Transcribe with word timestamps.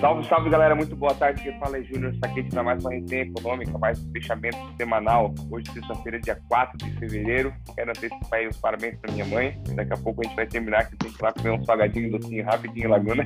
Salve, 0.00 0.24
salve 0.28 0.48
galera, 0.48 0.76
muito 0.76 0.94
boa 0.94 1.12
tarde. 1.12 1.42
Quem 1.42 1.58
fala 1.58 1.76
é 1.76 1.82
Júnior 1.82 2.14
Saquete 2.22 2.50
para 2.50 2.62
mais 2.62 2.84
uma 2.84 2.92
resenha 2.92 3.22
econômica, 3.22 3.76
mais 3.78 4.00
um 4.00 4.12
fechamento 4.12 4.56
semanal. 4.76 5.34
Hoje, 5.50 5.66
sexta-feira, 5.72 6.20
dia 6.20 6.40
4 6.48 6.78
de 6.78 6.98
fevereiro. 7.00 7.52
Quero 7.74 7.90
antecipar 7.90 8.48
os 8.48 8.56
parabéns 8.58 8.96
para 9.00 9.10
minha 9.10 9.24
mãe. 9.24 9.60
Daqui 9.74 9.92
a 9.92 9.96
pouco 9.96 10.20
a 10.20 10.24
gente 10.24 10.36
vai 10.36 10.46
terminar, 10.46 10.88
que 10.88 10.96
tem 10.96 11.10
que 11.10 11.20
ir 11.20 11.22
lá 11.24 11.32
comer 11.32 11.50
um 11.50 11.64
salgadinho 11.64 12.12
docinho 12.12 12.44
rapidinho 12.44 12.86
em 12.86 12.88
Laguna. 12.88 13.24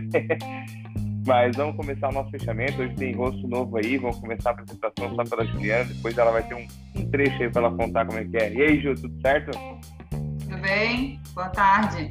Mas 1.27 1.55
vamos 1.55 1.77
começar 1.77 2.09
o 2.09 2.13
nosso 2.13 2.31
fechamento. 2.31 2.81
Hoje 2.81 2.95
tem 2.95 3.15
rosto 3.15 3.47
novo 3.47 3.77
aí. 3.77 3.99
Vamos 3.99 4.19
começar 4.19 4.51
a 4.51 4.53
apresentação 4.55 5.15
só 5.15 5.25
pela 5.25 5.45
Juliana. 5.45 5.85
Depois 5.85 6.17
ela 6.17 6.31
vai 6.31 6.43
ter 6.43 6.55
um, 6.55 6.67
um 6.97 7.11
trecho 7.11 7.43
aí 7.43 7.51
para 7.51 7.67
ela 7.67 7.77
contar 7.77 8.07
como 8.07 8.19
é 8.19 8.25
que 8.25 8.37
é. 8.39 8.51
E 8.51 8.63
aí, 8.63 8.81
Ju, 8.81 8.95
tudo 8.95 9.21
certo? 9.21 9.51
Tudo 10.41 10.57
bem? 10.57 11.21
Boa 11.35 11.51
tarde. 11.51 12.11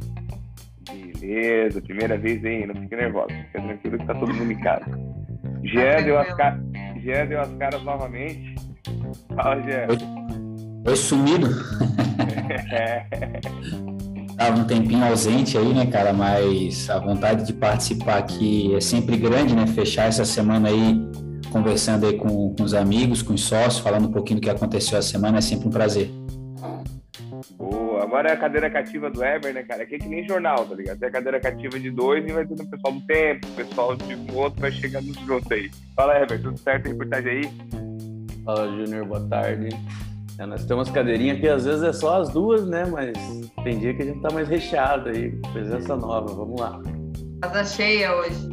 Beleza, 0.92 1.82
primeira 1.82 2.18
vez 2.18 2.44
aí, 2.44 2.66
não 2.66 2.76
fique 2.76 2.96
nervosa, 2.96 3.30
fica 3.30 3.62
tranquilo 3.62 3.98
que 3.98 4.06
tá 4.06 4.14
todo 4.16 4.34
mundo 4.34 4.52
em 4.52 4.60
casa. 4.60 4.86
Jean, 5.64 6.04
deu, 6.04 6.18
as 6.18 6.34
car... 6.36 6.60
Jean 7.02 7.26
deu 7.28 7.40
as 7.40 7.54
caras 7.54 7.84
novamente. 7.84 8.56
Fala, 9.36 9.62
Jean. 9.62 9.88
Oi, 10.88 10.96
sumido. 10.96 11.48
é. 12.72 13.06
Tava 14.38 14.60
um 14.60 14.66
tempinho 14.66 15.06
ausente 15.06 15.56
aí, 15.56 15.72
né, 15.72 15.86
cara? 15.86 16.12
Mas 16.12 16.90
a 16.90 16.98
vontade 16.98 17.46
de 17.46 17.54
participar 17.54 18.18
aqui 18.18 18.74
é 18.76 18.82
sempre 18.82 19.16
grande, 19.16 19.56
né? 19.56 19.68
Fechar 19.68 20.08
essa 20.08 20.26
semana 20.26 20.70
aí 20.70 21.00
conversando 21.52 22.08
aí 22.08 22.18
com, 22.18 22.56
com 22.56 22.64
os 22.64 22.74
amigos, 22.74 23.22
com 23.22 23.34
os 23.34 23.44
sócios, 23.44 23.80
falando 23.80 24.08
um 24.08 24.12
pouquinho 24.12 24.40
do 24.40 24.44
que 24.44 24.50
aconteceu 24.50 24.98
a 24.98 25.02
semana 25.02 25.38
é 25.38 25.42
sempre 25.42 25.68
um 25.68 25.72
prazer. 25.72 26.10
Agora 28.02 28.30
é 28.30 28.34
a 28.34 28.38
cadeira 28.38 28.70
cativa 28.70 29.10
do 29.10 29.24
Eber, 29.24 29.54
né, 29.54 29.64
cara? 29.64 29.84
Aqui 29.84 29.96
é 29.96 30.00
que 30.00 30.08
nem 30.08 30.28
jornal, 30.28 30.66
tá 30.66 30.76
ligado? 30.76 31.00
Tem 31.00 31.10
a 31.10 31.12
cadeira 31.12 31.40
cativa 31.40 31.80
de 31.80 31.92
dois 31.92 32.26
e 32.26 32.32
vai 32.32 32.46
ter 32.46 32.54
o 32.54 32.70
pessoal 32.70 32.94
do 32.94 33.02
tempo, 33.02 33.48
o 33.48 33.52
pessoal 33.52 33.96
de 33.96 34.18
outro 34.34 34.62
vai 34.62 34.72
chegando 34.72 35.14
junto 35.26 35.54
aí. 35.54 35.70
Fala, 35.96 36.20
Eber, 36.20 36.42
tudo 36.42 36.58
certo? 36.58 36.88
Reportagem 36.88 37.32
aí? 37.32 37.52
Fala, 38.44 38.68
Júnior, 38.68 39.06
boa 39.06 39.28
tarde. 39.30 39.70
É, 40.40 40.46
nós 40.46 40.66
temos 40.66 40.90
cadeirinha 40.90 41.40
que 41.40 41.48
às 41.48 41.66
vezes 41.66 41.84
é 41.84 41.94
só 41.94 42.22
as 42.22 42.30
duas, 42.30 42.68
né? 42.68 42.86
Mas 42.86 43.14
tem 43.64 43.78
dia 43.78 43.94
que 43.94 44.02
a 44.02 44.06
gente 44.06 44.22
tá 44.22 44.30
mais 44.34 44.48
recheado 44.48 45.10
aí, 45.10 45.32
presença 45.54 45.96
nova, 45.96 46.34
vamos 46.34 46.60
lá. 46.60 46.82
Casa 47.42 47.64
cheia 47.64 48.16
hoje. 48.16 48.51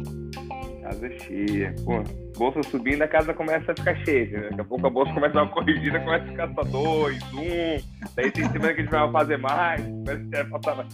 Casa 0.89 1.09
cheia, 1.19 1.75
pô 1.85 2.03
bolsa 2.39 2.63
subindo, 2.63 3.01
a 3.01 3.07
casa 3.07 3.33
começa 3.33 3.73
a 3.73 3.75
ficar 3.75 3.95
cheia. 4.05 4.25
Né? 4.25 4.47
Daqui 4.49 4.61
a 4.61 4.63
pouco 4.63 4.87
a 4.87 4.89
bolsa 4.89 5.13
começa 5.13 5.33
a 5.33 5.35
dar 5.35 5.43
uma 5.43 5.51
corrigida, 5.51 5.99
começa 5.99 6.23
a 6.23 6.27
ficar 6.27 6.53
só 6.55 6.63
dois, 6.63 7.21
um. 7.33 8.07
Daí 8.15 8.31
tem 8.31 8.49
semana 8.49 8.73
que 8.73 8.79
a 8.79 8.83
gente 8.83 8.91
vai 8.91 9.11
fazer 9.11 9.37
mais, 9.37 9.81
começa 9.81 10.41
a 10.41 10.45
passar 10.45 10.75
mais. 10.77 10.87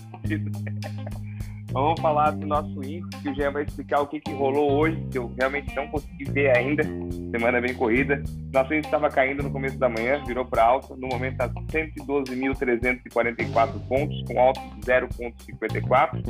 Vamos 1.75 1.99
falar 1.99 2.31
do 2.31 2.47
nosso 2.47 2.81
índice, 2.85 3.21
que 3.21 3.29
o 3.29 3.35
Jean 3.35 3.51
vai 3.51 3.63
explicar 3.63 3.99
o 3.99 4.07
que, 4.07 4.21
que 4.21 4.31
rolou 4.31 4.79
hoje, 4.79 4.95
que 5.11 5.17
eu 5.17 5.29
realmente 5.37 5.75
não 5.75 5.85
consegui 5.89 6.23
ver 6.31 6.55
ainda. 6.55 6.83
Semana 7.31 7.59
bem 7.59 7.73
corrida. 7.73 8.23
Nosso 8.53 8.73
índice 8.73 8.87
estava 8.87 9.09
caindo 9.09 9.43
no 9.43 9.51
começo 9.51 9.77
da 9.77 9.89
manhã, 9.89 10.23
virou 10.25 10.45
para 10.45 10.63
alta. 10.63 10.95
No 10.95 11.09
momento 11.09 11.33
está 11.33 11.49
112.344 11.49 13.87
pontos, 13.89 14.23
com 14.25 14.39
alta 14.39 14.61
de 14.61 14.79
0,54. 14.85 16.23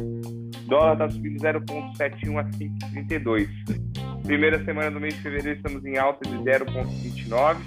Dólar 0.66 0.94
está 0.94 1.12
subindo 1.12 1.40
0,71 1.40 2.40
a 2.40 2.46
5,32. 2.46 3.48
Primeira 4.24 4.66
semana 4.66 4.90
do 4.90 5.00
mês 5.00 5.14
de 5.14 5.22
fevereiro 5.22 5.58
estamos 5.58 5.86
em 5.86 5.96
alta 6.00 6.28
de 6.28 6.38
0,29. 6.38 7.58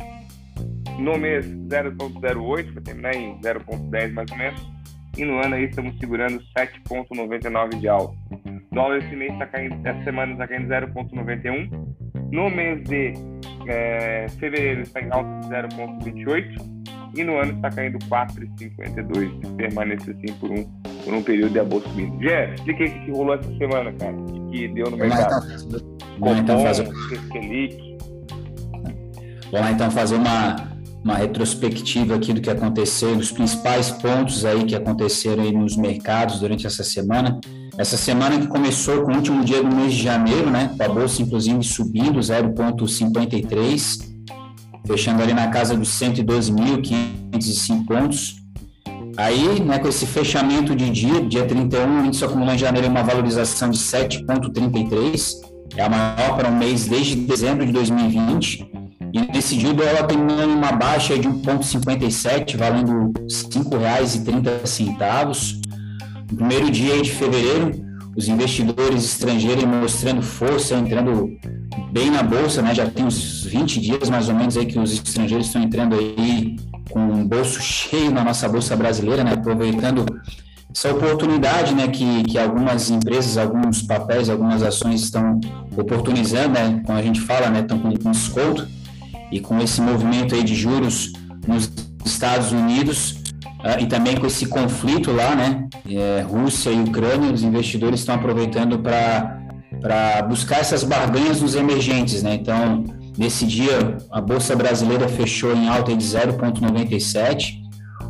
No 0.99 1.17
mês, 1.17 1.47
0,08, 1.47 2.75
vai 2.75 2.83
terminar 2.83 3.15
em 3.15 3.41
0,10 3.41 4.13
mais 4.15 4.29
ou 4.33 4.37
menos. 4.37 4.78
E 5.19 5.25
no 5.25 5.45
ano 5.45 5.57
aí 5.57 5.65
estamos 5.65 5.99
segurando 5.99 6.41
7,99 6.57 7.81
de 7.81 7.89
alta. 7.89 8.17
Dólar 8.71 8.99
esse 8.99 9.17
mês 9.17 9.33
está 9.33 9.47
caindo, 9.47 9.75
essa 9.85 10.05
semana 10.05 10.33
está 10.33 10.47
caindo 10.47 10.69
0,91. 10.69 11.69
No 12.31 12.49
mês 12.49 12.85
de 12.85 13.15
é, 13.67 14.27
fevereiro 14.39 14.83
está 14.83 15.01
em 15.01 15.11
alta 15.11 15.41
de 15.41 15.49
0,28 15.77 16.79
e 17.17 17.25
no 17.25 17.37
ano 17.39 17.53
está 17.53 17.71
caindo 17.71 17.99
4,52 17.99 19.45
se 19.45 19.53
permanecer 19.55 20.15
assim 20.15 20.33
por 20.39 20.53
um, 20.53 20.65
por 21.05 21.15
um 21.15 21.23
período 21.23 21.53
de 21.53 21.59
a 21.59 21.65
bolsa 21.65 21.89
subindo. 21.89 22.23
Jé, 22.23 22.55
explica 22.55 22.85
aí 22.85 22.91
o 22.91 23.05
que 23.05 23.11
rolou 23.11 23.35
essa 23.35 23.57
semana, 23.57 23.93
cara, 23.95 24.15
o 24.15 24.51
que 24.51 24.69
deu 24.69 24.89
no 24.89 24.97
mercado. 24.97 25.47
Vamos 26.21 26.39
então 26.39 26.63
fazer. 26.63 26.85
Vamos 29.51 29.61
lá 29.61 29.73
então 29.73 29.91
fazer 29.91 30.15
uma, 30.15 30.78
uma 31.05 31.15
retrospectiva 31.15 32.15
aqui 32.15 32.33
do 32.33 32.41
que 32.41 32.51
aconteceu, 32.51 33.17
dos 33.17 33.31
principais 33.31 33.91
pontos 33.91 34.45
aí 34.45 34.65
que 34.65 34.75
aconteceram 34.75 35.43
aí 35.43 35.53
nos 35.53 35.77
mercados 35.77 36.41
durante 36.41 36.67
essa 36.67 36.83
semana. 36.83 37.41
Essa 37.77 37.97
semana 37.97 38.39
que 38.39 38.49
começou 38.49 39.03
com 39.03 39.13
o 39.13 39.17
último 39.17 39.45
dia 39.45 39.63
do 39.63 39.75
mês 39.75 39.95
de 39.95 40.03
janeiro, 40.03 40.51
né? 40.51 40.75
Com 40.77 40.83
a 40.83 40.89
bolsa 40.89 41.23
inclusive 41.23 41.63
subindo 41.63 42.19
0,53, 42.19 44.01
fechando 44.87 45.23
ali 45.23 45.33
na 45.33 45.47
casa 45.49 45.77
dos 45.77 45.89
112.505 45.91 47.87
pontos. 47.87 48.37
Aí, 49.17 49.61
né, 49.61 49.79
com 49.81 49.89
esse 49.89 50.07
fechamento 50.07 50.77
de 50.77 50.91
dia, 50.91 51.21
dia 51.21 51.45
31, 51.45 52.03
o 52.03 52.07
índice 52.07 52.25
acumulou 52.25 52.55
em 52.55 52.59
janeiro 52.59 52.89
uma 52.89 53.03
valorização 53.03 53.71
de 53.71 53.79
7,33 53.79 55.49
é 55.77 55.83
a 55.83 55.89
maior 55.89 56.37
para 56.37 56.49
um 56.49 56.57
mês 56.57 56.87
desde 56.87 57.15
dezembro 57.15 57.65
de 57.67 57.73
2020 57.73 58.88
e 59.13 59.21
decidiu 59.33 59.71
ela 59.83 60.05
terminando 60.05 60.51
uma 60.51 60.73
baixa 60.73 61.19
de 61.19 61.29
1,57, 61.29 62.57
valendo 62.57 63.13
R$ 63.15 63.27
5,30. 63.29 65.69
No 66.31 66.37
primeiro 66.37 66.71
dia 66.71 67.01
de 67.01 67.11
fevereiro, 67.11 67.73
os 68.17 68.29
investidores 68.29 69.05
estrangeiros 69.05 69.65
mostrando 69.65 70.23
força, 70.23 70.75
entrando 70.75 71.31
bem 71.93 72.11
na 72.11 72.23
bolsa, 72.23 72.61
né? 72.61 72.75
Já 72.75 72.91
tem 72.91 73.05
uns 73.05 73.45
20 73.45 73.81
dias 73.81 74.11
mais 74.11 74.29
ou 74.29 74.35
menos 74.35 74.57
aí 74.57 74.67
que 74.67 74.79
os 74.79 74.93
estrangeiros 74.93 75.47
estão 75.47 75.63
entrando 75.63 75.95
aí 75.95 76.57
com 76.91 77.01
um 77.01 77.27
bolso 77.27 77.61
cheio 77.61 78.11
na 78.11 78.25
nossa 78.25 78.49
bolsa 78.49 78.77
brasileira, 78.77 79.25
né? 79.25 79.35
Aproveitando 79.35 80.05
essa 80.75 80.93
oportunidade 80.93 81.75
né, 81.75 81.89
que, 81.89 82.25
que 82.25 82.39
algumas 82.39 82.91
empresas, 82.91 83.39
alguns 83.39 83.83
papéis, 83.83 84.29
algumas 84.29 84.63
ações 84.63 85.03
estão 85.03 85.41
oportunizando, 85.77 86.51
né, 86.51 86.83
como 86.85 86.99
a 86.99 87.03
gente 87.03 87.21
fala, 87.21 87.49
né, 87.49 87.61
estão 87.61 87.79
com, 87.79 87.97
com 87.97 88.11
desconto, 88.11 88.69
e 89.31 89.41
com 89.41 89.61
esse 89.61 89.81
movimento 89.81 90.35
aí 90.35 90.43
de 90.43 90.55
juros 90.55 91.13
nos 91.47 91.71
Estados 92.05 92.53
Unidos 92.53 93.23
uh, 93.61 93.81
e 93.81 93.87
também 93.87 94.17
com 94.17 94.27
esse 94.27 94.47
conflito 94.47 95.13
lá, 95.13 95.35
né, 95.35 95.69
é, 95.89 96.21
Rússia 96.23 96.71
e 96.71 96.81
Ucrânia, 96.81 97.33
os 97.33 97.43
investidores 97.43 98.01
estão 98.01 98.15
aproveitando 98.15 98.79
para 98.79 100.23
buscar 100.29 100.61
essas 100.61 100.83
barganhas 100.83 101.41
nos 101.41 101.55
emergentes, 101.55 102.23
né, 102.23 102.35
então 102.35 102.85
nesse 103.17 103.47
dia 103.47 103.97
a 104.11 104.21
Bolsa 104.21 104.55
Brasileira 104.55 105.09
fechou 105.09 105.55
em 105.55 105.69
alta 105.69 105.95
de 105.95 106.05
0,97%, 106.05 107.69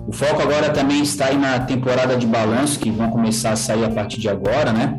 o 0.09 0.13
foco 0.13 0.41
agora 0.41 0.71
também 0.71 1.03
está 1.03 1.27
aí 1.27 1.37
na 1.37 1.61
temporada 1.61 2.17
de 2.17 2.27
balanço, 2.27 2.79
que 2.79 2.91
vão 2.91 3.11
começar 3.11 3.51
a 3.51 3.57
sair 3.57 3.85
a 3.85 3.91
partir 3.91 4.19
de 4.19 4.27
agora, 4.27 4.73
né? 4.73 4.99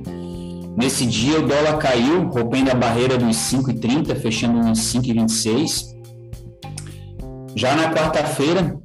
Nesse 0.77 1.03
dia 1.03 1.39
o 1.39 1.47
dólar 1.47 1.79
caiu, 1.79 2.27
rompendo 2.29 2.69
a 2.69 2.75
barreira 2.75 3.17
dos 3.17 3.35
5,30, 3.35 4.15
fechando 4.15 4.59
em 4.59 4.71
5,26. 4.71 5.98
Já 7.59 7.75
na 7.75 7.93
quarta-feira, 7.93 8.79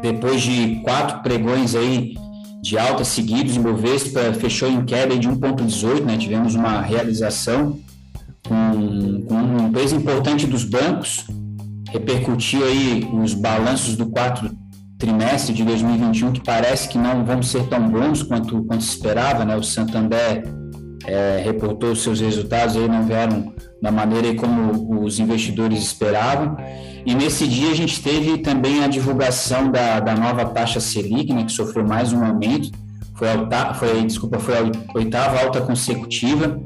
depois 0.00 0.40
de 0.40 0.76
quatro 0.84 1.20
pregões 1.20 1.74
aí 1.74 2.14
de 2.62 2.78
alta 2.78 3.02
seguidos, 3.02 3.56
o 3.56 3.60
Bovespa 3.60 4.32
fechou 4.34 4.70
em 4.70 4.84
queda 4.84 5.18
de 5.18 5.28
1,18, 5.28 6.04
né? 6.04 6.16
Tivemos 6.16 6.54
uma 6.54 6.80
realização 6.80 7.76
com, 8.46 9.22
com 9.22 9.34
um 9.34 9.72
peso 9.72 9.96
importante 9.96 10.46
dos 10.46 10.62
bancos, 10.62 11.26
repercutiu 11.90 12.64
aí 12.64 13.04
os 13.20 13.34
balanços 13.34 13.96
do 13.96 14.06
quarto 14.06 14.48
trimestre 14.96 15.52
de 15.52 15.64
2021 15.64 16.30
que 16.30 16.40
parece 16.40 16.88
que 16.88 16.98
não 16.98 17.24
vão 17.24 17.42
ser 17.42 17.66
tão 17.66 17.88
bons 17.88 18.22
quanto, 18.22 18.62
quanto 18.62 18.84
se 18.84 18.90
esperava, 18.90 19.44
né? 19.44 19.56
O 19.56 19.62
Santander 19.64 20.44
é, 21.04 21.42
reportou 21.44 21.96
seus 21.96 22.20
resultados 22.20 22.76
aí 22.76 22.86
não 22.86 23.02
vieram 23.04 23.52
da 23.82 23.90
maneira 23.90 24.32
como 24.36 25.02
os 25.02 25.18
investidores 25.18 25.80
esperavam. 25.82 26.56
E 27.08 27.14
nesse 27.14 27.48
dia 27.48 27.70
a 27.70 27.74
gente 27.74 28.02
teve 28.02 28.36
também 28.36 28.84
a 28.84 28.86
divulgação 28.86 29.72
da, 29.72 29.98
da 29.98 30.14
nova 30.14 30.44
taxa 30.44 30.78
Selic, 30.78 31.32
né, 31.32 31.42
que 31.42 31.52
sofreu 31.52 31.82
mais 31.82 32.12
um 32.12 32.22
aumento. 32.22 32.70
Foi, 33.14 33.28
a, 33.30 33.72
foi, 33.72 34.04
desculpa, 34.04 34.38
foi 34.38 34.54
a 34.58 34.70
oitava 34.94 35.40
alta 35.40 35.62
consecutiva, 35.62 36.60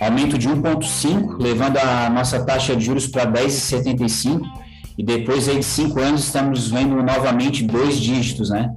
aumento 0.00 0.38
de 0.38 0.48
1,5, 0.48 1.36
levando 1.38 1.76
a 1.76 2.08
nossa 2.08 2.42
taxa 2.42 2.74
de 2.74 2.86
juros 2.86 3.06
para 3.06 3.30
10,75 3.30 4.40
e 4.96 5.04
depois 5.04 5.46
aí 5.46 5.58
de 5.58 5.66
cinco 5.66 6.00
anos 6.00 6.24
estamos 6.24 6.70
vendo 6.70 6.96
novamente 7.02 7.62
dois 7.62 8.00
dígitos, 8.00 8.48
né? 8.48 8.74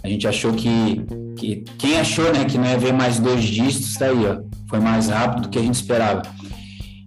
A 0.00 0.06
gente 0.06 0.28
achou 0.28 0.52
que, 0.52 1.04
que 1.36 1.64
quem 1.76 1.98
achou, 1.98 2.32
né, 2.32 2.44
que 2.44 2.56
não 2.56 2.66
ia 2.66 2.78
ver 2.78 2.92
mais 2.92 3.18
dois 3.18 3.42
dígitos, 3.42 3.90
está 3.90 4.06
aí, 4.06 4.26
ó, 4.26 4.38
foi 4.68 4.78
mais 4.78 5.08
rápido 5.08 5.42
do 5.42 5.48
que 5.48 5.58
a 5.58 5.62
gente 5.62 5.74
esperava. 5.74 6.22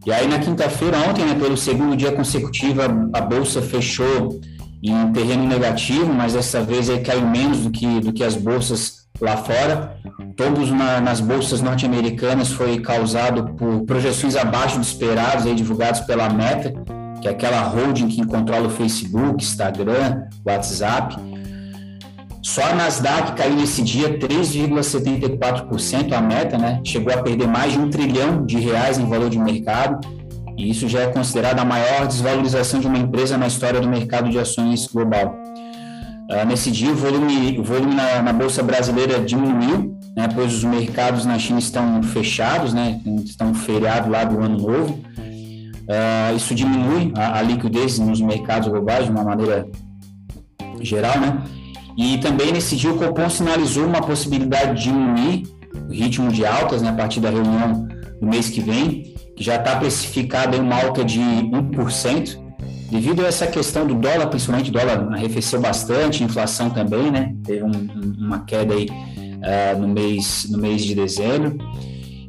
E 0.06 0.12
aí 0.12 0.28
na 0.28 0.38
quinta-feira 0.38 0.98
ontem, 1.10 1.26
né, 1.26 1.34
pelo 1.36 1.56
segundo 1.56 1.96
dia 1.96 2.12
consecutivo, 2.12 2.82
a, 3.14 3.22
bolsa 3.22 3.62
fechou 3.62 4.42
em 4.84 5.12
terreno 5.14 5.48
negativo, 5.48 6.14
mas 6.14 6.34
dessa 6.34 6.62
vez 6.62 6.90
aí 6.90 7.00
caiu 7.00 7.26
menos 7.26 7.60
do 7.60 7.72
que, 7.72 8.02
do 8.02 8.12
que 8.12 8.24
as 8.24 8.36
bolsas 8.36 9.08
lá 9.22 9.38
fora. 9.38 9.96
Todos 10.36 10.70
na, 10.72 11.00
nas 11.00 11.22
bolsas 11.22 11.62
norte-americanas 11.62 12.52
foi 12.52 12.80
causado 12.80 13.54
por 13.54 13.86
projeções 13.86 14.36
abaixo 14.36 14.78
dos 14.78 14.90
esperados, 14.90 15.46
aí, 15.46 15.56
divulgados 15.56 16.02
pela 16.02 16.30
Meta, 16.30 16.74
que 17.22 17.28
é 17.30 17.32
aquela 17.32 17.62
holding 17.62 18.10
que 18.10 18.26
controla 18.26 18.68
o 18.68 18.70
Facebook, 18.70 19.42
Instagram, 19.42 20.24
WhatsApp. 20.46 21.16
Só 22.44 22.62
a 22.62 22.76
Nasdaq 22.76 23.38
caiu 23.38 23.56
nesse 23.56 23.82
dia 23.82 24.20
3,74% 24.20 26.12
a 26.12 26.22
meta, 26.22 26.58
né? 26.58 26.82
Chegou 26.84 27.14
a 27.14 27.24
perder 27.24 27.48
mais 27.48 27.72
de 27.72 27.80
um 27.80 27.90
trilhão 27.90 28.46
de 28.46 28.60
reais 28.60 28.98
em 29.00 29.08
valor 29.08 29.30
de 29.30 29.40
mercado. 29.40 30.06
E 30.58 30.70
isso 30.70 30.90
já 30.90 31.04
é 31.04 31.08
considerado 31.08 31.60
a 31.60 31.66
maior 31.66 32.06
desvalorização 32.06 32.82
de 32.82 32.88
uma 32.88 32.98
empresa 32.98 33.38
na 33.38 33.48
história 33.48 33.80
do 33.80 33.88
mercado 33.88 34.30
de 34.30 34.38
ações 34.38 34.88
global. 34.88 35.34
Uh, 36.30 36.46
nesse 36.46 36.70
dia, 36.70 36.92
o 36.92 36.96
volume, 36.96 37.58
o 37.58 37.64
volume 37.64 37.96
na, 37.96 38.22
na, 38.22 38.34
Bolsa 38.34 38.62
Brasileira 38.62 39.22
diminuiu, 39.22 39.98
né, 40.16 40.28
pois 40.34 40.54
os 40.54 40.64
mercados 40.64 41.26
na 41.26 41.40
China 41.40 41.60
estão 41.60 42.04
fechados, 42.04 42.74
né, 42.74 43.00
estão 43.26 43.54
feriado 43.54 44.10
lá 44.10 44.24
do 44.26 44.40
Ano 44.40 44.58
Novo. 44.58 44.94
Uh, 44.94 46.36
isso 46.36 46.54
diminui 46.54 47.14
a, 47.16 47.40
a, 47.40 47.42
liquidez 47.42 48.00
nos 48.00 48.22
mercados 48.22 48.68
globais 48.68 49.06
de 49.06 49.12
uma 49.12 49.24
maneira 49.24 49.66
geral, 50.82 51.20
né? 51.20 51.42
E 51.98 52.18
também 52.18 52.52
nesse 52.52 52.76
dia 52.76 52.92
o 52.92 52.98
Copom 52.98 53.30
sinalizou 53.30 53.86
uma 53.86 54.02
possibilidade 54.02 54.78
de 54.78 54.84
diminuir 54.84 55.44
o 55.90 55.92
ritmo 55.92 56.32
de 56.32 56.46
altas 56.46 56.82
né, 56.82 56.90
a 56.90 56.94
partir 56.94 57.20
da 57.20 57.30
reunião 57.30 57.88
do 58.20 58.28
mês 58.28 58.50
que 58.50 58.62
vem, 58.62 59.14
que 59.36 59.44
já 59.44 59.56
está 59.56 59.76
precificada 59.76 60.56
em 60.56 60.62
uma 60.62 60.82
alta 60.82 61.04
de 61.04 61.20
1%, 61.20 62.42
devido 62.90 63.24
a 63.24 63.28
essa 63.28 63.46
questão 63.48 63.86
do 63.86 63.96
dólar, 63.96 64.28
principalmente 64.28 64.70
o 64.70 64.74
dólar 64.74 65.14
arrefeceu 65.14 65.60
bastante, 65.60 66.24
inflação 66.24 66.70
também, 66.70 67.12
né? 67.12 67.34
Teve 67.44 67.64
um, 67.64 67.72
uma 68.20 68.46
queda 68.46 68.74
aí 68.74 68.88
uh, 68.88 69.78
no, 69.80 69.88
mês, 69.88 70.48
no 70.50 70.60
mês 70.60 70.84
de 70.84 70.96
dezembro. 70.96 71.58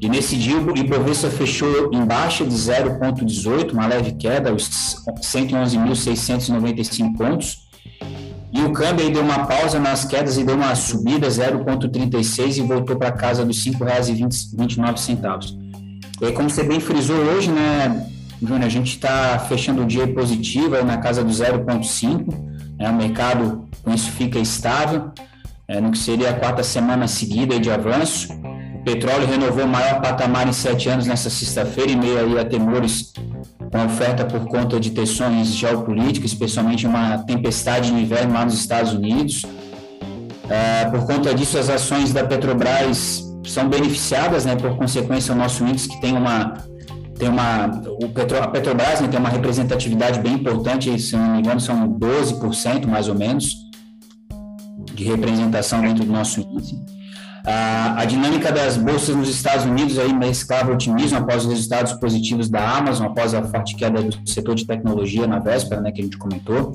E 0.00 0.08
nesse 0.08 0.36
dia 0.36 0.58
o 0.58 0.76
Ibovespa 0.76 1.30
fechou 1.30 1.90
em 1.92 2.04
baixa 2.04 2.44
de 2.44 2.54
0,18, 2.54 3.72
uma 3.72 3.86
leve 3.86 4.12
queda, 4.12 4.54
os 4.54 4.68
111.695 4.68 7.16
pontos. 7.16 7.63
E 8.54 8.62
o 8.62 8.72
câmbio 8.72 9.04
aí 9.04 9.12
deu 9.12 9.22
uma 9.22 9.46
pausa 9.46 9.80
nas 9.80 10.04
quedas 10.04 10.38
e 10.38 10.44
deu 10.44 10.54
uma 10.54 10.76
subida 10.76 11.26
0,36 11.26 12.58
e 12.58 12.60
voltou 12.60 12.94
para 12.94 13.10
casa 13.10 13.44
dos 13.44 13.66
R$ 13.66 13.72
5,29. 13.72 15.58
E 16.20 16.26
aí, 16.26 16.32
como 16.32 16.48
você 16.48 16.62
bem 16.62 16.78
frisou 16.78 17.16
hoje, 17.16 17.50
né, 17.50 18.06
Júnior, 18.40 18.64
a 18.64 18.68
gente 18.68 18.90
está 18.90 19.40
fechando 19.40 19.82
o 19.82 19.84
dia 19.84 20.06
positivo 20.06 20.80
na 20.84 20.98
casa 20.98 21.24
do 21.24 21.32
0,5, 21.32 22.32
né, 22.78 22.88
o 22.90 22.94
mercado 22.94 23.64
com 23.82 23.92
isso 23.92 24.12
fica 24.12 24.38
estável, 24.38 25.10
é, 25.66 25.80
no 25.80 25.90
que 25.90 25.98
seria 25.98 26.30
a 26.30 26.34
quarta 26.34 26.62
semana 26.62 27.08
seguida 27.08 27.58
de 27.58 27.72
avanço. 27.72 28.32
O 28.76 28.84
petróleo 28.84 29.26
renovou 29.26 29.64
o 29.64 29.68
maior 29.68 30.00
patamar 30.00 30.46
em 30.46 30.52
sete 30.52 30.88
anos 30.88 31.08
nessa 31.08 31.28
sexta-feira, 31.28 31.90
em 31.90 31.96
meio 31.96 32.20
aí 32.20 32.38
a 32.38 32.44
temores 32.44 33.12
com 33.70 33.78
a 33.78 33.84
oferta 33.84 34.24
por 34.24 34.44
conta 34.46 34.78
de 34.78 34.90
tensões 34.90 35.54
geopolíticas, 35.54 36.32
especialmente 36.32 36.86
uma 36.86 37.18
tempestade 37.18 37.90
de 37.90 38.00
inverno 38.00 38.34
lá 38.34 38.44
nos 38.44 38.54
Estados 38.54 38.92
Unidos. 38.92 39.44
É, 40.48 40.84
por 40.86 41.06
conta 41.06 41.34
disso, 41.34 41.58
as 41.58 41.68
ações 41.68 42.12
da 42.12 42.24
Petrobras 42.24 43.24
são 43.46 43.68
beneficiadas, 43.68 44.44
né, 44.44 44.56
por 44.56 44.76
consequência, 44.76 45.34
o 45.34 45.36
nosso 45.36 45.64
índice 45.64 45.88
que 45.88 46.00
tem 46.00 46.16
uma 46.16 46.54
tem 47.18 47.28
uma 47.28 47.66
o 48.02 48.08
Petro, 48.08 48.42
a 48.42 48.48
Petrobras 48.48 49.00
né, 49.00 49.08
tem 49.08 49.20
uma 49.20 49.28
representatividade 49.28 50.18
bem 50.20 50.34
importante, 50.34 50.98
se 50.98 51.16
não 51.16 51.34
me 51.34 51.38
engano, 51.38 51.60
são 51.60 51.88
12% 51.88 52.86
mais 52.86 53.08
ou 53.08 53.14
menos 53.14 53.54
de 54.94 55.04
representação 55.04 55.80
dentro 55.80 56.04
do 56.04 56.12
nosso 56.12 56.40
índice. 56.40 56.80
A, 57.46 58.00
a 58.00 58.04
dinâmica 58.06 58.50
das 58.50 58.76
bolsas 58.76 59.14
nos 59.14 59.28
Estados 59.28 59.66
Unidos 59.66 59.98
aí 59.98 60.12
mesclava 60.12 60.72
otimismo 60.72 61.18
após 61.18 61.44
os 61.44 61.50
resultados 61.52 61.92
positivos 61.94 62.48
da 62.48 62.66
Amazon, 62.66 63.06
após 63.06 63.34
a 63.34 63.42
forte 63.42 63.76
queda 63.76 64.02
do 64.02 64.28
setor 64.28 64.54
de 64.54 64.66
tecnologia 64.66 65.26
na 65.26 65.38
véspera, 65.38 65.80
né, 65.80 65.92
que 65.92 66.00
a 66.00 66.04
gente 66.04 66.16
comentou. 66.16 66.74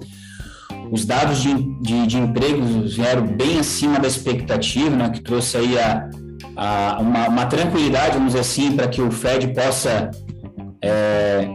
Os 0.92 1.06
dados 1.06 1.42
de, 1.42 1.54
de, 1.82 2.08
de 2.08 2.18
empregos 2.18 2.96
vieram 2.96 3.26
bem 3.26 3.60
acima 3.60 4.00
da 4.00 4.08
expectativa, 4.08 4.96
né, 4.96 5.10
que 5.10 5.22
trouxe 5.22 5.58
aí 5.58 5.80
a, 5.80 6.08
a, 6.56 6.98
uma, 7.00 7.28
uma 7.30 7.46
tranquilidade, 7.48 8.14
vamos 8.14 8.34
dizer 8.34 8.42
assim, 8.42 8.76
para 8.76 8.88
que 8.88 9.02
o 9.02 9.10
Fed 9.10 9.48
possa 9.54 10.12
é, 10.84 11.50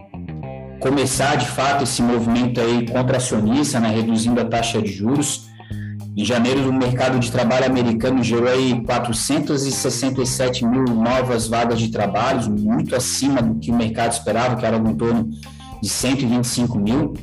começar 0.81 1.37
de 1.37 1.46
fato 1.46 1.84
esse 1.84 2.02
movimento 2.02 2.60
aí 2.60 2.87
contracionista, 2.88 3.78
né, 3.78 3.90
reduzindo 3.90 4.40
a 4.40 4.44
taxa 4.44 4.82
de 4.82 4.90
juros. 4.90 5.54
Em 6.16 6.25
janeiro, 6.25 6.69
o 6.69 6.72
mercado 6.72 7.19
de 7.19 7.31
trabalho 7.32 7.66
americano 7.66 8.22
gerou 8.22 8.49
aí 8.49 8.81
467 8.84 10.64
mil 10.64 10.84
novas 10.84 11.49
vagas 11.49 11.81
de 11.81 11.88
trabalho, 11.88 12.52
muito 12.52 12.94
acima 12.94 13.43
do 13.43 13.58
que 13.58 13.72
o 13.72 13.75
mercado 13.75 14.12
esperava, 14.12 14.55
que 14.55 14.64
era 14.64 14.76
em 14.76 14.94
torno 14.94 15.28
de 15.82 15.88
125 15.88 16.78
mil. 16.78 17.14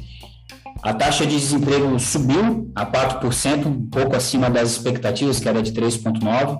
A 0.83 0.93
taxa 0.93 1.25
de 1.25 1.39
desemprego 1.39 1.97
subiu 1.99 2.69
a 2.75 2.85
4%, 2.85 3.65
um 3.65 3.87
pouco 3.87 4.13
acima 4.13 4.49
das 4.49 4.71
expectativas, 4.71 5.39
que 5.39 5.47
era 5.47 5.61
de 5.61 5.71
3,9%. 5.71 6.59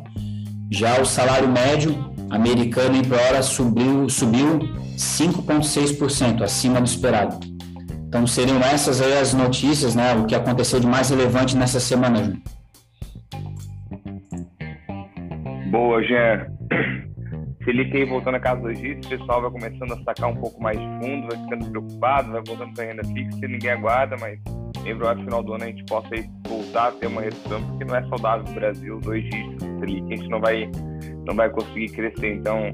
Já 0.72 1.02
o 1.02 1.06
salário 1.06 1.50
médio 1.50 2.14
americano 2.30 2.96
em 2.96 3.12
hora 3.12 3.44
subiu, 3.44 4.08
subiu 4.08 4.60
5,6%, 4.96 6.44
acima 6.44 6.80
do 6.80 6.88
esperado. 6.88 7.51
Então 8.12 8.28
seriam 8.28 8.60
essas 8.60 9.02
aí 9.02 9.18
as 9.18 9.34
notícias, 9.34 9.96
né? 9.96 10.14
O 10.14 10.26
que 10.26 10.36
aconteceu 10.36 10.82
de 10.82 10.86
mais 10.86 11.10
relevante 11.10 11.56
nessa 11.56 11.80
semana, 11.80 12.18
Júnior. 12.18 12.42
Boa, 15.72 16.04
Jean. 16.04 16.46
Felipe 17.64 17.96
aí 17.96 18.04
voltando 18.04 18.36
a 18.36 18.40
casa 18.42 18.64
do 18.64 18.70
Egito, 18.70 19.06
o 19.06 19.10
pessoal 19.10 19.42
vai 19.44 19.52
começando 19.52 19.94
a 19.94 20.04
sacar 20.04 20.30
um 20.30 20.36
pouco 20.36 20.62
mais 20.62 20.78
de 20.78 20.86
fundo, 21.00 21.28
vai 21.30 21.42
ficando 21.42 21.72
preocupado, 21.72 22.32
vai 22.34 22.42
voltando 22.46 22.74
para 22.74 22.84
renda 22.84 23.04
fixa, 23.06 23.48
ninguém 23.48 23.72
aguarda, 23.72 24.18
mas 24.20 24.38
em 24.86 24.98
provável 24.98 25.24
final 25.24 25.44
do 25.44 25.54
ano 25.54 25.64
a 25.64 25.68
gente 25.68 25.86
possa 25.86 26.14
aí 26.14 26.30
voltar 26.50 26.88
a 26.90 26.92
ter 26.92 27.08
uma 27.08 27.22
redução, 27.22 27.64
porque 27.64 27.86
não 27.86 27.96
é 27.96 28.06
saudável 28.10 28.44
no 28.46 28.52
Brasil, 28.52 29.00
dois 29.00 29.24
dígitos 29.24 29.68
que 29.80 30.14
a 30.14 30.18
gente 30.18 30.28
não 30.28 30.42
vai, 30.42 30.70
não 31.26 31.34
vai 31.34 31.50
conseguir 31.50 31.88
crescer. 31.94 32.36
Então, 32.36 32.74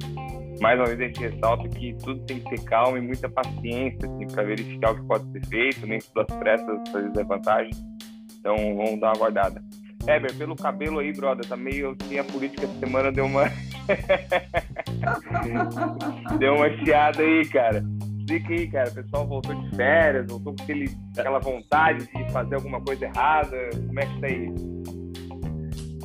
mais 0.61 0.79
uma 0.79 0.87
vez 0.87 0.99
a 0.99 1.03
gente 1.03 1.19
ressalta 1.19 1.67
que 1.69 1.93
tudo 2.03 2.19
tem 2.25 2.39
que 2.39 2.49
ter 2.49 2.63
calma 2.63 2.97
e 2.97 3.01
muita 3.01 3.29
paciência 3.29 4.09
assim, 4.09 4.27
para 4.27 4.43
verificar 4.43 4.91
o 4.91 4.95
que 4.95 5.07
pode 5.07 5.31
ser 5.31 5.45
feito, 5.47 5.87
nem 5.87 5.99
tudo 5.99 6.21
às 6.21 6.37
pressas 6.37 6.67
às 6.69 6.93
vezes 6.93 7.17
é 7.17 7.23
vantagem. 7.23 7.71
Então 8.39 8.55
vamos 8.75 8.99
dar 8.99 9.07
uma 9.07 9.17
guardada. 9.17 9.63
Heber, 10.07 10.33
pelo 10.35 10.55
cabelo 10.55 10.99
aí, 10.99 11.11
brother, 11.11 11.45
tá 11.45 11.57
meio 11.57 11.95
assim, 11.99 12.17
a 12.17 12.23
política 12.23 12.63
essa 12.63 12.79
semana 12.79 13.11
deu 13.11 13.25
uma. 13.25 13.43
deu 16.39 16.53
uma 16.55 16.69
chiada 16.77 17.21
aí, 17.21 17.45
cara. 17.49 17.83
Explica 18.19 18.53
aí, 18.53 18.67
cara. 18.71 18.89
O 18.89 18.93
pessoal 18.93 19.27
voltou 19.27 19.53
de 19.53 19.75
férias, 19.75 20.27
voltou 20.27 20.55
com 20.55 20.63
aquele, 20.63 20.89
aquela 21.17 21.39
vontade 21.39 22.07
de 22.07 22.31
fazer 22.31 22.55
alguma 22.55 22.79
coisa 22.81 23.05
errada. 23.05 23.69
Como 23.85 23.99
é 23.99 24.05
que 24.05 24.21
tá 24.21 24.27
aí? 24.27 24.53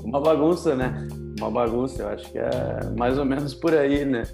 Uma 0.05 0.21
bagunça, 0.21 0.75
né? 0.75 1.09
Uma 1.39 1.51
bagunça, 1.51 2.03
eu 2.03 2.09
acho 2.09 2.31
que 2.33 2.39
é 2.39 2.51
mais 2.99 3.17
ou 3.19 3.25
menos 3.25 3.55
por 3.55 3.73
aí, 3.73 4.05
né? 4.05 4.25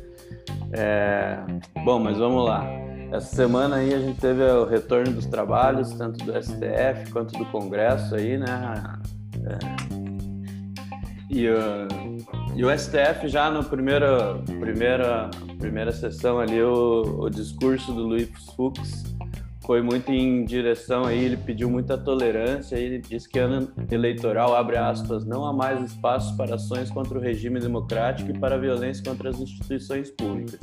É... 0.72 1.38
Bom, 1.84 1.98
mas 1.98 2.18
vamos 2.18 2.44
lá. 2.44 2.64
Essa 3.10 3.36
semana 3.36 3.76
aí 3.76 3.94
a 3.94 3.98
gente 3.98 4.20
teve 4.20 4.42
o 4.42 4.64
retorno 4.64 5.12
dos 5.12 5.26
trabalhos, 5.26 5.92
tanto 5.92 6.24
do 6.24 6.32
STF 6.42 7.10
quanto 7.10 7.38
do 7.38 7.46
Congresso 7.46 8.14
aí, 8.14 8.36
né? 8.36 8.98
É... 9.44 10.08
E, 11.30 11.48
uh, 11.48 11.86
e, 12.56 12.64
o 12.64 12.78
STF 12.78 13.28
já 13.28 13.50
na 13.50 13.62
primeira, 13.62 14.34
primeira, 14.58 15.30
primeira 15.58 15.92
sessão 15.92 16.38
ali, 16.38 16.62
o, 16.62 17.02
o 17.20 17.28
discurso 17.28 17.92
do 17.92 18.02
Luiz 18.02 18.30
Fux 18.56 19.07
foi 19.68 19.82
muito 19.82 20.10
em 20.10 20.46
direção 20.46 21.04
aí, 21.04 21.22
ele 21.22 21.36
pediu 21.36 21.68
muita 21.68 21.98
tolerância, 21.98 22.74
ele 22.74 22.98
disse 22.98 23.28
que 23.28 23.38
ano 23.38 23.70
eleitoral, 23.92 24.56
abre 24.56 24.78
aspas, 24.78 25.26
não 25.26 25.44
há 25.44 25.52
mais 25.52 25.92
espaço 25.92 26.34
para 26.38 26.54
ações 26.54 26.90
contra 26.90 27.18
o 27.18 27.20
regime 27.20 27.60
democrático 27.60 28.30
e 28.30 28.38
para 28.38 28.54
a 28.54 28.58
violência 28.58 29.04
contra 29.04 29.28
as 29.28 29.38
instituições 29.38 30.10
públicas, 30.10 30.58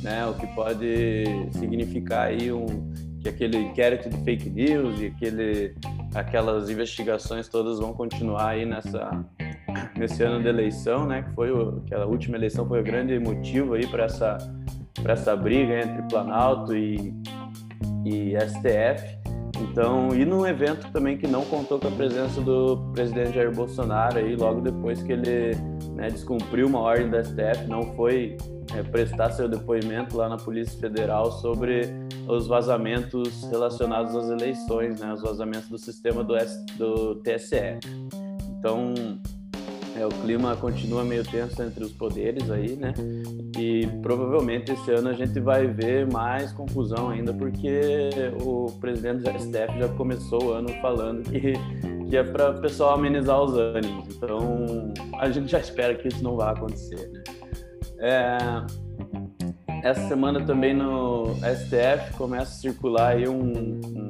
né? 0.00 0.24
O 0.26 0.34
que 0.34 0.46
pode 0.54 1.24
significar 1.58 2.28
aí 2.28 2.52
um 2.52 2.92
que 3.20 3.28
aquele 3.28 3.58
inquérito 3.58 4.08
de 4.08 4.16
fake 4.22 4.48
news 4.48 5.00
e 5.00 5.06
aquele 5.06 5.74
aquelas 6.14 6.70
investigações 6.70 7.48
todas 7.48 7.80
vão 7.80 7.94
continuar 7.94 8.50
aí 8.50 8.64
nessa 8.64 9.24
nesse 9.98 10.22
ano 10.22 10.40
de 10.40 10.48
eleição, 10.48 11.04
né? 11.04 11.22
Que 11.22 11.34
foi 11.34 11.50
o, 11.50 11.82
aquela 11.84 12.06
última 12.06 12.36
eleição 12.36 12.64
foi 12.64 12.80
o 12.80 12.84
grande 12.84 13.18
motivo 13.18 13.74
aí 13.74 13.84
para 13.88 14.04
essa 14.04 14.38
para 15.02 15.14
essa 15.14 15.34
briga 15.34 15.80
entre 15.80 16.00
Planalto 16.08 16.76
e 16.76 17.12
e 18.06 18.36
STF. 18.38 19.18
Então, 19.60 20.14
e 20.14 20.24
num 20.24 20.46
evento 20.46 20.90
também 20.92 21.16
que 21.16 21.26
não 21.26 21.44
contou 21.46 21.78
com 21.78 21.88
a 21.88 21.90
presença 21.90 22.40
do 22.40 22.76
presidente 22.92 23.34
Jair 23.34 23.54
Bolsonaro 23.54 24.18
aí, 24.18 24.36
logo 24.36 24.60
depois 24.60 25.02
que 25.02 25.12
ele 25.12 25.54
né, 25.94 26.10
descumpriu 26.10 26.66
uma 26.66 26.80
ordem 26.80 27.08
da 27.08 27.24
STF, 27.24 27.66
não 27.66 27.94
foi 27.94 28.36
é, 28.74 28.82
prestar 28.82 29.30
seu 29.30 29.48
depoimento 29.48 30.16
lá 30.16 30.28
na 30.28 30.36
Polícia 30.36 30.78
Federal 30.78 31.32
sobre 31.32 31.90
os 32.28 32.46
vazamentos 32.46 33.44
relacionados 33.50 34.14
às 34.14 34.28
eleições, 34.28 35.00
né, 35.00 35.12
os 35.12 35.22
vazamentos 35.22 35.68
do 35.68 35.78
sistema 35.78 36.22
do, 36.22 36.36
S, 36.36 36.64
do 36.76 37.16
TSE. 37.16 37.78
Então, 38.58 38.94
é, 39.98 40.04
o 40.04 40.10
clima 40.10 40.54
continua 40.56 41.02
meio 41.04 41.24
tenso 41.24 41.62
entre 41.62 41.82
os 41.82 41.92
poderes 41.92 42.50
aí, 42.50 42.76
né? 42.76 42.92
E 43.58 43.86
provavelmente 44.02 44.70
esse 44.72 44.90
ano 44.92 45.08
a 45.08 45.12
gente 45.14 45.40
vai 45.40 45.66
ver 45.66 46.06
mais 46.10 46.52
confusão 46.52 47.08
ainda, 47.08 47.32
porque 47.32 48.10
o 48.42 48.70
presidente 48.78 49.22
do 49.22 49.30
STF 49.30 49.78
já 49.78 49.88
começou 49.96 50.44
o 50.44 50.52
ano 50.52 50.68
falando 50.82 51.22
que, 51.22 51.54
que 52.08 52.16
é 52.16 52.22
para 52.22 52.50
o 52.50 52.60
pessoal 52.60 52.94
amenizar 52.94 53.42
os 53.42 53.56
ânimos. 53.56 54.14
Então 54.14 54.92
a 55.18 55.30
gente 55.30 55.50
já 55.50 55.58
espera 55.58 55.94
que 55.94 56.08
isso 56.08 56.22
não 56.22 56.36
vá 56.36 56.50
acontecer, 56.50 57.10
né? 57.10 57.22
É, 57.98 58.38
essa 59.82 60.06
semana 60.08 60.44
também 60.44 60.74
no 60.74 61.34
STF 61.36 62.12
começa 62.18 62.52
a 62.52 62.56
circular 62.56 63.12
aí 63.12 63.26
um, 63.26 63.40
um, 63.40 64.08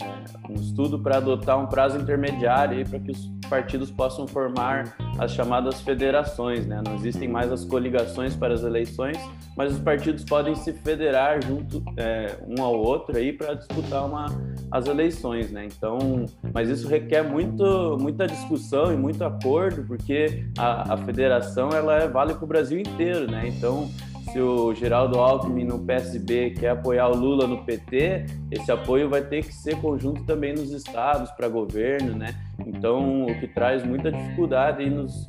é, 0.00 0.48
um 0.48 0.54
estudo 0.54 1.00
para 1.00 1.16
adotar 1.16 1.58
um 1.58 1.66
prazo 1.66 1.98
intermediário 1.98 2.88
para 2.88 3.00
que 3.00 3.10
os 3.10 3.39
partidos 3.50 3.90
possam 3.90 4.26
formar 4.28 4.96
as 5.18 5.32
chamadas 5.32 5.80
federações, 5.80 6.66
né? 6.66 6.80
Não 6.86 6.94
existem 6.94 7.28
mais 7.28 7.50
as 7.50 7.64
coligações 7.64 8.36
para 8.36 8.54
as 8.54 8.62
eleições, 8.62 9.18
mas 9.56 9.74
os 9.74 9.80
partidos 9.80 10.24
podem 10.24 10.54
se 10.54 10.72
federar 10.72 11.44
junto 11.44 11.82
é, 11.96 12.38
um 12.46 12.62
ao 12.62 12.78
outro 12.78 13.18
aí 13.18 13.32
para 13.32 13.54
disputar 13.54 14.06
uma, 14.06 14.26
as 14.70 14.86
eleições, 14.86 15.50
né? 15.50 15.66
Então, 15.66 16.24
mas 16.54 16.68
isso 16.68 16.86
requer 16.86 17.22
muito, 17.22 17.98
muita 18.00 18.26
discussão 18.26 18.92
e 18.92 18.96
muito 18.96 19.24
acordo, 19.24 19.82
porque 19.82 20.46
a, 20.56 20.94
a 20.94 20.96
federação 20.96 21.70
ela 21.70 21.96
é, 21.96 22.08
vale 22.08 22.34
para 22.34 22.44
o 22.44 22.46
Brasil 22.46 22.78
inteiro, 22.78 23.28
né? 23.28 23.48
Então 23.48 23.90
se 24.32 24.40
o 24.40 24.74
Geraldo 24.74 25.18
Alckmin 25.18 25.64
no 25.64 25.78
PSB 25.78 26.50
quer 26.50 26.70
apoiar 26.70 27.08
o 27.08 27.16
Lula 27.16 27.46
no 27.46 27.64
PT, 27.64 28.26
esse 28.50 28.70
apoio 28.70 29.08
vai 29.08 29.22
ter 29.22 29.44
que 29.44 29.52
ser 29.52 29.76
conjunto 29.80 30.24
também 30.24 30.52
nos 30.52 30.70
estados 30.72 31.30
para 31.32 31.48
governo, 31.48 32.16
né? 32.16 32.34
Então, 32.66 33.24
o 33.24 33.40
que 33.40 33.48
traz 33.48 33.84
muita 33.84 34.12
dificuldade 34.12 34.84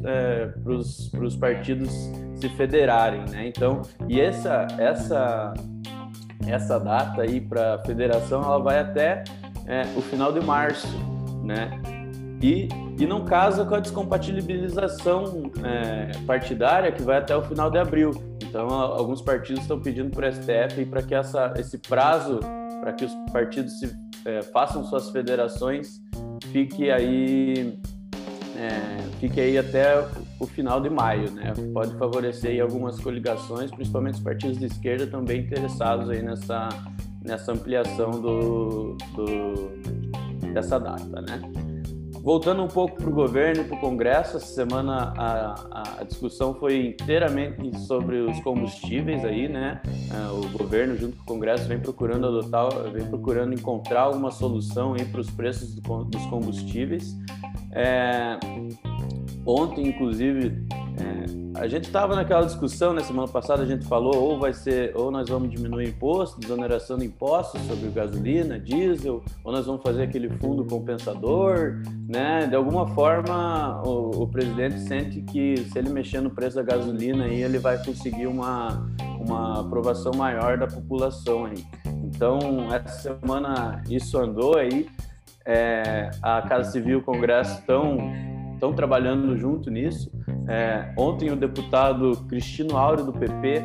é, 0.05 0.47
para 0.63 0.73
os 0.73 1.35
partidos 1.35 1.91
se 2.35 2.49
federarem, 2.49 3.23
né? 3.29 3.47
Então, 3.47 3.81
e 4.07 4.19
essa 4.19 4.67
essa 4.77 5.53
essa 6.47 6.79
data 6.79 7.21
aí 7.21 7.39
para 7.39 7.75
a 7.75 7.79
federação, 7.79 8.43
ela 8.43 8.59
vai 8.59 8.79
até 8.79 9.23
é, 9.67 9.83
o 9.95 10.01
final 10.01 10.31
de 10.31 10.43
março, 10.43 10.87
né? 11.43 12.00
E, 12.41 12.67
e 12.99 13.05
não 13.05 13.23
casa 13.23 13.63
com 13.65 13.75
a 13.75 13.79
descompatibilização 13.79 15.51
é, 15.63 16.11
partidária 16.25 16.91
que 16.91 17.01
vai 17.01 17.17
até 17.17 17.35
o 17.35 17.43
final 17.43 17.69
de 17.69 17.77
abril. 17.77 18.11
Então, 18.43 18.67
alguns 18.69 19.21
partidos 19.21 19.61
estão 19.61 19.79
pedindo 19.79 20.09
para 20.09 20.29
o 20.29 20.33
STF 20.33 20.85
para 20.89 21.03
que 21.03 21.15
essa, 21.15 21.53
esse 21.57 21.77
prazo 21.77 22.39
para 22.81 22.93
que 22.93 23.05
os 23.05 23.13
partidos 23.31 23.79
se, 23.79 23.95
é, 24.25 24.41
façam 24.41 24.83
suas 24.83 25.09
federações 25.11 26.01
fique 26.51 26.89
aí 26.89 27.79
é, 28.57 28.97
fique 29.19 29.39
aí 29.39 29.57
até 29.57 30.05
o 30.39 30.45
final 30.45 30.81
de 30.81 30.89
maio, 30.89 31.31
né? 31.31 31.53
Pode 31.73 31.95
favorecer 31.97 32.61
algumas 32.61 32.99
coligações, 32.99 33.71
principalmente 33.71 34.15
os 34.15 34.21
partidos 34.21 34.57
de 34.57 34.65
esquerda 34.65 35.07
também 35.07 35.41
interessados 35.41 36.09
aí 36.09 36.21
nessa 36.21 36.69
nessa 37.23 37.51
ampliação 37.51 38.11
do, 38.11 38.97
do 39.15 40.51
dessa 40.53 40.79
data, 40.79 41.21
né? 41.21 41.39
Voltando 42.21 42.61
um 42.61 42.67
pouco 42.67 42.97
para 42.97 43.09
o 43.09 43.11
governo 43.11 43.63
e 43.63 43.65
para 43.65 43.75
o 43.75 43.79
Congresso, 43.79 44.37
essa 44.37 44.45
semana 44.45 45.11
a, 45.17 45.99
a, 45.99 46.03
discussão 46.03 46.53
foi 46.53 46.87
inteiramente 46.87 47.79
sobre 47.79 48.17
os 48.17 48.39
combustíveis 48.41 49.25
aí, 49.25 49.47
né? 49.47 49.81
É, 50.11 50.29
o 50.29 50.47
governo 50.55 50.95
junto 50.95 51.17
com 51.17 51.23
o 51.23 51.25
Congresso 51.25 51.67
vem 51.67 51.79
procurando 51.79 52.27
adotar, 52.27 52.69
vem 52.91 53.07
procurando 53.07 53.55
encontrar 53.55 54.09
uma 54.11 54.29
solução 54.29 54.93
aí 54.93 55.03
para 55.03 55.19
os 55.19 55.31
preços 55.31 55.73
do, 55.73 56.03
dos 56.03 56.23
combustíveis. 56.27 57.17
É, 57.73 58.37
ontem, 59.43 59.87
inclusive, 59.87 60.63
é, 61.01 61.61
a 61.61 61.67
gente 61.67 61.85
estava 61.85 62.15
naquela 62.15 62.45
discussão, 62.45 62.93
na 62.93 63.01
semana 63.01 63.27
passada 63.27 63.63
a 63.63 63.65
gente 63.65 63.85
falou 63.85 64.15
ou 64.15 64.39
vai 64.39 64.53
ser, 64.53 64.95
ou 64.95 65.11
nós 65.11 65.27
vamos 65.27 65.49
diminuir 65.49 65.89
imposto, 65.89 66.39
desoneração 66.39 66.97
de 66.97 67.05
impostos 67.05 67.61
sobre 67.63 67.89
gasolina, 67.89 68.59
diesel, 68.59 69.23
ou 69.43 69.51
nós 69.51 69.65
vamos 69.65 69.81
fazer 69.81 70.03
aquele 70.03 70.29
fundo 70.37 70.63
compensador, 70.65 71.81
né? 72.07 72.47
De 72.47 72.55
alguma 72.55 72.87
forma 72.87 73.81
o, 73.85 74.23
o 74.23 74.27
presidente 74.27 74.79
sente 74.79 75.21
que 75.21 75.57
se 75.57 75.77
ele 75.77 75.89
mexer 75.89 76.21
no 76.21 76.29
preço 76.29 76.55
da 76.55 76.63
gasolina 76.63 77.25
aí 77.25 77.41
ele 77.41 77.57
vai 77.57 77.83
conseguir 77.83 78.27
uma, 78.27 78.87
uma 79.19 79.61
aprovação 79.61 80.13
maior 80.15 80.57
da 80.57 80.67
população 80.67 81.45
aí. 81.45 81.65
Então 82.03 82.39
essa 82.73 83.17
semana 83.19 83.83
isso 83.89 84.17
andou 84.17 84.57
aí, 84.57 84.87
é, 85.45 86.11
a 86.21 86.41
Casa 86.43 86.71
Civil 86.71 86.99
e 86.99 87.01
o 87.01 87.03
Congresso 87.03 87.59
estão 87.59 87.97
estão 88.61 88.71
trabalhando 88.71 89.35
junto 89.35 89.71
nisso. 89.71 90.11
É, 90.47 90.93
ontem 90.95 91.31
o 91.31 91.35
deputado 91.35 92.15
Cristino 92.27 92.77
Áureo 92.77 93.05
do 93.05 93.11
PP 93.11 93.63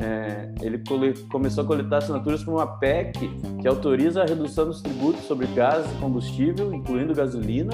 é, 0.00 0.50
ele 0.62 0.82
começou 1.30 1.64
a 1.64 1.66
coletar 1.66 1.98
assinaturas 1.98 2.42
para 2.42 2.54
uma 2.54 2.66
PEC 2.78 3.28
que 3.60 3.68
autoriza 3.68 4.22
a 4.22 4.26
redução 4.26 4.66
dos 4.66 4.80
tributos 4.80 5.24
sobre 5.24 5.46
gás 5.48 5.84
e 5.90 5.94
combustível, 6.00 6.72
incluindo 6.72 7.14
gasolina, 7.14 7.72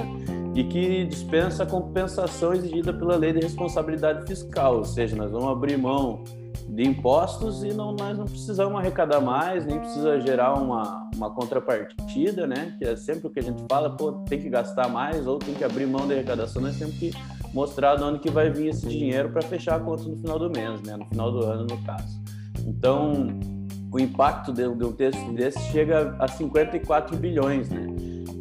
e 0.53 0.63
que 0.63 1.05
dispensa 1.05 1.63
a 1.63 1.65
compensação 1.65 2.53
exigida 2.53 2.91
pela 2.91 3.15
lei 3.15 3.31
de 3.31 3.39
responsabilidade 3.39 4.25
fiscal, 4.27 4.77
ou 4.77 4.85
seja, 4.85 5.15
nós 5.15 5.31
vamos 5.31 5.49
abrir 5.49 5.77
mão 5.77 6.23
de 6.67 6.83
impostos 6.83 7.63
e 7.63 7.73
não, 7.73 7.93
nós 7.93 8.17
não 8.17 8.25
precisamos 8.25 8.75
arrecadar 8.77 9.21
mais, 9.21 9.65
nem 9.65 9.79
precisa 9.79 10.19
gerar 10.19 10.55
uma, 10.55 11.04
uma 11.15 11.31
contrapartida, 11.31 12.45
né? 12.45 12.75
Que 12.77 12.85
é 12.85 12.95
sempre 12.95 13.27
o 13.27 13.29
que 13.29 13.39
a 13.39 13.43
gente 13.43 13.63
fala, 13.69 13.95
pô, 13.95 14.11
tem 14.27 14.39
que 14.39 14.49
gastar 14.49 14.89
mais 14.89 15.25
ou 15.25 15.39
tem 15.39 15.53
que 15.53 15.63
abrir 15.63 15.85
mão 15.85 16.07
da 16.07 16.13
arrecadação, 16.13 16.61
nós 16.61 16.77
temos 16.77 16.95
que 16.97 17.11
mostrar 17.53 17.95
de 17.95 18.03
onde 18.03 18.19
que 18.19 18.29
vai 18.29 18.49
vir 18.49 18.67
esse 18.67 18.87
dinheiro 18.87 19.29
para 19.29 19.41
fechar 19.41 19.75
a 19.75 19.79
conta 19.79 20.03
no 20.03 20.17
final 20.17 20.37
do 20.37 20.49
mês, 20.49 20.81
né? 20.81 20.97
No 20.97 21.05
final 21.05 21.31
do 21.31 21.43
ano, 21.43 21.65
no 21.69 21.77
caso. 21.83 22.21
Então, 22.65 23.27
o 23.91 23.99
impacto 23.99 24.51
de, 24.51 24.67
de 24.75 24.83
um 24.83 24.91
texto 24.91 25.33
desse 25.33 25.59
chega 25.71 26.15
a 26.19 26.27
54 26.27 27.15
bilhões, 27.15 27.69
né? 27.69 27.87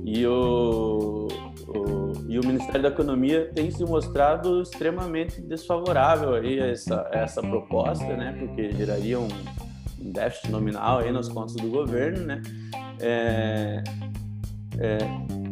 E 0.04 0.26
o, 0.26 1.28
o, 1.68 2.12
e 2.28 2.38
o 2.38 2.44
Ministério 2.44 2.82
da 2.82 2.88
Economia 2.88 3.50
tem 3.54 3.70
se 3.70 3.84
mostrado 3.84 4.62
extremamente 4.62 5.40
desfavorável 5.40 6.34
aí 6.34 6.60
a 6.60 6.66
essa, 6.66 7.08
a 7.12 7.18
essa 7.18 7.40
proposta, 7.40 8.16
né? 8.16 8.34
Porque 8.38 8.72
geraria 8.72 9.18
um 9.18 9.28
déficit 10.12 10.50
nominal 10.50 10.98
aí 10.98 11.12
nas 11.12 11.28
contas 11.28 11.54
do 11.56 11.68
governo, 11.68 12.24
né? 12.26 12.42
É, 13.00 13.82
é, 14.78 14.98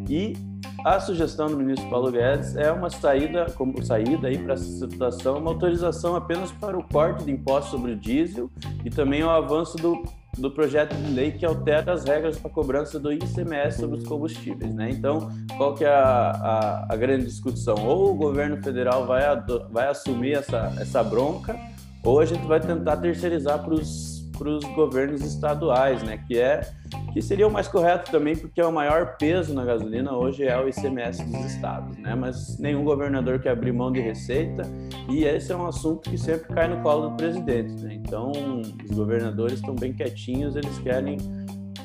e 0.09 0.37
a 0.85 0.99
sugestão 0.99 1.47
do 1.47 1.57
ministro 1.57 1.89
Paulo 1.89 2.11
Guedes 2.11 2.57
é 2.57 2.71
uma 2.73 2.91
saída, 2.91 3.47
como 3.57 3.81
saída 3.85 4.27
aí 4.27 4.37
para 4.37 4.55
essa 4.55 4.65
situação, 4.65 5.39
uma 5.39 5.51
autorização 5.51 6.17
apenas 6.17 6.51
para 6.51 6.77
o 6.77 6.83
corte 6.83 7.25
de 7.25 7.31
impostos 7.31 7.71
sobre 7.71 7.93
o 7.93 7.97
diesel 7.97 8.51
e 8.85 8.91
também 8.91 9.23
o 9.23 9.31
avanço 9.31 9.77
do, 9.77 10.03
do 10.37 10.51
projeto 10.51 10.93
de 10.97 11.13
lei 11.13 11.31
que 11.31 11.47
altera 11.47 11.93
as 11.93 12.05
regras 12.05 12.37
para 12.37 12.51
cobrança 12.51 12.99
do 12.99 13.13
ICMS 13.13 13.79
sobre 13.79 13.99
os 13.99 14.05
combustíveis, 14.05 14.75
né? 14.75 14.91
Então, 14.91 15.31
qual 15.57 15.73
que 15.75 15.85
é 15.85 15.89
a, 15.89 16.31
a, 16.89 16.95
a 16.95 16.97
grande 16.97 17.27
discussão? 17.27 17.77
Ou 17.87 18.11
o 18.11 18.15
governo 18.15 18.61
federal 18.61 19.07
vai, 19.07 19.23
vai 19.71 19.87
assumir 19.87 20.33
essa, 20.33 20.75
essa 20.81 21.01
bronca, 21.05 21.57
ou 22.03 22.19
a 22.19 22.25
gente 22.25 22.45
vai 22.45 22.59
tentar 22.59 22.97
terceirizar 22.97 23.63
para 23.63 23.75
os 23.75 24.12
para 24.37 24.49
os 24.49 24.65
governos 24.75 25.23
estaduais, 25.23 26.03
né? 26.03 26.19
Que 26.27 26.39
é 26.39 26.63
que 27.13 27.21
seria 27.21 27.47
o 27.47 27.51
mais 27.51 27.69
correto 27.69 28.11
também, 28.11 28.37
porque 28.37 28.61
é 28.61 28.67
o 28.67 28.73
maior 28.73 29.17
peso 29.17 29.55
na 29.55 29.65
gasolina 29.65 30.15
hoje 30.17 30.45
é 30.45 30.59
o 30.59 30.69
ICMS 30.69 31.25
dos 31.25 31.45
estados, 31.45 31.97
né? 31.99 32.15
Mas 32.15 32.59
nenhum 32.59 32.85
governador 32.85 33.39
quer 33.39 33.51
abrir 33.51 33.73
mão 33.73 33.93
de 33.93 34.01
receita 34.01 34.63
e 35.09 35.25
esse 35.25 35.53
é 35.53 35.57
um 35.57 35.67
assunto 35.67 36.09
que 36.09 36.19
sempre 36.19 36.53
cai 36.55 36.69
no 36.69 36.83
colo 36.83 37.11
do 37.11 37.17
presidente, 37.17 37.83
né? 37.83 37.95
Então 37.95 38.33
os 38.89 38.97
governadores 38.97 39.55
estão 39.55 39.75
bem 39.75 39.93
quietinhos, 39.93 40.57
eles 40.57 40.79
querem 40.79 41.19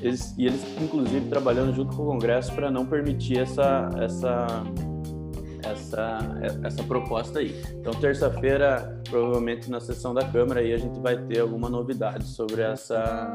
eles, 0.01 0.35
e 0.37 0.45
eles 0.45 0.63
inclusive 0.81 1.27
trabalhando 1.29 1.73
junto 1.73 1.95
com 1.95 2.03
o 2.03 2.05
Congresso 2.05 2.53
para 2.53 2.69
não 2.69 2.85
permitir 2.85 3.39
essa 3.39 3.89
essa 3.99 4.63
essa, 5.71 6.19
essa 6.63 6.83
proposta 6.83 7.39
aí. 7.39 7.55
Então, 7.79 7.93
terça-feira, 7.93 8.96
provavelmente 9.09 9.69
na 9.69 9.79
sessão 9.79 10.13
da 10.13 10.25
Câmara, 10.25 10.61
aí 10.61 10.73
a 10.73 10.77
gente 10.77 10.99
vai 10.99 11.17
ter 11.17 11.39
alguma 11.39 11.69
novidade 11.69 12.25
sobre 12.25 12.61
essa, 12.61 13.31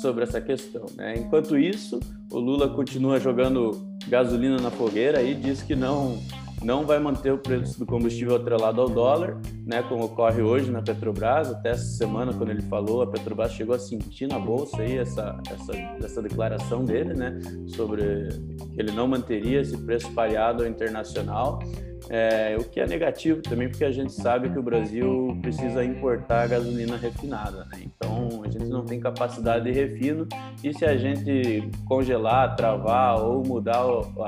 sobre 0.00 0.24
essa 0.24 0.40
questão. 0.40 0.86
Né? 0.96 1.14
Enquanto 1.18 1.56
isso, 1.56 2.00
o 2.30 2.38
Lula 2.38 2.68
continua 2.68 3.18
jogando 3.20 3.86
gasolina 4.08 4.58
na 4.58 4.70
fogueira 4.70 5.22
e 5.22 5.34
diz 5.34 5.62
que 5.62 5.74
não 5.74 6.18
não 6.62 6.84
vai 6.84 6.98
manter 6.98 7.32
o 7.32 7.38
preço 7.38 7.78
do 7.78 7.86
combustível 7.86 8.36
atrelado 8.36 8.80
ao 8.80 8.88
dólar, 8.88 9.40
né, 9.64 9.82
como 9.82 10.04
ocorre 10.04 10.42
hoje 10.42 10.70
na 10.70 10.82
Petrobras. 10.82 11.50
Até 11.50 11.70
essa 11.70 11.84
semana, 11.84 12.32
quando 12.32 12.50
ele 12.50 12.62
falou, 12.62 13.02
a 13.02 13.06
Petrobras 13.06 13.52
chegou 13.52 13.74
a 13.74 13.78
sentir 13.78 14.26
na 14.26 14.38
bolsa 14.38 14.78
aí 14.78 14.98
essa, 14.98 15.40
essa, 15.50 15.72
essa 16.04 16.22
declaração 16.22 16.84
dele, 16.84 17.14
né, 17.14 17.38
sobre 17.68 18.28
que 18.74 18.80
ele 18.80 18.92
não 18.92 19.06
manteria 19.06 19.60
esse 19.60 19.76
preço 19.78 20.10
pareado 20.12 20.64
ao 20.64 20.68
internacional. 20.68 21.60
É, 22.08 22.56
o 22.58 22.64
que 22.64 22.80
é 22.80 22.86
negativo 22.86 23.42
também, 23.42 23.68
porque 23.68 23.84
a 23.84 23.90
gente 23.90 24.12
sabe 24.12 24.48
que 24.50 24.58
o 24.58 24.62
Brasil 24.62 25.36
precisa 25.42 25.84
importar 25.84 26.48
gasolina 26.48 26.96
refinada. 26.96 27.64
Né? 27.66 27.82
Então, 27.84 28.42
a 28.44 28.50
gente 28.50 28.66
não 28.66 28.84
tem 28.84 28.98
capacidade 29.00 29.64
de 29.64 29.72
refino 29.72 30.26
e 30.62 30.72
se 30.72 30.84
a 30.84 30.96
gente 30.96 31.68
congelar, 31.86 32.56
travar 32.56 33.20
ou 33.20 33.44
mudar 33.44 33.84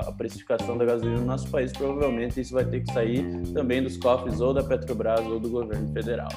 a 0.06 0.12
precificação 0.12 0.76
da 0.76 0.84
gasolina 0.84 1.20
no 1.20 1.26
nosso 1.26 1.48
país, 1.48 1.72
provavelmente 1.72 2.40
isso 2.40 2.54
vai 2.54 2.64
ter 2.64 2.80
que 2.80 2.92
sair 2.92 3.24
também 3.54 3.82
dos 3.82 3.96
cofres 3.96 4.40
ou 4.40 4.52
da 4.52 4.62
Petrobras 4.62 5.26
ou 5.26 5.40
do 5.40 5.48
governo 5.48 5.90
federal. 5.92 6.28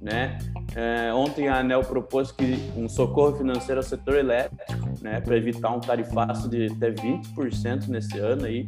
Né? 0.00 0.38
É, 0.76 1.12
ontem 1.12 1.48
a 1.48 1.58
ANEL 1.58 1.80
propôs 1.80 2.30
que 2.30 2.58
um 2.76 2.88
socorro 2.88 3.36
financeiro 3.36 3.80
ao 3.80 3.82
setor 3.82 4.16
elétrico, 4.16 4.90
né, 5.00 5.20
para 5.20 5.36
evitar 5.36 5.70
um 5.70 5.80
tarifaço 5.80 6.48
de 6.48 6.66
até 6.66 6.90
20% 6.90 7.88
nesse 7.88 8.18
ano 8.18 8.44
aí, 8.44 8.66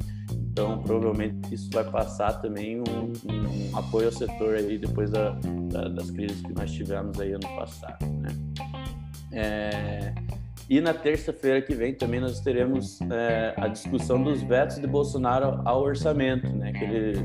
então, 0.59 0.77
provavelmente 0.83 1.55
isso 1.55 1.71
vai 1.73 1.85
passar 1.85 2.33
também 2.41 2.81
um, 2.81 2.83
um 2.83 3.79
apoio 3.79 4.07
ao 4.07 4.13
setor 4.13 4.57
aí 4.57 4.77
depois 4.77 5.09
da, 5.09 5.31
da, 5.71 5.87
das 5.87 6.11
crises 6.11 6.43
que 6.43 6.53
nós 6.53 6.73
tivemos 6.73 7.21
aí 7.21 7.33
ano 7.33 7.49
passado, 7.57 8.05
né? 8.05 8.29
É, 9.31 10.13
e 10.69 10.81
na 10.81 10.93
terça-feira 10.93 11.63
que 11.63 11.77
vem 11.77 11.95
também 11.95 12.19
nós 12.19 12.41
teremos 12.41 13.01
é, 13.03 13.55
a 13.57 13.69
discussão 13.69 14.21
dos 14.21 14.43
vetos 14.43 14.81
de 14.81 14.87
Bolsonaro 14.89 15.63
ao 15.65 15.81
orçamento, 15.81 16.49
né? 16.49 16.73
Que 16.73 16.85
ele 16.85 17.19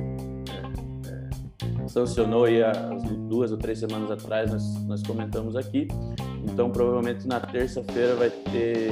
é, 1.08 1.84
é 1.84 1.88
sancionou 1.88 2.44
aí 2.44 2.62
há 2.62 2.72
duas 3.28 3.52
ou 3.52 3.58
três 3.58 3.80
semanas 3.80 4.12
atrás, 4.12 4.52
nós, 4.52 4.86
nós 4.86 5.02
comentamos 5.02 5.56
aqui. 5.56 5.88
Então, 6.44 6.70
provavelmente 6.70 7.28
na 7.28 7.40
terça-feira 7.40 8.14
vai 8.16 8.30
ter 8.30 8.92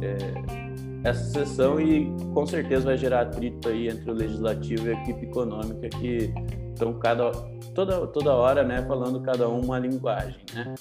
é, 0.00 0.61
essa 1.04 1.24
sessão 1.24 1.80
e 1.80 2.06
com 2.32 2.46
certeza 2.46 2.84
vai 2.84 2.96
gerar 2.96 3.22
atrito 3.22 3.68
aí 3.68 3.88
entre 3.88 4.10
o 4.10 4.14
legislativo 4.14 4.86
e 4.86 4.90
a 4.90 5.02
equipe 5.02 5.26
econômica 5.26 5.88
que 5.88 6.32
estão 6.72 6.92
cada 6.98 7.30
toda 7.74 8.06
toda 8.06 8.32
hora, 8.32 8.62
né, 8.62 8.84
falando 8.86 9.20
cada 9.20 9.48
um 9.48 9.60
uma 9.60 9.78
linguagem, 9.78 10.40
né? 10.54 10.74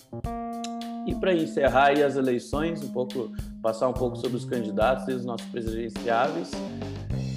E 1.08 1.16
para 1.16 1.34
encerrar 1.34 1.88
aí 1.88 2.04
as 2.04 2.16
eleições, 2.16 2.84
um 2.84 2.92
pouco 2.92 3.32
passar 3.62 3.88
um 3.88 3.94
pouco 3.94 4.18
sobre 4.18 4.38
os 4.38 4.46
candidatos 4.46 5.08
e 5.08 5.13
os 5.13 5.25
nossos 5.25 5.48
presidenciáveis, 5.48 6.51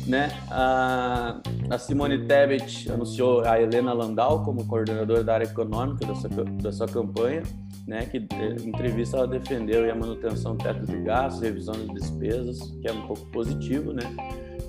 né? 0.06 0.30
A, 0.50 1.40
a 1.70 1.78
Simone 1.78 2.26
Tebet 2.26 2.90
anunciou 2.90 3.42
a 3.44 3.60
Helena 3.60 3.92
Landau 3.92 4.42
como 4.44 4.66
coordenadora 4.66 5.24
da 5.24 5.34
área 5.34 5.44
econômica 5.44 6.06
da 6.06 6.14
sua, 6.14 6.28
da 6.30 6.72
sua 6.72 6.86
campanha 6.86 7.42
né, 7.86 8.06
que 8.06 8.16
eh, 8.16 8.56
em 8.62 8.68
entrevista 8.68 9.16
ela 9.16 9.26
defendeu 9.26 9.90
a 9.90 9.94
manutenção 9.94 10.56
do 10.56 10.62
teto 10.62 10.86
de 10.86 10.96
gastos, 11.02 11.42
revisão 11.42 11.74
de 11.74 11.92
despesas, 11.94 12.60
que 12.80 12.88
é 12.88 12.92
um 12.92 13.06
pouco 13.06 13.26
positivo, 13.26 13.92
né? 13.92 14.02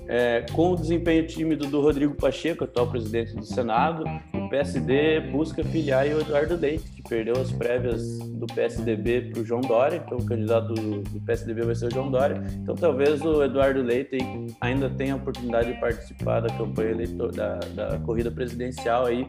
É, 0.08 0.46
com 0.52 0.72
o 0.72 0.76
desempenho 0.76 1.26
tímido 1.26 1.66
do 1.66 1.80
Rodrigo 1.80 2.14
Pacheco, 2.14 2.62
atual 2.62 2.86
presidente 2.88 3.34
do 3.34 3.44
Senado, 3.44 4.04
o 4.46 4.48
PSD 4.48 5.20
busca 5.32 5.64
filiar 5.64 6.06
o 6.06 6.20
Eduardo 6.20 6.56
Leite, 6.56 6.88
que 6.92 7.02
perdeu 7.02 7.34
as 7.40 7.50
prévias 7.50 8.18
do 8.18 8.46
PSDB 8.46 9.32
para 9.32 9.42
o 9.42 9.44
João 9.44 9.60
Dória, 9.60 10.02
então 10.04 10.18
o 10.18 10.24
candidato 10.24 10.72
do, 10.72 11.20
PSDB 11.20 11.62
vai 11.62 11.74
ser 11.74 11.86
o 11.86 11.90
João 11.90 12.10
Dória. 12.10 12.40
Então 12.62 12.76
talvez 12.76 13.20
o 13.22 13.42
Eduardo 13.42 13.82
Leite 13.82 14.18
ainda 14.60 14.88
tenha 14.88 15.14
a 15.14 15.16
oportunidade 15.16 15.72
de 15.72 15.80
participar 15.80 16.40
da 16.40 16.48
campanha 16.56 16.92
eleitor, 16.92 17.32
da, 17.32 17.58
da 17.74 17.98
corrida 17.98 18.30
presidencial 18.30 19.06
aí. 19.06 19.28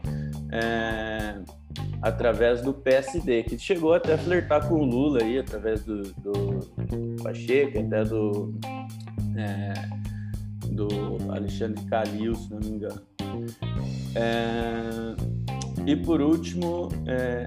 É, 0.52 1.40
através 2.02 2.62
do 2.62 2.74
PSD, 2.74 3.44
que 3.44 3.58
chegou 3.58 3.94
até 3.94 4.14
a 4.14 4.18
flertar 4.20 4.68
com 4.68 4.76
o 4.76 4.84
Lula 4.84 5.24
aí, 5.24 5.40
através 5.40 5.84
do, 5.84 6.04
do 6.04 7.24
Pacheco, 7.24 7.80
até 7.80 8.04
do, 8.04 8.54
é, 9.36 9.74
do 10.70 10.88
Alexandre 11.32 11.84
Calil, 11.86 12.36
se 12.36 12.52
não 12.52 12.60
me 12.60 12.70
engano. 12.70 13.02
É, 14.18 15.16
e 15.86 15.96
por 15.96 16.20
último, 16.22 16.90
é, 17.06 17.46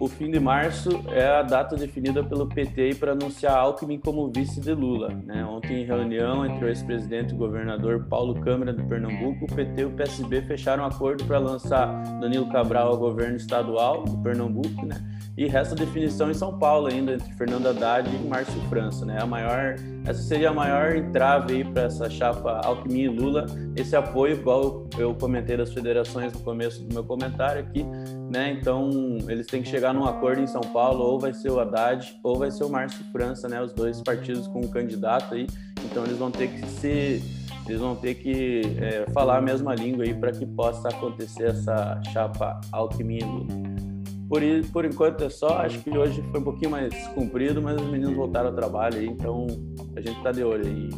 o 0.00 0.08
fim 0.08 0.30
de 0.30 0.40
março 0.40 0.90
é 1.08 1.26
a 1.26 1.42
data 1.42 1.76
definida 1.76 2.22
pelo 2.22 2.46
PT 2.46 2.96
para 2.96 3.12
anunciar 3.12 3.56
Alckmin 3.56 3.98
como 3.98 4.30
vice 4.34 4.60
de 4.60 4.72
Lula. 4.72 5.08
Né? 5.24 5.44
Ontem, 5.44 5.82
em 5.82 5.84
reunião 5.84 6.44
entre 6.44 6.64
o 6.64 6.68
ex-presidente 6.68 7.32
e 7.32 7.34
o 7.34 7.38
governador 7.38 8.04
Paulo 8.08 8.34
Câmara 8.40 8.72
de 8.72 8.82
Pernambuco, 8.82 9.44
o 9.44 9.54
PT 9.54 9.82
e 9.82 9.84
o 9.84 9.90
PSB 9.90 10.42
fecharam 10.42 10.84
um 10.84 10.86
acordo 10.86 11.24
para 11.24 11.38
lançar 11.38 12.02
Danilo 12.20 12.48
Cabral 12.50 12.88
ao 12.88 12.98
governo 12.98 13.36
estadual 13.36 14.04
de 14.04 14.16
Pernambuco, 14.18 14.84
né? 14.84 15.17
E 15.38 15.46
resta 15.46 15.76
definição 15.76 16.32
em 16.32 16.34
São 16.34 16.58
Paulo 16.58 16.88
ainda 16.88 17.12
entre 17.12 17.32
Fernando 17.34 17.68
Haddad 17.68 18.10
e 18.12 18.26
Márcio 18.26 18.60
França, 18.62 19.06
né? 19.06 19.22
A 19.22 19.24
maior, 19.24 19.76
essa 20.04 20.20
seria 20.20 20.50
a 20.50 20.52
maior 20.52 20.96
entrave 20.96 21.54
aí 21.54 21.64
para 21.64 21.82
essa 21.82 22.10
chapa 22.10 22.60
Alckmin 22.64 23.02
e 23.02 23.08
Lula. 23.08 23.46
Esse 23.76 23.94
apoio, 23.94 24.32
igual 24.32 24.88
eu 24.98 25.14
comentei 25.14 25.56
das 25.56 25.72
federações 25.72 26.32
no 26.32 26.40
começo 26.40 26.82
do 26.82 26.92
meu 26.92 27.04
comentário 27.04 27.60
aqui, 27.60 27.84
né? 28.28 28.50
Então 28.50 28.90
eles 29.28 29.46
têm 29.46 29.62
que 29.62 29.68
chegar 29.68 29.94
num 29.94 30.06
acordo 30.06 30.40
em 30.40 30.46
São 30.48 30.60
Paulo, 30.60 31.04
ou 31.04 31.20
vai 31.20 31.32
ser 31.32 31.52
o 31.52 31.60
Haddad 31.60 32.18
ou 32.24 32.36
vai 32.36 32.50
ser 32.50 32.64
o 32.64 32.68
Márcio 32.68 33.04
França, 33.12 33.48
né? 33.48 33.62
Os 33.62 33.72
dois 33.72 34.02
partidos 34.02 34.48
com 34.48 34.58
um 34.58 34.68
candidato 34.68 35.36
aí. 35.36 35.46
Então 35.84 36.02
eles 36.02 36.18
vão 36.18 36.32
ter 36.32 36.48
que 36.48 36.66
se 36.66 37.22
eles 37.68 37.80
vão 37.80 37.94
ter 37.94 38.14
que 38.14 38.62
é, 38.80 39.06
falar 39.12 39.38
a 39.38 39.40
mesma 39.40 39.72
língua 39.72 40.02
aí 40.02 40.14
para 40.14 40.32
que 40.32 40.44
possa 40.44 40.88
acontecer 40.88 41.50
essa 41.50 42.00
chapa 42.12 42.60
Alckmin 42.72 43.18
e 43.18 43.24
Lula. 43.24 43.67
Por, 44.28 44.42
por 44.72 44.84
enquanto 44.84 45.24
é 45.24 45.30
só, 45.30 45.60
acho 45.60 45.78
que 45.80 45.90
hoje 45.96 46.22
foi 46.30 46.40
um 46.40 46.44
pouquinho 46.44 46.70
mais 46.70 46.94
comprido, 47.08 47.62
mas 47.62 47.80
os 47.80 47.88
meninos 47.88 48.14
voltaram 48.14 48.48
ao 48.48 48.54
trabalho 48.54 48.98
aí, 48.98 49.06
então 49.06 49.46
a 49.96 50.00
gente 50.00 50.22
tá 50.22 50.30
de 50.30 50.44
olho 50.44 50.66
aí. 50.66 50.88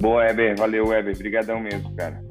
Boa, 0.00 0.22
Weber, 0.22 0.56
valeu, 0.56 0.86
Weber, 0.86 1.14
obrigadão 1.14 1.60
mesmo, 1.60 1.94
cara. 1.94 2.22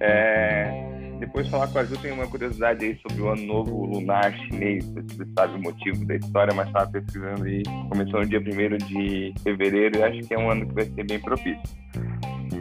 É, 0.00 0.86
depois 1.18 1.46
de 1.46 1.50
falar 1.50 1.68
com 1.68 1.78
a 1.78 1.84
Ju, 1.84 1.96
tem 1.98 2.12
uma 2.12 2.26
curiosidade 2.26 2.84
aí 2.84 2.98
sobre 3.00 3.22
o 3.22 3.28
ano 3.28 3.42
novo 3.42 3.84
lunar 3.86 4.32
chinês, 4.32 4.84
você 4.86 5.26
sabe 5.38 5.58
o 5.58 5.62
motivo 5.62 6.04
da 6.06 6.16
história, 6.16 6.54
mas 6.54 6.66
estava 6.68 6.90
pesquisando 6.90 7.44
aí, 7.44 7.62
começou 7.90 8.20
no 8.20 8.26
dia 8.26 8.40
1 8.40 8.76
de 8.86 9.34
fevereiro 9.42 9.98
e 9.98 10.02
acho 10.02 10.20
que 10.28 10.34
é 10.34 10.38
um 10.38 10.50
ano 10.50 10.66
que 10.66 10.74
vai 10.74 10.84
ser 10.84 11.04
bem 11.04 11.18
propício. 11.20 11.62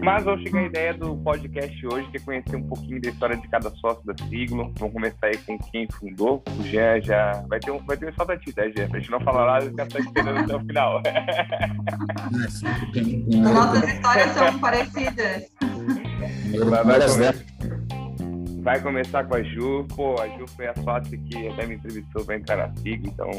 Mas 0.06 0.24
vamos 0.24 0.44
chegar 0.44 0.60
à 0.60 0.64
ideia 0.66 0.94
do 0.94 1.18
podcast 1.18 1.88
hoje, 1.88 2.08
que 2.12 2.18
é 2.18 2.20
conhecer 2.20 2.56
um 2.56 2.68
pouquinho 2.68 3.02
da 3.02 3.10
história 3.10 3.36
de 3.36 3.48
cada 3.48 3.72
sócio 3.72 4.06
da 4.06 4.14
Siglo. 4.30 4.72
Vamos 4.78 4.94
começar 4.94 5.26
aí 5.26 5.36
com 5.40 5.58
quem 5.58 5.88
fundou. 5.90 6.44
O 6.60 6.62
Jean 6.62 7.02
já. 7.02 7.44
Vai 7.48 7.60
ter 7.60 7.72
um, 7.72 7.84
vai 7.84 7.98
ter 7.98 8.10
um 8.10 8.14
só 8.14 8.24
da 8.24 8.38
ti, 8.38 8.54
né, 8.56 8.72
Jean? 8.78 8.88
Pra 8.88 9.00
gente 9.00 9.10
não 9.10 9.20
falar 9.22 9.46
lá, 9.46 9.62
já 9.62 9.72
tá 9.72 10.00
esperando 10.00 10.42
até 10.42 10.56
o 10.56 10.60
final. 10.60 11.02
Nossas 13.52 13.90
histórias 13.90 14.30
são 14.30 14.60
parecidas. 14.60 15.50
Vai, 16.70 16.84
vai, 16.84 17.00
começar, 17.00 17.34
vai 18.62 18.80
começar 18.82 19.24
com 19.24 19.34
a 19.34 19.42
Ju. 19.42 19.88
Pô, 19.96 20.22
a 20.22 20.28
Ju 20.28 20.46
foi 20.56 20.68
a 20.68 20.76
sócia 20.76 21.18
que 21.18 21.48
até 21.48 21.66
me 21.66 21.78
entrevistou 21.78 22.24
para 22.24 22.36
entrar 22.36 22.58
na 22.58 22.72
Siglo, 22.76 23.08
então 23.08 23.32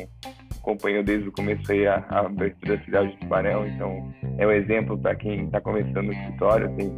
acompanhou 0.67 1.05
desde 1.05 1.29
o 1.29 1.33
começo 1.33 1.71
aí 1.71 1.87
a, 1.87 2.05
a 2.11 2.27
abertura 2.27 2.77
da 2.77 2.85
cidade 2.85 3.13
de 3.13 3.19
Tubarão, 3.19 3.67
então 3.69 4.13
é 4.37 4.47
um 4.47 4.51
exemplo 4.51 4.99
para 4.99 5.15
quem 5.15 5.45
está 5.45 5.61
começando 5.61 6.03
no 6.03 6.13
escritório, 6.13 6.69
tem 6.77 6.93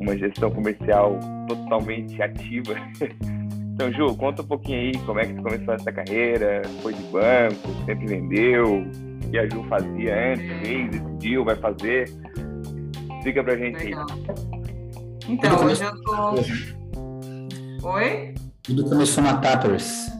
uma 0.00 0.16
gestão 0.16 0.50
comercial 0.50 1.20
totalmente 1.46 2.20
ativa. 2.22 2.74
Então, 3.72 3.90
Ju, 3.94 4.14
conta 4.14 4.42
um 4.42 4.46
pouquinho 4.46 4.78
aí 4.78 4.92
como 5.06 5.20
é 5.20 5.24
que 5.24 5.32
você 5.32 5.40
começou 5.40 5.72
essa 5.72 5.90
carreira, 5.90 6.60
foi 6.82 6.92
de 6.92 7.02
banco, 7.04 7.66
sempre 7.86 8.08
vendeu, 8.08 8.82
o 8.82 9.30
que 9.30 9.38
a 9.38 9.48
Ju 9.48 9.64
fazia 9.70 10.32
antes, 10.34 10.60
fez, 10.60 10.90
decidiu, 10.90 11.44
vai 11.46 11.56
fazer. 11.56 12.04
Explica 13.16 13.42
pra 13.42 13.56
gente 13.56 13.82
Legal. 13.82 14.06
aí. 14.10 15.32
Então, 15.32 15.64
hoje 15.64 15.82
eu 15.82 16.02
tô... 16.02 17.88
Oi? 17.88 18.34
Tudo 18.62 18.84
começou 18.84 19.24
na 19.24 19.38
Tappers. 19.38 20.10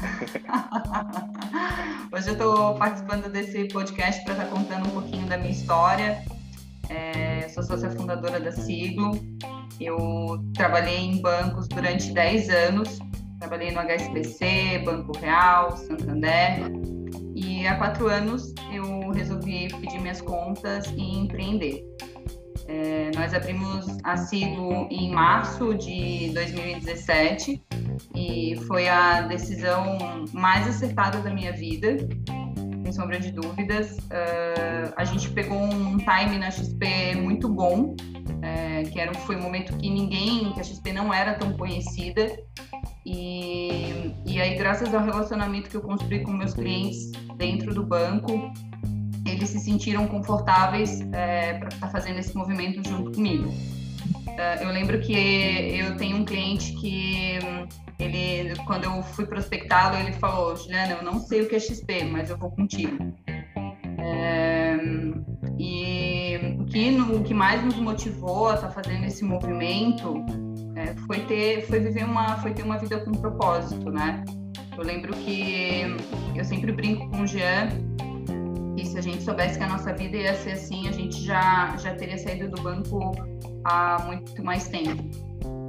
Hoje 2.14 2.28
eu 2.28 2.34
estou 2.34 2.76
participando 2.76 3.28
desse 3.28 3.66
podcast 3.66 4.22
para 4.22 4.34
estar 4.34 4.44
tá 4.44 4.50
contando 4.50 4.86
um 4.86 4.90
pouquinho 4.90 5.26
da 5.26 5.36
minha 5.36 5.50
história. 5.50 6.22
É, 6.88 7.48
sou 7.48 7.60
sócia 7.64 7.90
fundadora 7.90 8.38
da 8.38 8.52
Siglo. 8.52 9.18
Eu 9.80 10.40
trabalhei 10.54 10.98
em 10.98 11.20
bancos 11.20 11.66
durante 11.66 12.12
10 12.12 12.50
anos. 12.50 13.00
Trabalhei 13.40 13.72
no 13.72 13.80
HSBC, 13.80 14.82
Banco 14.84 15.18
Real, 15.18 15.76
Santander. 15.76 16.70
E 17.34 17.66
há 17.66 17.74
quatro 17.78 18.06
anos 18.06 18.54
eu 18.72 19.10
resolvi 19.10 19.66
pedir 19.80 19.98
minhas 19.98 20.20
contas 20.20 20.86
e 20.96 21.18
empreender. 21.18 21.84
É, 22.66 23.10
nós 23.14 23.34
abrimos 23.34 23.86
a 24.02 24.16
Siglo 24.16 24.88
em 24.90 25.12
março 25.12 25.74
de 25.74 26.30
2017 26.32 27.62
e 28.14 28.56
foi 28.66 28.88
a 28.88 29.22
decisão 29.22 29.98
mais 30.32 30.66
acertada 30.66 31.18
da 31.20 31.30
minha 31.30 31.52
vida, 31.52 31.96
sem 32.82 32.92
sombra 32.92 33.20
de 33.20 33.32
dúvidas. 33.32 33.98
Uh, 33.98 34.92
a 34.96 35.04
gente 35.04 35.30
pegou 35.30 35.58
um 35.58 35.98
time 35.98 36.38
na 36.38 36.50
XP 36.50 37.16
muito 37.16 37.48
bom, 37.48 37.94
é, 38.42 38.82
que 38.84 39.00
era, 39.00 39.12
foi 39.14 39.36
um 39.36 39.42
momento 39.42 39.76
que 39.76 39.90
ninguém, 39.90 40.52
que 40.52 40.60
a 40.60 40.62
XP 40.62 40.92
não 40.92 41.12
era 41.12 41.34
tão 41.34 41.52
conhecida. 41.54 42.38
E, 43.04 44.14
e 44.26 44.40
aí, 44.40 44.56
graças 44.56 44.92
ao 44.94 45.04
relacionamento 45.04 45.68
que 45.68 45.76
eu 45.76 45.82
construí 45.82 46.22
com 46.22 46.32
meus 46.32 46.54
clientes 46.54 47.12
dentro 47.36 47.74
do 47.74 47.84
banco, 47.84 48.50
eles 49.26 49.50
se 49.50 49.58
sentiram 49.58 50.06
confortáveis 50.06 51.00
é, 51.12 51.54
para 51.54 51.68
estar 51.68 51.86
tá 51.86 51.92
fazendo 51.92 52.18
esse 52.18 52.36
movimento 52.36 52.86
junto 52.88 53.12
comigo. 53.12 53.48
Uh, 53.48 54.62
eu 54.62 54.68
lembro 54.70 55.00
que 55.00 55.14
eu 55.14 55.96
tenho 55.96 56.16
um 56.16 56.24
cliente 56.24 56.72
que 56.74 57.38
ele, 57.98 58.54
quando 58.66 58.84
eu 58.84 59.02
fui 59.02 59.26
prospectá-lo, 59.26 59.96
ele 59.96 60.12
falou: 60.12 60.56
Juliana, 60.56 60.94
eu 60.94 61.02
não 61.02 61.20
sei 61.20 61.42
o 61.42 61.48
que 61.48 61.54
é 61.54 61.60
XP, 61.60 62.04
mas 62.04 62.30
eu 62.30 62.36
vou 62.36 62.50
contigo. 62.50 63.14
É, 63.98 64.76
e 65.58 66.56
o 66.58 66.64
que, 66.64 66.90
no, 66.90 67.16
o 67.16 67.22
que 67.22 67.32
mais 67.32 67.64
nos 67.64 67.76
motivou 67.76 68.48
a 68.48 68.54
estar 68.54 68.68
tá 68.68 68.72
fazendo 68.72 69.04
esse 69.04 69.24
movimento 69.24 70.24
é, 70.76 70.94
foi 71.06 71.20
ter, 71.20 71.66
foi 71.66 71.80
viver 71.80 72.04
uma, 72.04 72.36
foi 72.38 72.52
ter 72.52 72.62
uma 72.62 72.76
vida 72.76 72.98
com 73.00 73.12
propósito, 73.12 73.90
né? 73.90 74.24
Eu 74.76 74.82
lembro 74.82 75.14
que 75.14 75.82
eu 76.34 76.44
sempre 76.44 76.72
brinco 76.72 77.08
com 77.10 77.22
o 77.22 77.26
Jean 77.26 77.68
se 78.94 78.98
a 78.98 79.02
gente 79.02 79.24
soubesse 79.24 79.58
que 79.58 79.64
a 79.64 79.68
nossa 79.68 79.92
vida 79.92 80.16
ia 80.16 80.34
ser 80.36 80.52
assim, 80.52 80.86
a 80.86 80.92
gente 80.92 81.20
já 81.20 81.76
já 81.76 81.96
teria 81.96 82.16
saído 82.16 82.48
do 82.48 82.62
banco 82.62 83.10
há 83.64 84.00
muito 84.06 84.44
mais 84.44 84.68
tempo. 84.68 85.02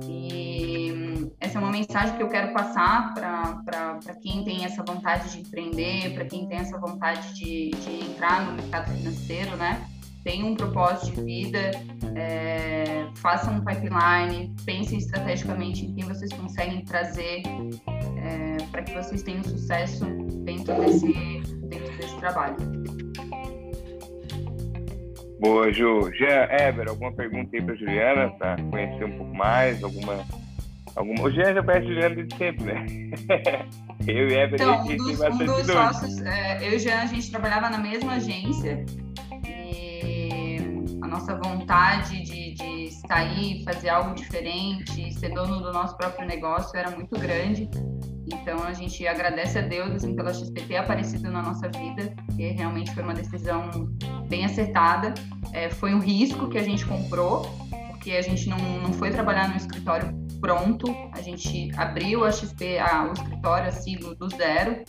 E 0.07 1.31
essa 1.39 1.57
é 1.57 1.61
uma 1.61 1.71
mensagem 1.71 2.15
que 2.17 2.21
eu 2.21 2.29
quero 2.29 2.53
passar 2.53 3.15
para 3.15 4.13
quem 4.21 4.43
tem 4.43 4.63
essa 4.63 4.83
vontade 4.83 5.31
de 5.31 5.39
empreender, 5.39 6.13
para 6.13 6.25
quem 6.25 6.47
tem 6.47 6.59
essa 6.59 6.77
vontade 6.77 7.33
de, 7.33 7.71
de 7.71 8.11
entrar 8.11 8.45
no 8.45 8.61
mercado 8.61 8.91
financeiro, 8.91 9.57
né? 9.57 9.83
Tem 10.23 10.43
um 10.43 10.55
propósito 10.55 11.15
de 11.15 11.23
vida, 11.23 11.71
é, 12.15 13.07
façam 13.15 13.55
um 13.55 13.65
pipeline, 13.65 14.53
pensem 14.65 14.99
estrategicamente 14.99 15.83
em 15.83 15.95
quem 15.95 16.05
vocês 16.05 16.31
conseguem 16.31 16.83
trazer 16.85 17.41
é, 18.17 18.57
para 18.71 18.83
que 18.83 18.93
vocês 18.93 19.23
tenham 19.23 19.43
sucesso 19.43 20.05
dentro 20.43 20.75
desse, 20.79 21.11
dentro 21.69 21.97
desse 21.97 22.15
trabalho. 22.17 23.04
Boa, 25.39 25.71
Ju. 25.71 26.11
Jean, 26.13 26.47
Ever, 26.49 26.89
alguma 26.89 27.11
pergunta 27.11 27.55
aí 27.55 27.61
para 27.61 27.75
Juliana, 27.75 28.29
para 28.31 28.55
conhecer 28.63 29.03
um 29.03 29.17
pouco 29.17 29.35
mais? 29.35 29.83
Alguma, 29.83 30.25
alguma... 30.95 31.23
O 31.23 31.31
Jean 31.31 31.53
já 31.53 31.63
conhece 31.63 31.85
a 31.85 31.87
Juliana 31.87 32.15
desde 32.15 32.37
sempre, 32.37 32.63
né? 32.63 32.85
eu 34.07 34.27
e 34.29 34.33
Ever, 34.33 34.53
então, 34.53 34.81
um 34.81 34.97
dos, 34.97 35.21
um 35.21 35.37
dos 35.37 35.67
sócios, 35.67 36.21
é, 36.21 36.67
eu 36.67 36.73
e 36.73 36.79
Jean, 36.79 37.01
a 37.01 37.05
gente 37.05 37.29
trabalhava 37.29 37.69
na 37.69 37.77
mesma 37.77 38.13
agência 38.13 38.85
e 39.43 40.57
a 41.01 41.07
nossa 41.07 41.35
vontade 41.35 42.23
de, 42.23 42.53
de 42.53 42.91
sair, 43.07 43.63
fazer 43.63 43.89
algo 43.89 44.15
diferente, 44.15 45.13
ser 45.13 45.29
dono 45.29 45.61
do 45.61 45.71
nosso 45.71 45.97
próprio 45.97 46.27
negócio 46.27 46.77
era 46.77 46.89
muito 46.91 47.19
grande. 47.19 47.69
Então 48.27 48.63
a 48.63 48.73
gente 48.73 49.05
agradece 49.07 49.59
a 49.59 49.61
Deus 49.61 49.91
assim, 49.91 50.15
pela 50.15 50.33
XP 50.33 50.61
ter 50.61 50.77
aparecido 50.77 51.29
na 51.29 51.43
nossa 51.43 51.69
vida, 51.69 52.13
que 52.35 52.47
realmente 52.51 52.93
foi 52.93 53.03
uma 53.03 53.13
decisão 53.13 53.69
bem 54.27 54.45
acertada. 54.45 55.13
É, 55.53 55.69
foi 55.69 55.93
um 55.93 55.99
risco 55.99 56.47
que 56.49 56.57
a 56.57 56.63
gente 56.63 56.85
comprou, 56.85 57.43
porque 57.91 58.11
a 58.11 58.21
gente 58.21 58.49
não, 58.49 58.57
não 58.57 58.93
foi 58.93 59.11
trabalhar 59.11 59.49
no 59.49 59.55
escritório 59.55 60.13
pronto, 60.39 60.85
a 61.11 61.21
gente 61.21 61.71
abriu 61.75 62.23
a 62.23 62.31
XP, 62.31 62.77
a, 62.77 63.09
o 63.09 63.13
escritório 63.13 63.67
assim 63.67 63.97
do 63.97 64.29
zero, 64.29 64.83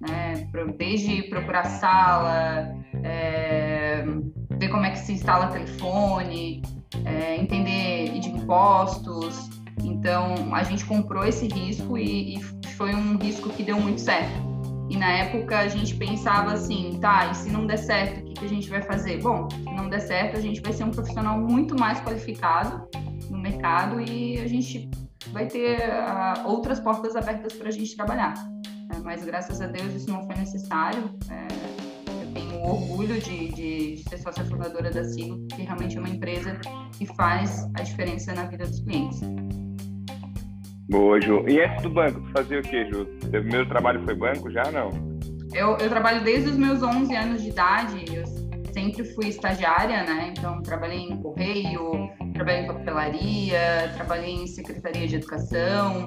né, 0.00 0.46
desde 0.76 1.22
procurar 1.24 1.64
sala, 1.64 2.74
é, 3.02 4.04
ver 4.50 4.68
como 4.68 4.84
é 4.84 4.90
que 4.90 4.98
se 4.98 5.12
instala 5.12 5.46
telefone, 5.48 6.62
é, 7.04 7.36
entender 7.36 8.18
de 8.18 8.28
impostos. 8.28 9.48
Então 9.82 10.54
a 10.54 10.62
gente 10.64 10.84
comprou 10.84 11.24
esse 11.24 11.46
risco 11.48 11.96
e, 11.96 12.36
e 12.36 12.42
foi 12.76 12.94
um 12.94 13.16
risco 13.16 13.48
que 13.50 13.62
deu 13.62 13.80
muito 13.80 14.00
certo. 14.00 14.57
E 14.90 14.96
na 14.96 15.10
época 15.12 15.58
a 15.58 15.68
gente 15.68 15.94
pensava 15.96 16.52
assim, 16.52 16.98
tá, 17.00 17.30
e 17.30 17.34
se 17.34 17.50
não 17.50 17.66
der 17.66 17.76
certo, 17.76 18.20
o 18.20 18.24
que, 18.24 18.34
que 18.34 18.44
a 18.44 18.48
gente 18.48 18.70
vai 18.70 18.80
fazer? 18.80 19.20
Bom, 19.20 19.48
se 19.50 19.74
não 19.74 19.88
der 19.88 20.00
certo, 20.00 20.36
a 20.36 20.40
gente 20.40 20.60
vai 20.62 20.72
ser 20.72 20.84
um 20.84 20.90
profissional 20.90 21.38
muito 21.38 21.78
mais 21.78 22.00
qualificado 22.00 22.88
no 23.28 23.38
mercado 23.38 24.00
e 24.00 24.40
a 24.40 24.46
gente 24.46 24.90
vai 25.30 25.46
ter 25.46 25.78
uh, 25.80 26.48
outras 26.48 26.80
portas 26.80 27.14
abertas 27.16 27.52
para 27.52 27.68
a 27.68 27.70
gente 27.70 27.94
trabalhar. 27.96 28.34
É, 28.94 28.98
mas 29.00 29.22
graças 29.24 29.60
a 29.60 29.66
Deus 29.66 29.92
isso 29.94 30.10
não 30.10 30.24
foi 30.24 30.36
necessário. 30.36 31.10
É, 31.30 32.24
eu 32.24 32.32
tenho 32.32 32.62
orgulho 32.62 33.20
de, 33.20 33.48
de, 33.52 33.96
de 33.96 34.08
ser 34.08 34.18
sócia 34.18 34.44
fundadora 34.44 34.90
da 34.90 35.04
Sigo, 35.04 35.46
que 35.48 35.62
realmente 35.62 35.96
é 35.98 36.00
uma 36.00 36.08
empresa 36.08 36.58
que 36.96 37.04
faz 37.14 37.68
a 37.74 37.82
diferença 37.82 38.32
na 38.32 38.44
vida 38.44 38.66
dos 38.66 38.80
clientes. 38.80 39.20
Boa, 40.88 41.20
Ju. 41.20 41.44
E 41.46 41.60
antes 41.60 41.82
do 41.82 41.90
banco, 41.90 42.20
tu 42.20 42.30
fazia 42.30 42.60
o 42.60 42.62
quê, 42.62 42.86
Ju? 42.86 43.06
Seu 43.20 43.42
primeiro 43.42 43.68
trabalho 43.68 44.02
foi 44.04 44.14
banco 44.14 44.50
já, 44.50 44.70
não? 44.70 44.90
Eu, 45.52 45.76
eu 45.76 45.88
trabalho 45.88 46.22
desde 46.24 46.50
os 46.50 46.56
meus 46.56 46.82
11 46.82 47.14
anos 47.14 47.42
de 47.42 47.50
idade. 47.50 48.04
Eu 48.14 48.24
sempre 48.72 49.04
fui 49.14 49.28
estagiária, 49.28 50.04
né? 50.04 50.32
Então, 50.36 50.62
trabalhei 50.62 51.00
em 51.00 51.20
correio, 51.20 52.08
trabalhei 52.32 52.62
em 52.62 52.66
papelaria, 52.66 53.92
trabalhei 53.94 54.34
em 54.34 54.46
secretaria 54.46 55.06
de 55.06 55.16
educação, 55.16 56.06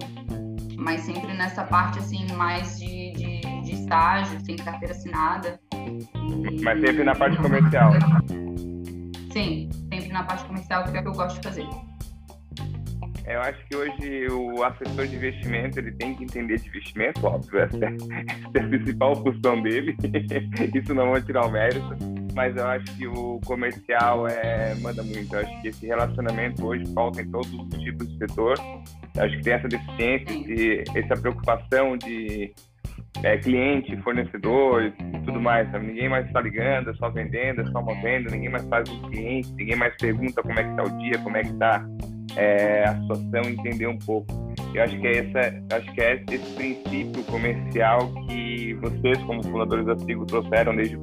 mas 0.77 1.01
sempre 1.01 1.31
nessa 1.33 1.63
parte, 1.63 1.99
assim, 1.99 2.25
mais 2.33 2.79
de, 2.79 3.11
de, 3.11 3.41
de 3.61 3.73
estágio, 3.73 4.39
sem 4.43 4.55
carteira 4.55 4.95
assinada. 4.95 5.59
E... 5.73 6.63
Mas 6.63 6.81
sempre 6.81 7.03
na 7.03 7.13
parte 7.13 7.37
comercial? 7.37 7.91
Sim, 9.31 9.69
sempre 9.93 10.11
na 10.11 10.23
parte 10.23 10.43
comercial, 10.45 10.83
que 10.85 10.97
é 10.97 10.99
o 10.99 11.03
que 11.03 11.09
eu 11.09 11.13
gosto 11.13 11.39
de 11.39 11.47
fazer. 11.47 11.90
Eu 13.25 13.39
acho 13.41 13.65
que 13.67 13.75
hoje 13.75 14.27
o 14.31 14.63
assessor 14.63 15.07
de 15.07 15.15
investimento 15.15 15.79
ele 15.79 15.91
tem 15.91 16.15
que 16.15 16.23
entender 16.23 16.57
de 16.57 16.67
investimento, 16.67 17.25
óbvio, 17.25 17.59
essa 17.59 17.77
é, 17.77 17.89
é 18.59 18.59
a 18.59 18.67
principal 18.67 19.15
função 19.15 19.61
dele. 19.61 19.95
Isso 20.75 20.93
não 20.93 21.11
vou 21.11 21.21
tirar 21.21 21.45
o 21.45 21.51
mérito, 21.51 21.95
mas 22.33 22.55
eu 22.55 22.67
acho 22.67 22.85
que 22.97 23.07
o 23.07 23.39
comercial 23.45 24.27
é, 24.27 24.75
manda 24.75 25.03
muito. 25.03 25.33
Eu 25.35 25.41
acho 25.41 25.61
que 25.61 25.67
esse 25.67 25.85
relacionamento 25.85 26.65
hoje 26.65 26.83
falta 26.93 27.21
em 27.21 27.29
todos 27.29 27.51
os 27.53 27.69
tipos 27.79 28.07
de 28.09 28.17
setor. 28.17 28.57
Eu 29.15 29.23
acho 29.23 29.37
que 29.37 29.43
tem 29.43 29.53
essa 29.53 29.67
deficiência, 29.67 30.43
de, 30.43 30.83
essa 30.95 31.21
preocupação 31.21 31.97
de 31.97 32.53
é, 33.23 33.37
cliente, 33.37 33.95
fornecedor 34.01 34.83
e 34.83 34.91
tudo 35.25 35.39
mais. 35.39 35.69
Sabe? 35.71 35.87
Ninguém 35.87 36.09
mais 36.09 36.25
está 36.25 36.41
ligando, 36.41 36.89
é 36.89 36.93
só 36.95 37.09
vendendo, 37.09 37.61
é 37.61 37.65
só 37.71 37.81
movendo, 37.81 38.31
ninguém 38.31 38.49
mais 38.49 38.67
faz 38.67 38.89
os 38.89 39.09
clientes, 39.09 39.51
ninguém 39.51 39.75
mais 39.75 39.95
pergunta 39.97 40.41
como 40.41 40.59
é 40.59 40.63
que 40.63 40.69
está 40.69 40.83
o 40.83 40.97
dia, 40.97 41.17
como 41.19 41.37
é 41.37 41.41
que 41.41 41.51
está 41.51 41.85
é, 42.35 42.83
a 42.85 42.99
situação, 43.01 43.41
entender 43.49 43.87
um 43.87 43.97
pouco. 43.97 44.31
Eu 44.73 44.83
acho 44.83 44.97
que 44.99 45.07
é 45.07 45.17
essa, 45.17 45.75
acho 45.75 45.93
que 45.93 46.01
é 46.01 46.23
esse 46.31 46.53
princípio 46.55 47.23
comercial 47.25 48.11
que 48.27 48.73
vocês, 48.75 49.17
como 49.23 49.43
fundadores 49.43 49.85
da 49.85 49.97
Sigo, 49.99 50.25
trouxeram 50.25 50.75
desde, 50.75 50.97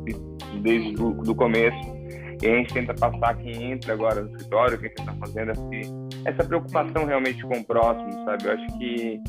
desde 0.62 1.02
o 1.02 1.12
do 1.12 1.34
começo. 1.34 1.98
E 2.42 2.46
a 2.46 2.56
gente 2.56 2.72
tenta 2.72 2.94
passar 2.94 3.36
quem 3.36 3.72
entra 3.72 3.92
agora 3.92 4.22
no 4.22 4.30
escritório, 4.30 4.78
quem 4.78 4.88
está 4.88 5.12
fazendo 5.14 5.50
assim, 5.50 6.08
essa 6.24 6.44
preocupação 6.44 7.04
realmente 7.04 7.42
com 7.42 7.58
o 7.58 7.64
próximo, 7.64 8.12
sabe? 8.24 8.44
Eu 8.46 8.52
acho 8.52 8.78
que 8.78 9.20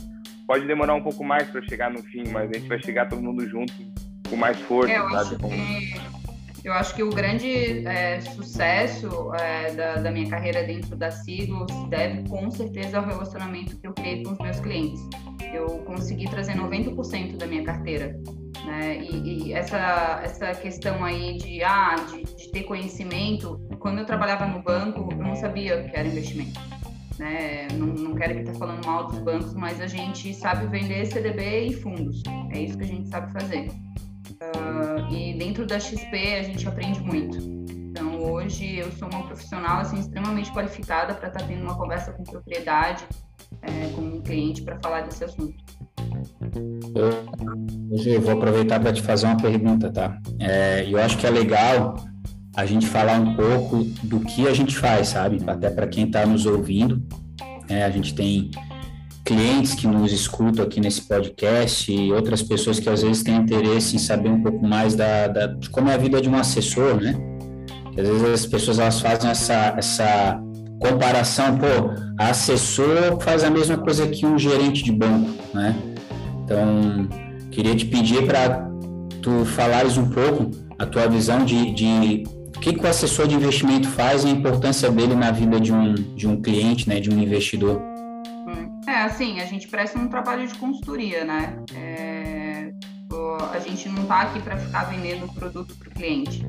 pode 0.45 0.65
demorar 0.67 0.93
um 0.93 1.01
pouco 1.01 1.23
mais 1.23 1.49
para 1.49 1.61
chegar 1.63 1.89
no 1.89 2.03
fim, 2.03 2.23
mas 2.31 2.49
a 2.49 2.53
gente 2.53 2.67
vai 2.67 2.81
chegar 2.81 3.07
todo 3.07 3.21
mundo 3.21 3.47
junto 3.49 3.73
com 4.29 4.35
mais 4.35 4.59
força, 4.61 4.91
é, 4.91 5.09
sabe? 5.09 5.37
Com... 5.39 5.49
Eu 6.63 6.73
acho 6.73 6.93
que 6.93 7.03
o 7.03 7.09
grande 7.09 7.87
é, 7.87 8.19
sucesso 8.19 9.33
é, 9.35 9.71
da, 9.71 9.95
da, 9.95 10.11
minha 10.11 10.29
carreira 10.29 10.63
dentro 10.63 10.95
da 10.95 11.09
Siglo 11.09 11.65
deve 11.89 12.27
com 12.27 12.51
certeza 12.51 12.97
ao 12.97 13.05
relacionamento 13.05 13.77
que 13.77 13.87
eu 13.87 13.93
criei 13.93 14.23
com 14.23 14.33
os 14.33 14.39
meus 14.39 14.59
clientes. 14.59 15.01
Eu 15.53 15.67
consegui 15.79 16.29
trazer 16.29 16.55
90% 16.55 17.37
da 17.37 17.47
minha 17.47 17.63
carteira. 17.63 18.15
Né? 18.65 18.99
E, 18.99 19.47
e, 19.47 19.53
essa, 19.53 20.19
essa 20.21 20.53
questão 20.53 21.03
aí 21.03 21.37
de, 21.37 21.63
ah, 21.63 21.95
de, 22.11 22.23
de 22.23 22.51
ter 22.51 22.63
conhecimento, 22.63 23.59
quando 23.79 23.99
eu 23.99 24.05
trabalhava 24.05 24.45
no 24.45 24.61
banco, 24.61 25.07
eu 25.11 25.17
não 25.17 25.35
sabia 25.35 25.79
o 25.79 25.89
que 25.89 25.95
era 25.95 26.07
investimento. 26.07 26.59
Né? 27.17 27.67
Não, 27.73 27.87
não 27.87 28.15
quero 28.15 28.35
que 28.35 28.43
tá 28.43 28.53
falando 28.53 28.85
mal 28.85 29.07
dos 29.07 29.19
bancos, 29.19 29.53
mas 29.53 29.79
a 29.79 29.87
gente 29.87 30.33
sabe 30.33 30.67
vender 30.67 31.05
CDB 31.05 31.67
e 31.67 31.73
fundos. 31.73 32.21
É 32.53 32.59
isso 32.59 32.77
que 32.77 32.83
a 32.83 32.87
gente 32.87 33.07
sabe 33.07 33.31
fazer. 33.31 33.69
Uh, 34.41 35.13
e 35.13 35.33
dentro 35.37 35.65
da 35.65 35.79
XP 35.79 36.35
a 36.39 36.43
gente 36.43 36.67
aprende 36.67 36.99
muito. 37.01 37.37
Então 37.89 38.21
hoje 38.21 38.77
eu 38.77 38.91
sou 38.93 39.09
uma 39.09 39.23
profissional 39.27 39.81
assim 39.81 39.99
extremamente 39.99 40.51
qualificada 40.51 41.13
para 41.13 41.27
estar 41.27 41.39
tá 41.41 41.45
tendo 41.45 41.63
uma 41.63 41.77
conversa 41.77 42.13
com 42.13 42.23
propriedade 42.23 43.05
é, 43.61 43.89
com 43.95 44.01
um 44.01 44.21
cliente 44.21 44.61
para 44.61 44.79
falar 44.79 45.01
desse 45.01 45.23
assunto. 45.23 45.55
Hoje 47.91 48.11
eu 48.11 48.21
vou 48.21 48.33
aproveitar 48.33 48.79
para 48.79 48.93
te 48.93 49.01
fazer 49.01 49.25
uma 49.25 49.37
pergunta, 49.37 49.91
tá? 49.91 50.17
É, 50.39 50.85
eu 50.89 50.97
acho 50.99 51.17
que 51.17 51.27
é 51.27 51.29
legal 51.29 51.95
a 52.55 52.65
gente 52.65 52.87
falar 52.87 53.19
um 53.19 53.35
pouco 53.35 53.83
do 54.03 54.19
que 54.21 54.47
a 54.47 54.53
gente 54.53 54.77
faz, 54.77 55.09
sabe? 55.09 55.37
Até 55.47 55.69
para 55.69 55.87
quem 55.87 56.05
está 56.05 56.25
nos 56.25 56.45
ouvindo. 56.45 57.01
É, 57.67 57.83
a 57.83 57.89
gente 57.89 58.15
tem 58.15 58.49
clientes 59.29 59.75
que 59.75 59.85
nos 59.85 60.11
escutam 60.11 60.65
aqui 60.65 60.81
nesse 60.81 61.03
podcast 61.03 61.93
e 61.93 62.11
outras 62.11 62.41
pessoas 62.41 62.79
que 62.79 62.89
às 62.89 63.03
vezes 63.03 63.21
têm 63.21 63.35
interesse 63.35 63.95
em 63.95 63.99
saber 63.99 64.27
um 64.27 64.41
pouco 64.41 64.67
mais 64.67 64.95
da, 64.95 65.27
da 65.27 65.45
de 65.45 65.69
como 65.69 65.87
é 65.87 65.93
a 65.93 65.97
vida 65.97 66.19
de 66.19 66.27
um 66.27 66.35
assessor, 66.35 66.99
né? 66.99 67.13
Às 67.95 68.07
vezes 68.07 68.23
as 68.23 68.45
pessoas 68.47 68.79
elas 68.79 68.99
fazem 68.99 69.29
essa, 69.29 69.75
essa 69.77 70.41
comparação, 70.79 71.59
pô, 71.59 71.91
assessor 72.17 73.19
faz 73.21 73.43
a 73.43 73.51
mesma 73.51 73.77
coisa 73.77 74.07
que 74.07 74.25
um 74.25 74.35
gerente 74.35 74.83
de 74.83 74.91
banco, 74.91 75.29
né? 75.53 75.75
Então, 76.43 77.07
queria 77.51 77.75
te 77.75 77.85
pedir 77.85 78.25
para 78.25 78.67
tu 79.21 79.45
falares 79.45 79.95
um 79.95 80.09
pouco 80.09 80.49
a 80.79 80.87
tua 80.87 81.07
visão 81.07 81.45
de, 81.45 81.71
de 81.71 82.23
o 82.57 82.59
que, 82.59 82.73
que 82.73 82.83
o 82.83 82.87
assessor 82.87 83.27
de 83.27 83.35
investimento 83.35 83.87
faz 83.89 84.23
e 84.23 84.27
a 84.27 84.31
importância 84.31 84.89
dele 84.89 85.13
na 85.13 85.29
vida 85.29 85.59
de 85.59 85.71
um, 85.71 85.93
de 85.93 86.27
um 86.27 86.41
cliente, 86.41 86.89
né, 86.89 86.99
de 86.99 87.11
um 87.11 87.19
investidor. 87.19 87.79
É, 88.99 89.03
assim, 89.03 89.39
a 89.39 89.45
gente 89.45 89.65
presta 89.69 89.97
um 89.97 90.09
trabalho 90.09 90.45
de 90.45 90.53
consultoria, 90.55 91.23
né? 91.23 91.63
É 91.73 92.49
a 93.51 93.59
gente 93.59 93.89
não 93.89 94.03
está 94.03 94.21
aqui 94.21 94.41
para 94.41 94.57
ficar 94.57 94.83
vendendo 94.83 95.25
o 95.25 95.33
produto 95.33 95.75
para 95.75 95.89
o 95.89 95.91
cliente. 95.91 96.45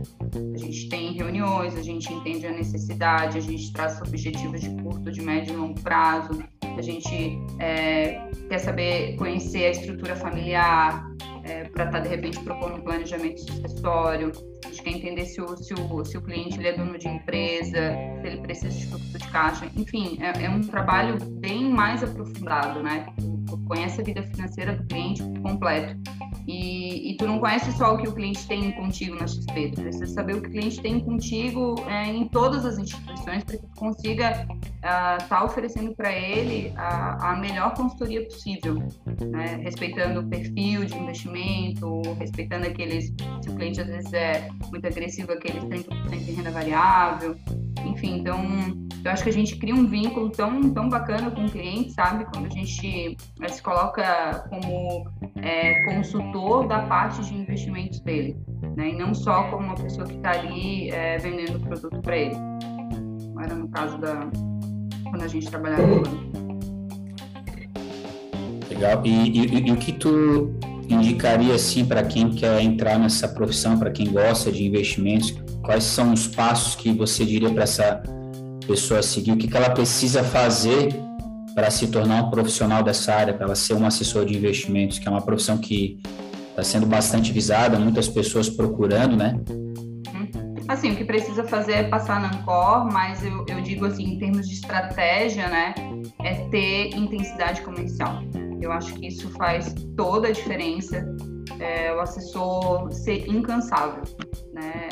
A 0.54 0.58
gente 0.58 0.88
tem 0.88 1.12
reuniões, 1.12 1.74
a 1.76 1.82
gente 1.82 2.12
entende 2.12 2.46
a 2.46 2.52
necessidade, 2.52 3.38
a 3.38 3.40
gente 3.40 3.72
traça 3.72 4.04
objetivos 4.04 4.60
de 4.60 4.70
curto, 4.82 5.10
de 5.10 5.22
médio 5.22 5.54
e 5.54 5.56
longo 5.56 5.80
prazo, 5.80 6.42
a 6.62 6.82
gente 6.82 7.38
é, 7.58 8.28
quer 8.48 8.58
saber, 8.58 9.16
conhecer 9.16 9.66
a 9.66 9.70
estrutura 9.70 10.14
familiar 10.14 11.04
é, 11.50 11.64
para 11.64 11.84
estar, 11.86 11.98
tá, 11.98 12.00
de 12.00 12.08
repente, 12.08 12.38
propondo 12.40 12.76
um 12.76 12.80
planejamento 12.80 13.40
sucessório. 13.40 14.30
A 14.64 14.68
gente 14.68 14.82
quer 14.82 14.90
entender 14.90 15.24
se 15.26 15.40
o, 15.40 15.56
se 15.56 15.74
o, 15.74 16.04
se 16.04 16.16
o 16.16 16.22
cliente 16.22 16.58
ele 16.58 16.68
é 16.68 16.76
dono 16.76 16.96
de 16.96 17.08
empresa, 17.08 17.92
se 18.20 18.26
ele 18.26 18.40
precisa 18.40 18.68
de 18.68 18.86
fluxo 18.86 19.18
de 19.18 19.28
caixa. 19.28 19.66
Enfim, 19.76 20.18
é, 20.20 20.44
é 20.44 20.48
um 20.48 20.60
trabalho 20.60 21.18
bem 21.24 21.68
mais 21.68 22.04
aprofundado, 22.04 22.82
né? 22.82 23.06
Conhece 23.58 24.00
a 24.00 24.04
vida 24.04 24.22
financeira 24.22 24.76
do 24.76 24.84
cliente 24.86 25.22
completo. 25.42 25.96
E, 26.46 27.12
e, 27.12 27.16
tu 27.16 27.26
não 27.26 27.38
conhece 27.38 27.70
só 27.72 27.94
o 27.94 27.98
que 27.98 28.08
o 28.08 28.12
cliente 28.12 28.46
tem 28.46 28.72
contigo 28.72 29.14
na 29.14 29.26
XP, 29.26 29.72
tu 29.72 29.82
precisa 29.82 30.06
saber 30.06 30.34
o 30.34 30.42
que 30.42 30.48
o 30.48 30.50
cliente 30.50 30.80
tem 30.80 30.98
contigo 30.98 31.76
é, 31.86 32.06
em 32.06 32.26
todas 32.26 32.64
as 32.64 32.78
instituições 32.78 33.44
para 33.44 33.56
que 33.56 33.66
tu 33.66 33.76
consiga 33.76 34.46
estar 34.76 35.18
uh, 35.24 35.28
tá 35.28 35.44
oferecendo 35.44 35.94
para 35.94 36.12
ele 36.12 36.72
a, 36.76 37.32
a, 37.32 37.36
melhor 37.36 37.74
consultoria 37.74 38.24
possível, 38.24 38.82
né? 39.30 39.60
respeitando 39.62 40.20
o 40.20 40.26
perfil 40.28 40.84
de 40.84 40.96
investimento, 40.96 42.02
respeitando 42.18 42.66
aqueles, 42.66 43.12
se 43.42 43.50
o 43.50 43.54
cliente 43.54 43.80
às 43.80 43.86
vezes 43.86 44.12
é 44.12 44.48
muito 44.70 44.86
agressivo, 44.86 45.32
aqueles 45.32 45.62
30% 45.64 46.12
em 46.12 46.34
renda 46.34 46.50
variável, 46.50 47.36
enfim, 47.84 48.18
então 48.18 48.38
eu 49.04 49.10
acho 49.10 49.22
que 49.22 49.30
a 49.30 49.32
gente 49.32 49.56
cria 49.56 49.74
um 49.74 49.86
vínculo 49.86 50.30
tão, 50.30 50.72
tão 50.72 50.88
bacana 50.88 51.30
com 51.30 51.46
o 51.46 51.50
cliente, 51.50 51.92
sabe? 51.92 52.26
Quando 52.32 52.46
a 52.46 52.50
gente 52.50 53.16
eh, 53.40 53.48
se 53.48 53.62
coloca 53.62 54.46
como 54.50 55.06
é, 55.36 55.82
consultor 55.84 56.66
da 56.66 56.80
parte 56.80 57.22
de 57.22 57.34
investimentos 57.34 58.00
dele, 58.00 58.36
né? 58.76 58.90
E 58.90 58.98
não 58.98 59.14
só 59.14 59.44
como 59.44 59.64
uma 59.64 59.74
pessoa 59.74 60.06
que 60.06 60.16
está 60.16 60.32
ali 60.32 60.90
é, 60.90 61.16
vendendo 61.18 61.56
o 61.56 61.60
produto 61.60 62.00
para 62.02 62.16
ele. 62.16 62.36
Era 63.42 63.54
no 63.54 63.68
caso 63.68 63.96
da 63.98 64.28
quando 65.08 65.22
a 65.22 65.28
gente 65.28 65.48
trabalhava 65.48 65.86
no 65.86 66.02
banco. 66.02 66.40
Legal. 68.68 69.02
E, 69.04 69.10
e, 69.10 69.68
e, 69.68 69.72
o 69.72 69.76
que 69.76 69.92
tu 69.92 70.54
indicaria 70.88 71.54
assim 71.54 71.84
para 71.86 72.02
quem 72.02 72.30
quer 72.30 72.60
entrar 72.60 72.98
nessa 72.98 73.26
profissão, 73.28 73.78
para 73.78 73.90
quem 73.90 74.12
gosta 74.12 74.52
de 74.52 74.64
investimentos? 74.64 75.34
Quais 75.64 75.84
são 75.84 76.12
os 76.12 76.26
passos 76.26 76.74
que 76.74 76.92
você 76.92 77.24
diria 77.24 77.50
para 77.50 77.64
essa 77.64 78.02
pessoa 78.70 79.02
seguir? 79.02 79.32
O 79.32 79.36
que, 79.36 79.48
que 79.48 79.56
ela 79.56 79.70
precisa 79.70 80.22
fazer 80.22 80.94
para 81.54 81.70
se 81.70 81.88
tornar 81.88 82.22
um 82.22 82.30
profissional 82.30 82.84
dessa 82.84 83.12
área, 83.12 83.34
para 83.34 83.46
ela 83.46 83.56
ser 83.56 83.74
um 83.74 83.84
assessor 83.84 84.24
de 84.24 84.36
investimentos, 84.36 84.98
que 84.98 85.08
é 85.08 85.10
uma 85.10 85.20
profissão 85.20 85.58
que 85.58 86.00
está 86.50 86.62
sendo 86.62 86.86
bastante 86.86 87.32
visada, 87.32 87.78
muitas 87.78 88.08
pessoas 88.08 88.48
procurando, 88.48 89.16
né? 89.16 89.34
Assim, 90.68 90.92
o 90.92 90.96
que 90.96 91.04
precisa 91.04 91.42
fazer 91.42 91.72
é 91.72 91.82
passar 91.82 92.20
na 92.20 92.28
Ancor, 92.28 92.84
mas 92.92 93.24
eu, 93.24 93.44
eu 93.48 93.60
digo 93.60 93.86
assim, 93.86 94.04
em 94.04 94.18
termos 94.20 94.48
de 94.48 94.54
estratégia, 94.54 95.48
né, 95.48 95.74
é 96.22 96.34
ter 96.48 96.94
intensidade 96.94 97.62
comercial. 97.62 98.22
Eu 98.60 98.70
acho 98.70 98.94
que 98.94 99.08
isso 99.08 99.28
faz 99.30 99.74
toda 99.96 100.28
a 100.28 100.30
diferença. 100.30 101.04
É, 101.58 101.92
o 101.92 102.00
assessor 102.00 102.92
ser 102.92 103.28
incansável, 103.28 104.02
né? 104.52 104.88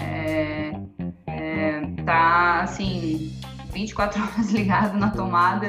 24 3.79 4.21
horas 4.23 4.51
ligado 4.51 4.99
na 4.99 5.11
tomada, 5.11 5.69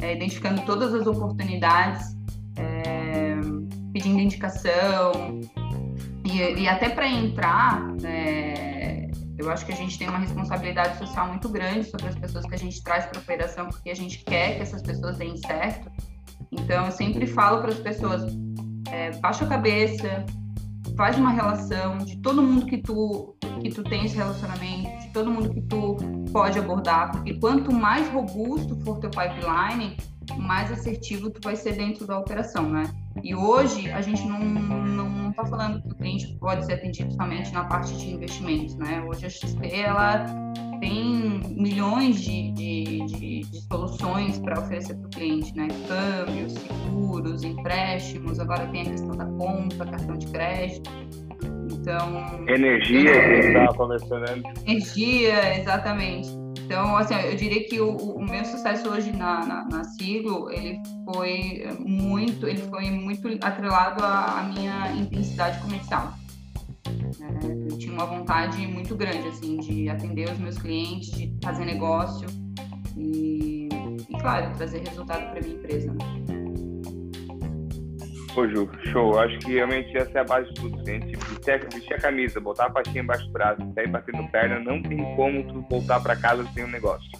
é, 0.00 0.14
identificando 0.14 0.62
todas 0.62 0.94
as 0.94 1.06
oportunidades, 1.06 2.16
é, 2.56 3.36
pedindo 3.92 4.20
indicação. 4.20 5.40
E, 6.24 6.38
e 6.60 6.68
até 6.68 6.88
para 6.88 7.08
entrar, 7.08 7.82
é, 8.04 9.10
eu 9.38 9.50
acho 9.50 9.66
que 9.66 9.72
a 9.72 9.76
gente 9.76 9.98
tem 9.98 10.08
uma 10.08 10.18
responsabilidade 10.18 10.98
social 10.98 11.26
muito 11.26 11.48
grande 11.48 11.84
sobre 11.84 12.08
as 12.08 12.14
pessoas 12.14 12.46
que 12.46 12.54
a 12.54 12.58
gente 12.58 12.82
traz 12.84 13.06
para 13.06 13.18
a 13.18 13.22
operação, 13.22 13.68
porque 13.68 13.90
a 13.90 13.96
gente 13.96 14.18
quer 14.24 14.56
que 14.56 14.62
essas 14.62 14.82
pessoas 14.82 15.18
deem 15.18 15.36
certo. 15.38 15.90
Então, 16.52 16.86
eu 16.86 16.92
sempre 16.92 17.26
falo 17.26 17.60
para 17.60 17.70
as 17.70 17.78
pessoas: 17.78 18.22
é, 18.90 19.10
baixa 19.18 19.44
a 19.44 19.48
cabeça, 19.48 20.24
faz 20.96 21.16
uma 21.16 21.30
relação 21.30 21.98
de 21.98 22.16
todo 22.18 22.42
mundo 22.42 22.66
que 22.66 22.78
tu 22.78 23.36
que 23.60 23.68
tu 23.68 23.82
esse 23.94 24.16
relacionamento, 24.16 25.02
de 25.02 25.12
todo 25.12 25.30
mundo 25.30 25.50
que 25.50 25.60
tu 25.60 25.96
pode 26.32 26.58
abordar, 26.58 27.12
porque 27.12 27.34
quanto 27.34 27.72
mais 27.72 28.08
robusto 28.08 28.74
for 28.80 28.98
teu 28.98 29.10
pipeline, 29.10 29.98
mais 30.38 30.72
assertivo 30.72 31.30
tu 31.30 31.40
vai 31.42 31.56
ser 31.56 31.76
dentro 31.76 32.06
da 32.06 32.18
operação, 32.18 32.68
né? 32.70 32.84
E 33.22 33.34
hoje 33.34 33.90
a 33.90 34.00
gente 34.00 34.24
não 34.26 34.40
não 34.40 35.30
está 35.30 35.44
falando 35.44 35.82
que 35.82 35.88
o 35.88 35.94
cliente 35.94 36.36
pode 36.38 36.64
ser 36.64 36.74
atendido 36.74 37.12
somente 37.12 37.52
na 37.52 37.64
parte 37.64 37.94
de 37.96 38.14
investimentos, 38.14 38.76
né? 38.76 39.04
Hoje 39.06 39.26
a 39.26 39.30
XP 39.30 39.70
ela 39.72 40.24
tem 40.80 41.40
milhões 41.48 42.20
de, 42.20 42.50
de, 42.52 43.06
de, 43.06 43.40
de 43.40 43.60
soluções 43.62 44.38
para 44.38 44.60
oferecer 44.60 44.94
para 44.94 45.06
o 45.06 45.10
cliente, 45.10 45.54
né? 45.56 45.68
Câmbios, 45.86 46.54
seguros, 46.54 47.42
empréstimos, 47.42 48.40
agora 48.40 48.66
tem 48.68 48.82
a 48.82 48.84
questão 48.86 49.16
da 49.16 49.26
compra, 49.26 49.86
cartão 49.86 50.16
de 50.16 50.26
crédito. 50.26 50.90
Então. 51.70 52.48
Energia, 52.48 53.12
que 53.12 53.36
gente 53.36 53.46
estava 53.48 53.74
conversando. 53.74 54.42
Energia, 54.66 55.60
exatamente. 55.60 56.28
Então, 56.64 56.96
assim, 56.96 57.14
eu 57.14 57.34
diria 57.34 57.64
que 57.64 57.80
o, 57.80 57.96
o 57.96 58.22
meu 58.22 58.44
sucesso 58.44 58.88
hoje 58.88 59.10
na, 59.10 59.44
na, 59.44 59.68
na 59.68 59.84
Siglo, 59.84 60.50
ele 60.52 60.80
foi 61.04 61.66
muito, 61.80 62.46
ele 62.46 62.62
foi 62.62 62.90
muito 62.92 63.28
atrelado 63.42 64.04
à, 64.04 64.38
à 64.38 64.42
minha 64.44 64.92
intensidade 64.92 65.60
comercial. 65.60 66.14
É, 67.20 67.72
eu 67.72 67.78
tinha 67.78 67.92
uma 67.92 68.06
vontade 68.06 68.66
muito 68.66 68.94
grande, 68.94 69.28
assim, 69.28 69.56
de 69.58 69.88
atender 69.88 70.30
os 70.30 70.38
meus 70.38 70.58
clientes, 70.58 71.10
de 71.10 71.34
fazer 71.42 71.64
negócio 71.64 72.26
e, 72.96 73.68
e 74.08 74.18
claro, 74.20 74.54
trazer 74.56 74.80
resultado 74.80 75.30
para 75.30 75.40
minha 75.40 75.56
empresa. 75.56 75.92
Né? 75.92 76.30
Pô, 78.34 78.46
Ju, 78.48 78.70
show. 78.92 79.18
Acho 79.18 79.38
que 79.40 79.54
realmente 79.54 79.96
essa 79.96 80.18
é 80.18 80.20
a 80.20 80.24
base 80.24 80.48
de 80.48 80.54
tudo. 80.54 80.80
A 80.80 80.84
gente 80.84 81.16
vestir, 81.16 81.68
vestir 81.72 81.94
a 81.94 82.00
camisa, 82.00 82.40
botar 82.40 82.66
a 82.66 82.70
pastinha 82.70 83.02
embaixo 83.02 83.26
do 83.26 83.32
braço, 83.32 83.60
sair 83.74 83.88
batendo 83.88 84.28
perna, 84.30 84.60
não 84.60 84.80
tem 84.82 84.98
como 85.16 85.42
tu 85.48 85.66
voltar 85.68 86.00
para 86.00 86.14
casa 86.16 86.46
sem 86.54 86.64
um 86.64 86.68
negócio. 86.68 87.10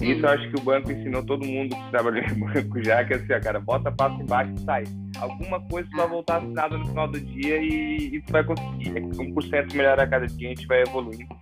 Sim. 0.00 0.12
Isso 0.12 0.24
eu 0.24 0.30
acho 0.30 0.50
que 0.50 0.58
o 0.58 0.64
banco 0.64 0.90
ensinou 0.90 1.22
todo 1.22 1.44
mundo 1.44 1.76
que 1.76 1.90
trabalha 1.90 2.20
em 2.20 2.32
banco 2.40 2.82
já, 2.82 3.04
que 3.04 3.12
é 3.12 3.16
assim, 3.16 3.26
cara, 3.26 3.60
bota 3.60 3.90
a 3.90 3.92
pasta 3.92 4.22
embaixo 4.22 4.54
e 4.56 4.60
sai. 4.60 4.84
Alguma 5.18 5.60
coisa 5.68 5.86
tu 5.90 5.96
vai 5.98 6.08
voltar 6.08 6.38
assinada 6.38 6.78
no 6.78 6.86
final 6.86 7.06
do 7.06 7.20
dia 7.20 7.58
e, 7.58 8.14
e 8.14 8.22
tu 8.22 8.32
vai 8.32 8.42
conseguir. 8.42 8.94
1% 8.94 9.74
melhor 9.74 10.00
a 10.00 10.06
cada 10.06 10.26
dia, 10.26 10.48
a 10.48 10.54
gente 10.54 10.66
vai 10.66 10.80
evoluindo. 10.80 11.36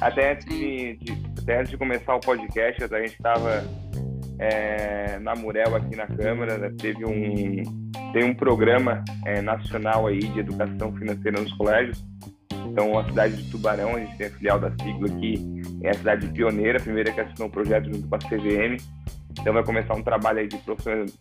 Até 0.00 0.32
antes 0.32 0.44
de, 0.46 0.96
de, 0.96 1.12
até 1.40 1.60
antes 1.60 1.70
de 1.70 1.76
começar 1.76 2.16
o 2.16 2.20
podcast, 2.20 2.82
a 2.82 3.00
gente 3.00 3.12
estava 3.12 3.62
é, 4.40 5.20
na 5.20 5.36
Murel 5.36 5.76
aqui 5.76 5.94
na 5.94 6.08
Câmara, 6.08 6.58
né, 6.58 6.74
teve 6.76 7.06
um, 7.06 7.62
tem 8.12 8.24
um 8.24 8.34
programa 8.34 9.04
é, 9.24 9.40
nacional 9.40 10.08
aí 10.08 10.18
de 10.18 10.40
educação 10.40 10.92
financeira 10.96 11.40
nos 11.40 11.52
colégios. 11.52 12.04
Então, 12.74 12.98
a 12.98 13.04
cidade 13.04 13.36
de 13.36 13.50
Tubarão, 13.52 13.94
a 13.94 14.00
gente 14.00 14.16
tem 14.16 14.26
a 14.26 14.30
filial 14.30 14.58
da 14.58 14.68
sigla 14.82 15.06
aqui, 15.06 15.62
é 15.84 15.90
a 15.90 15.94
cidade 15.94 16.26
pioneira, 16.26 16.78
a 16.78 16.82
primeira 16.82 17.12
que 17.12 17.20
assinou 17.20 17.46
o 17.46 17.50
projeto 17.50 17.84
junto 17.84 18.08
com 18.08 18.16
a 18.16 18.18
CVM. 18.18 18.82
Então, 19.38 19.52
vai 19.54 19.62
começar 19.62 19.94
um 19.94 20.02
trabalho 20.02 20.40
aí 20.40 20.48
de, 20.48 20.60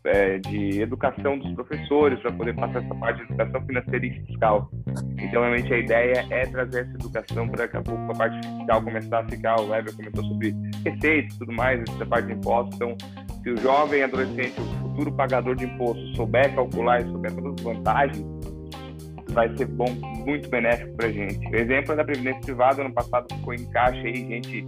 é, 0.06 0.40
de 0.40 0.82
educação 0.82 1.38
dos 1.38 1.54
professores 1.54 2.20
para 2.22 2.32
poder 2.32 2.56
passar 2.56 2.84
essa 2.84 2.96
parte 2.96 3.18
de 3.18 3.24
educação 3.26 3.62
financeira 3.68 4.04
e 4.04 4.26
fiscal. 4.26 4.72
Então, 5.20 5.44
realmente, 5.44 5.72
a 5.72 5.78
ideia 5.78 6.26
é 6.32 6.44
trazer 6.48 6.82
essa 6.82 6.94
educação 6.96 7.48
para 7.48 7.66
daqui 7.66 7.78
a 7.78 7.82
pouco 7.84 8.12
a 8.12 8.16
parte 8.16 8.48
fiscal 8.48 8.82
começar 8.82 9.20
a 9.20 9.30
ficar. 9.30 9.62
O 9.62 9.70
Weber 9.70 9.96
comentou 9.96 10.24
sobre 10.24 10.56
receitas 10.84 11.36
e 11.36 11.38
tudo 11.38 11.54
mais, 11.54 11.82
essa 11.82 12.06
parte 12.08 12.30
de 12.30 12.34
impostos. 12.34 12.76
Então, 12.76 12.98
se 13.44 13.50
o 13.52 13.58
jovem 13.58 14.02
adolescente, 14.02 14.60
o 14.60 14.90
futuro 14.90 15.12
pagador 15.12 15.56
de 15.56 15.66
impostos, 15.66 16.16
souber 16.16 16.56
calcular 16.56 17.02
e 17.02 17.12
souber 17.12 17.32
todas 17.36 17.54
as 17.54 17.62
vantagens, 17.62 18.33
vai 19.34 19.56
ser 19.58 19.66
bom, 19.66 19.90
muito 20.26 20.50
benéfico 20.50 20.96
para 20.96 21.08
a 21.08 21.12
gente. 21.12 21.48
O 21.48 21.56
exemplo 21.56 21.94
é 21.94 21.96
da 21.96 22.04
Previdência 22.04 22.42
Privada, 22.42 22.82
ano 22.82 22.94
passado 22.94 23.28
ficou 23.36 23.54
em 23.54 23.66
caixa 23.72 24.02
aí, 24.02 24.16
gente, 24.16 24.68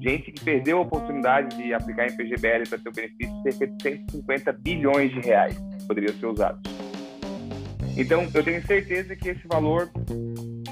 gente 0.00 0.32
que 0.32 0.44
perdeu 0.44 0.78
a 0.78 0.80
oportunidade 0.82 1.56
de 1.56 1.72
aplicar 1.74 2.06
em 2.06 2.16
PGBL 2.16 2.68
para 2.68 2.78
ter 2.78 2.88
o 2.88 2.92
benefício, 2.92 3.42
cerca 3.42 3.66
de 3.66 3.82
150 3.82 4.52
bilhões 4.52 5.10
de 5.12 5.20
reais 5.20 5.56
poderiam 5.86 6.14
ser 6.14 6.26
usados. 6.26 6.62
Então, 7.96 8.26
eu 8.32 8.42
tenho 8.42 8.66
certeza 8.66 9.14
que 9.14 9.28
esse 9.28 9.46
valor, 9.46 9.90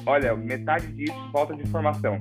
olha, 0.07 0.35
metade 0.35 0.87
disso 0.93 1.15
falta 1.33 1.55
de 1.55 1.63
informação. 1.63 2.19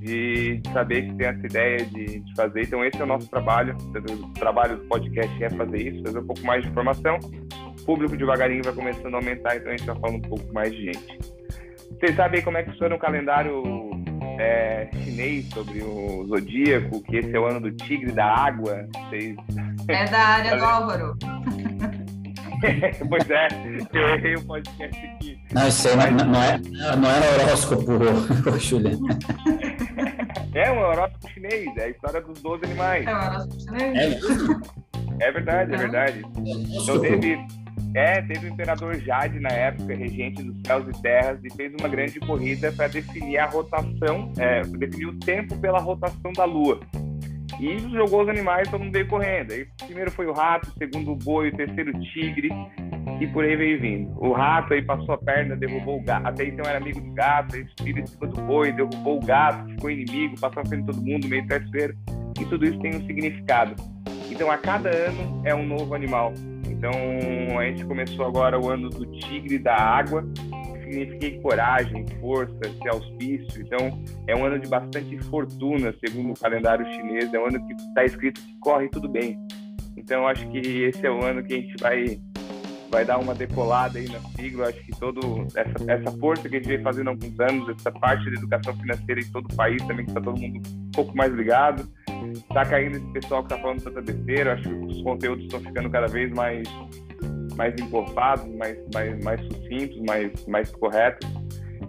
de 0.00 0.62
saber 0.72 1.08
que 1.08 1.14
tem 1.16 1.26
essa 1.26 1.44
ideia 1.44 1.84
de, 1.84 2.20
de, 2.20 2.34
fazer. 2.34 2.62
Então, 2.62 2.84
esse 2.84 2.98
é 3.00 3.04
o 3.04 3.06
nosso 3.06 3.28
trabalho. 3.28 3.76
O 3.76 4.32
trabalho 4.34 4.76
do 4.76 4.84
podcast 4.86 5.44
é 5.44 5.50
fazer 5.50 5.76
isso, 5.76 6.02
fazer 6.04 6.20
um 6.20 6.26
pouco 6.26 6.46
mais 6.46 6.62
de 6.62 6.70
informação. 6.70 7.18
O 7.88 7.92
público 7.94 8.18
devagarinho 8.18 8.62
vai 8.62 8.74
começando 8.74 9.14
a 9.14 9.16
aumentar, 9.16 9.56
então 9.56 9.72
a 9.72 9.74
gente 9.74 9.86
vai 9.86 9.98
falando 9.98 10.16
um 10.16 10.28
pouco 10.28 10.52
mais 10.52 10.70
de 10.70 10.92
gente. 10.92 11.18
Vocês 11.98 12.14
sabem 12.14 12.42
como 12.42 12.58
é 12.58 12.62
que 12.62 12.70
funciona 12.72 12.94
o 12.94 12.98
calendário 12.98 13.62
é, 14.38 14.90
chinês 14.92 15.48
sobre 15.48 15.82
o 15.82 16.22
zodíaco, 16.26 17.02
que 17.04 17.16
esse 17.16 17.34
é 17.34 17.40
o 17.40 17.46
ano 17.46 17.62
do 17.62 17.70
tigre 17.72 18.12
da 18.12 18.26
água? 18.26 18.86
Vocês... 19.08 19.34
É 19.88 20.04
da 20.04 20.18
área 20.18 20.56
do 20.58 20.64
Álvaro. 20.66 21.16
pois 23.08 23.30
é, 23.30 23.48
eu 23.94 24.08
errei 24.16 24.34
o 24.34 24.44
podcast 24.44 25.06
aqui. 25.06 25.40
Não, 25.54 25.66
isso 25.66 25.88
aí 25.88 25.96
Mas... 25.96 26.12
não, 26.12 26.26
não, 26.26 26.42
é, 26.42 26.58
não 26.94 27.10
era 27.10 27.42
horóscopo, 27.42 27.98
Juliano. 28.60 29.08
É 30.54 30.70
um 30.70 30.78
horóscopo 30.78 31.30
chinês, 31.30 31.74
é 31.78 31.84
a 31.84 31.88
história 31.88 32.20
dos 32.20 32.38
12 32.42 32.66
animais. 32.66 33.06
É 33.06 33.14
um 33.14 33.18
horóscopo 33.18 33.60
chinês? 33.62 34.22
É, 35.20 35.28
é 35.28 35.32
verdade, 35.32 35.72
é 35.72 35.76
verdade. 35.78 36.22
Então 36.36 37.00
teve, 37.00 37.38
é, 37.98 38.22
teve 38.22 38.46
o 38.46 38.52
imperador 38.52 38.94
Jade 39.00 39.40
na 39.40 39.48
época, 39.48 39.92
regente 39.92 40.40
dos 40.40 40.56
céus 40.64 40.86
e 40.88 41.02
terras, 41.02 41.40
e 41.42 41.52
fez 41.52 41.74
uma 41.80 41.88
grande 41.88 42.20
corrida 42.20 42.70
para 42.70 42.86
definir 42.86 43.38
a 43.38 43.46
rotação, 43.46 44.32
é, 44.38 44.62
definir 44.62 45.06
o 45.06 45.18
tempo 45.18 45.58
pela 45.58 45.80
rotação 45.80 46.32
da 46.32 46.44
lua. 46.44 46.78
E 47.58 47.76
jogou 47.90 48.22
os 48.22 48.28
animais, 48.28 48.70
todo 48.70 48.84
mundo 48.84 48.92
veio 48.92 49.08
correndo. 49.08 49.52
Aí, 49.52 49.66
primeiro 49.84 50.12
foi 50.12 50.26
o 50.26 50.32
rato, 50.32 50.72
segundo 50.78 51.10
o 51.10 51.16
boi, 51.16 51.48
o 51.48 51.56
terceiro 51.56 51.90
o 51.90 52.00
tigre, 52.00 52.50
e 53.20 53.26
por 53.26 53.44
aí 53.44 53.56
veio 53.56 53.80
vindo. 53.80 54.16
O 54.16 54.32
rato 54.32 54.74
aí 54.74 54.82
passou 54.82 55.16
a 55.16 55.18
perna, 55.18 55.56
derrubou 55.56 55.98
o 55.98 56.04
gato. 56.04 56.24
Até 56.28 56.44
então 56.44 56.64
era 56.64 56.78
amigo 56.78 57.00
do 57.00 57.12
gato, 57.14 57.56
aí 57.56 57.66
subiu 57.76 57.98
em 57.98 58.06
cima 58.06 58.28
do 58.28 58.40
boi, 58.42 58.70
derrubou 58.70 59.16
o 59.16 59.26
gato, 59.26 59.68
ficou 59.70 59.90
inimigo, 59.90 60.38
passou 60.38 60.62
a 60.62 60.66
frente 60.66 60.86
todo 60.86 61.02
mundo, 61.02 61.26
meio 61.26 61.44
traiçoeiro. 61.48 61.96
E 62.40 62.44
tudo 62.44 62.64
isso 62.64 62.78
tem 62.78 62.94
um 62.94 63.04
significado. 63.06 63.74
Então, 64.30 64.52
a 64.52 64.56
cada 64.56 64.88
ano 64.88 65.42
é 65.44 65.52
um 65.52 65.66
novo 65.66 65.96
animal. 65.96 66.32
Então, 66.78 67.58
a 67.58 67.64
gente 67.64 67.84
começou 67.84 68.24
agora 68.24 68.58
o 68.58 68.70
ano 68.70 68.88
do 68.88 69.04
tigre 69.06 69.58
da 69.58 69.74
água, 69.74 70.24
significa 70.84 71.42
coragem, 71.42 72.06
força, 72.20 72.56
ser 72.80 72.88
auspício. 72.90 73.60
Então, 73.60 74.00
é 74.28 74.36
um 74.36 74.44
ano 74.44 74.60
de 74.60 74.68
bastante 74.68 75.18
fortuna, 75.24 75.92
segundo 75.98 76.30
o 76.30 76.40
calendário 76.40 76.86
chinês. 76.94 77.34
É 77.34 77.38
um 77.40 77.46
ano 77.46 77.66
que 77.66 77.74
está 77.74 78.04
escrito 78.04 78.40
que 78.40 78.56
corre 78.60 78.88
tudo 78.88 79.08
bem. 79.08 79.36
Então, 79.96 80.28
acho 80.28 80.48
que 80.50 80.58
esse 80.58 81.04
é 81.04 81.10
o 81.10 81.20
ano 81.24 81.42
que 81.42 81.54
a 81.54 81.56
gente 81.56 81.74
vai 81.82 82.20
vai 82.90 83.04
dar 83.04 83.18
uma 83.18 83.34
decolada 83.34 83.98
aí 83.98 84.08
na 84.08 84.20
sigla. 84.20 84.68
Acho 84.68 84.80
que 84.82 84.92
todo 84.98 85.46
essa, 85.54 85.92
essa 85.92 86.10
força 86.18 86.48
que 86.48 86.56
a 86.56 86.58
gente 86.58 86.68
vem 86.68 86.82
fazendo 86.82 87.08
há 87.08 87.10
alguns 87.10 87.40
anos, 87.40 87.68
essa 87.68 87.92
parte 87.92 88.24
da 88.30 88.36
educação 88.36 88.74
financeira 88.76 89.20
em 89.20 89.30
todo 89.30 89.52
o 89.52 89.56
país 89.56 89.82
também, 89.86 90.06
que 90.06 90.10
está 90.12 90.20
todo 90.20 90.40
mundo 90.40 90.62
um 90.66 90.90
pouco 90.92 91.14
mais 91.14 91.32
ligado. 91.34 91.86
Está 92.32 92.64
caindo 92.64 92.96
esse 92.96 93.12
pessoal 93.12 93.42
que 93.42 93.52
está 93.52 93.62
falando 93.62 93.82
tanta 93.82 94.02
besteira. 94.02 94.54
Acho 94.54 94.62
que 94.62 94.74
os 94.74 95.02
conteúdos 95.02 95.44
estão 95.44 95.60
ficando 95.60 95.90
cada 95.90 96.06
vez 96.06 96.32
mais 96.32 96.68
mais 97.56 97.74
encorpados, 97.80 98.46
mais, 98.54 98.78
mais, 98.94 99.24
mais 99.24 99.40
sucintos, 99.46 100.00
mais, 100.02 100.46
mais 100.46 100.70
corretos. 100.70 101.28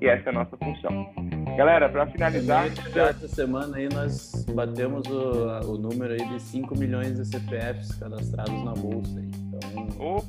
E 0.02 0.08
essa 0.08 0.30
é 0.30 0.32
a 0.32 0.34
nossa 0.34 0.58
função. 0.58 1.08
Galera, 1.56 1.90
para 1.90 2.08
finalizar. 2.08 2.68
Essa 2.68 3.28
semana 3.28 3.78
aí 3.78 3.88
nós 3.94 4.46
batemos 4.54 5.06
o, 5.08 5.74
o 5.74 5.78
número 5.78 6.14
aí 6.14 6.28
de 6.30 6.42
5 6.42 6.78
milhões 6.78 7.16
de 7.16 7.26
CPFs 7.26 7.96
cadastrados 7.96 8.64
na 8.64 8.74
bolsa. 8.74 9.20
Então, 9.20 9.90
oh, 10.00 10.24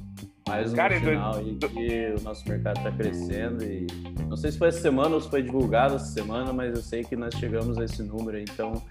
mais 0.49 0.73
um 0.73 0.77
cara, 0.77 0.99
sinal 0.99 1.37
aí 1.37 1.57
que 1.57 2.15
o 2.19 2.23
nosso 2.23 2.49
mercado 2.49 2.79
está 2.79 2.91
crescendo. 2.91 3.65
E 3.65 3.87
não 4.29 4.37
sei 4.37 4.51
se 4.51 4.59
foi 4.59 4.69
essa 4.69 4.81
semana 4.81 5.15
ou 5.15 5.21
se 5.21 5.31
foi 5.31 5.43
divulgado 5.43 5.95
essa 5.95 6.07
semana, 6.07 6.53
mas 6.53 6.75
eu 6.75 6.83
sei 6.83 7.05
que 7.05 7.15
nós 7.15 7.35
chegamos 7.35 7.79
a 7.79 7.85
esse 7.85 8.03
número 8.03 8.37
aí. 8.37 8.45
Então, 8.51 8.83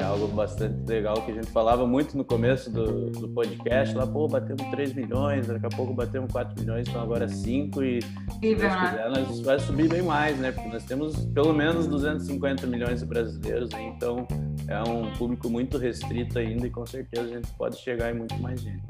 é 0.00 0.04
algo 0.04 0.26
bastante 0.28 0.88
legal 0.88 1.14
que 1.22 1.30
a 1.30 1.34
gente 1.34 1.50
falava 1.50 1.86
muito 1.86 2.16
no 2.16 2.24
começo 2.24 2.72
do, 2.72 3.10
do 3.10 3.28
podcast, 3.28 3.94
lá, 3.94 4.06
pô, 4.06 4.26
batemos 4.26 4.62
3 4.70 4.94
milhões, 4.94 5.46
daqui 5.46 5.66
a 5.66 5.68
pouco 5.68 5.92
batemos 5.92 6.32
4 6.32 6.58
milhões, 6.58 6.88
então 6.88 7.02
agora 7.02 7.28
5 7.28 7.82
e 7.82 8.00
se 8.02 8.08
Deus 8.40 8.74
quiser, 8.74 9.10
nós 9.10 9.40
vai 9.40 9.58
subir 9.58 9.88
bem 9.88 10.02
mais, 10.02 10.38
né? 10.38 10.52
Porque 10.52 10.68
nós 10.70 10.84
temos 10.84 11.26
pelo 11.26 11.52
menos 11.52 11.86
250 11.86 12.66
milhões 12.66 13.00
de 13.00 13.06
brasileiros, 13.06 13.70
né? 13.70 13.92
então 13.94 14.26
é 14.68 14.82
um 14.82 15.12
público 15.12 15.50
muito 15.50 15.76
restrito 15.76 16.38
ainda 16.38 16.66
e 16.66 16.70
com 16.70 16.86
certeza 16.86 17.26
a 17.26 17.34
gente 17.34 17.50
pode 17.52 17.76
chegar 17.78 18.10
em 18.10 18.18
muito 18.18 18.40
mais 18.40 18.60
gente. 18.60 18.82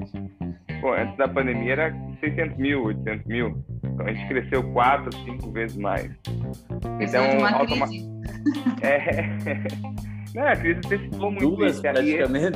Pô, 0.79 0.93
antes 0.93 1.17
da 1.17 1.27
pandemia 1.27 1.73
era 1.73 1.93
600 2.21 2.57
mil, 2.57 2.85
800 2.85 3.25
mil, 3.25 3.63
então 3.83 4.05
a 4.05 4.13
gente 4.13 4.27
cresceu 4.27 4.63
4, 4.71 5.13
5 5.25 5.51
vezes 5.51 5.77
mais. 5.77 6.09
Então, 6.99 7.45
automa... 7.45 7.87
é... 8.81 10.01
É, 10.35 10.51
a 10.51 10.55
crise 10.55 10.79
antecipou 10.85 11.31
muito 11.31 11.55
Duas, 11.55 11.73
isso. 11.73 11.81
praticamente, 11.81 12.29
né? 12.29 12.51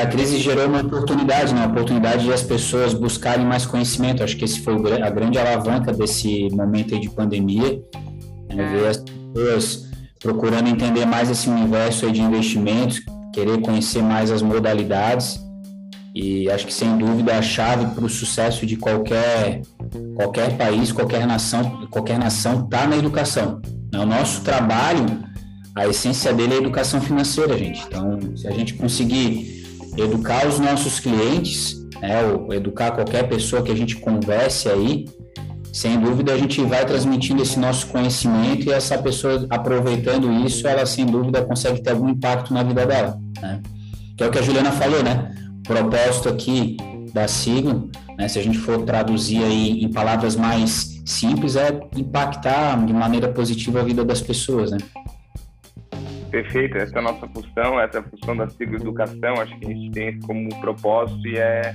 A 0.00 0.06
crise 0.06 0.38
gerou 0.38 0.66
uma 0.66 0.80
oportunidade, 0.80 1.54
né? 1.54 1.60
uma 1.60 1.70
oportunidade 1.70 2.24
de 2.24 2.32
as 2.32 2.42
pessoas 2.42 2.94
buscarem 2.94 3.44
mais 3.44 3.64
conhecimento. 3.64 4.24
Acho 4.24 4.36
que 4.36 4.44
esse 4.44 4.60
foi 4.60 4.74
a 4.74 5.10
grande 5.10 5.38
alavanca 5.38 5.92
desse 5.92 6.48
momento 6.50 6.94
aí 6.94 7.00
de 7.00 7.10
pandemia. 7.10 7.80
Né? 8.52 8.64
Ver 8.72 8.88
as 8.88 8.96
pessoas 8.96 9.88
procurando 10.20 10.68
entender 10.68 11.06
mais 11.06 11.30
esse 11.30 11.48
universo 11.48 12.06
aí 12.06 12.12
de 12.12 12.20
investimentos, 12.20 13.00
querer 13.32 13.60
conhecer 13.60 14.02
mais 14.02 14.30
as 14.30 14.42
modalidades. 14.42 15.40
E 16.14 16.50
acho 16.50 16.66
que, 16.66 16.74
sem 16.74 16.96
dúvida, 16.96 17.38
a 17.38 17.42
chave 17.42 17.86
para 17.94 18.04
o 18.04 18.08
sucesso 18.08 18.66
de 18.66 18.76
qualquer, 18.76 19.62
qualquer 20.16 20.56
país, 20.56 20.90
qualquer 20.90 21.24
nação, 21.26 21.86
qualquer 21.88 22.18
nação 22.18 22.64
está 22.64 22.86
na 22.86 22.96
educação. 22.96 23.60
Né? 23.92 24.00
O 24.00 24.06
nosso 24.06 24.42
trabalho 24.42 25.06
a 25.78 25.86
essência 25.86 26.32
dele 26.32 26.54
é 26.54 26.56
a 26.56 26.60
educação 26.60 27.00
financeira, 27.00 27.56
gente. 27.56 27.84
Então, 27.86 28.18
se 28.36 28.48
a 28.48 28.50
gente 28.50 28.74
conseguir 28.74 29.64
educar 29.96 30.46
os 30.46 30.58
nossos 30.58 30.98
clientes, 30.98 31.76
né, 32.00 32.22
ou 32.24 32.52
educar 32.52 32.90
qualquer 32.90 33.28
pessoa 33.28 33.62
que 33.62 33.70
a 33.70 33.76
gente 33.76 33.96
converse 33.96 34.68
aí, 34.68 35.06
sem 35.72 36.00
dúvida 36.00 36.32
a 36.32 36.38
gente 36.38 36.60
vai 36.62 36.84
transmitindo 36.84 37.42
esse 37.42 37.58
nosso 37.58 37.86
conhecimento 37.88 38.66
e 38.66 38.72
essa 38.72 38.98
pessoa 38.98 39.46
aproveitando 39.50 40.32
isso, 40.44 40.66
ela 40.66 40.84
sem 40.84 41.06
dúvida 41.06 41.44
consegue 41.44 41.80
ter 41.80 41.90
algum 41.90 42.08
impacto 42.08 42.52
na 42.52 42.62
vida 42.62 42.84
dela, 42.84 43.18
né? 43.40 43.60
Que 44.16 44.24
é 44.24 44.26
o 44.26 44.30
que 44.30 44.38
a 44.38 44.42
Juliana 44.42 44.72
falou, 44.72 45.02
né? 45.02 45.32
O 45.60 45.62
propósito 45.62 46.28
aqui 46.28 46.76
da 47.14 47.28
sigla, 47.28 47.84
né, 48.16 48.26
se 48.26 48.38
a 48.38 48.42
gente 48.42 48.58
for 48.58 48.82
traduzir 48.82 49.44
aí 49.44 49.84
em 49.84 49.92
palavras 49.92 50.34
mais 50.34 51.00
simples, 51.04 51.54
é 51.54 51.80
impactar 51.96 52.84
de 52.84 52.92
maneira 52.92 53.28
positiva 53.28 53.80
a 53.80 53.84
vida 53.84 54.04
das 54.04 54.20
pessoas, 54.20 54.72
né? 54.72 54.78
Perfeito, 56.30 56.76
essa 56.76 56.96
é 56.96 56.98
a 56.98 57.02
nossa 57.02 57.26
função, 57.28 57.80
essa 57.80 57.98
é 57.98 58.00
a 58.00 58.02
função 58.02 58.36
da 58.36 58.48
sigla 58.48 58.76
educação, 58.76 59.34
acho 59.40 59.58
que 59.58 59.66
a 59.66 59.70
gente 59.70 59.90
tem 59.92 60.20
como 60.20 60.48
propósito 60.60 61.26
e 61.26 61.38
é 61.38 61.74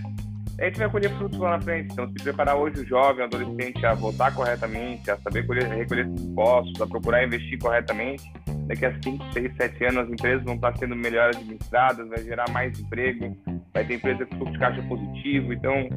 a 0.60 0.66
gente 0.66 0.78
vai 0.78 0.90
colher 0.90 1.10
frutos 1.18 1.40
lá 1.40 1.52
na 1.52 1.62
frente. 1.62 1.92
Então, 1.92 2.08
se 2.08 2.24
preparar 2.24 2.56
hoje 2.56 2.82
o 2.82 2.86
jovem, 2.86 3.22
o 3.22 3.26
adolescente 3.26 3.84
a 3.86 3.94
votar 3.96 4.34
corretamente, 4.34 5.10
a 5.10 5.18
saber 5.18 5.46
colher, 5.48 5.68
recolher 5.68 6.06
seus 6.06 6.22
impostos, 6.22 6.82
a 6.82 6.88
procurar 6.88 7.26
investir 7.26 7.58
corretamente, 7.60 8.24
daqui 8.68 8.86
a 8.86 8.94
5, 9.02 9.34
6, 9.34 9.56
7 9.56 9.86
anos 9.86 9.98
as 10.06 10.10
empresas 10.10 10.44
vão 10.44 10.56
estar 10.56 10.78
sendo 10.78 10.96
melhor 10.96 11.30
administradas, 11.30 12.08
vai 12.08 12.20
gerar 12.20 12.50
mais 12.52 12.80
emprego, 12.80 13.36
vai 13.74 13.84
ter 13.84 13.96
empresa 13.96 14.26
com 14.26 14.38
fluxo 14.38 14.54
de 14.54 14.60
caixa 14.60 14.82
positivo. 14.84 15.54
Então, 15.54 15.90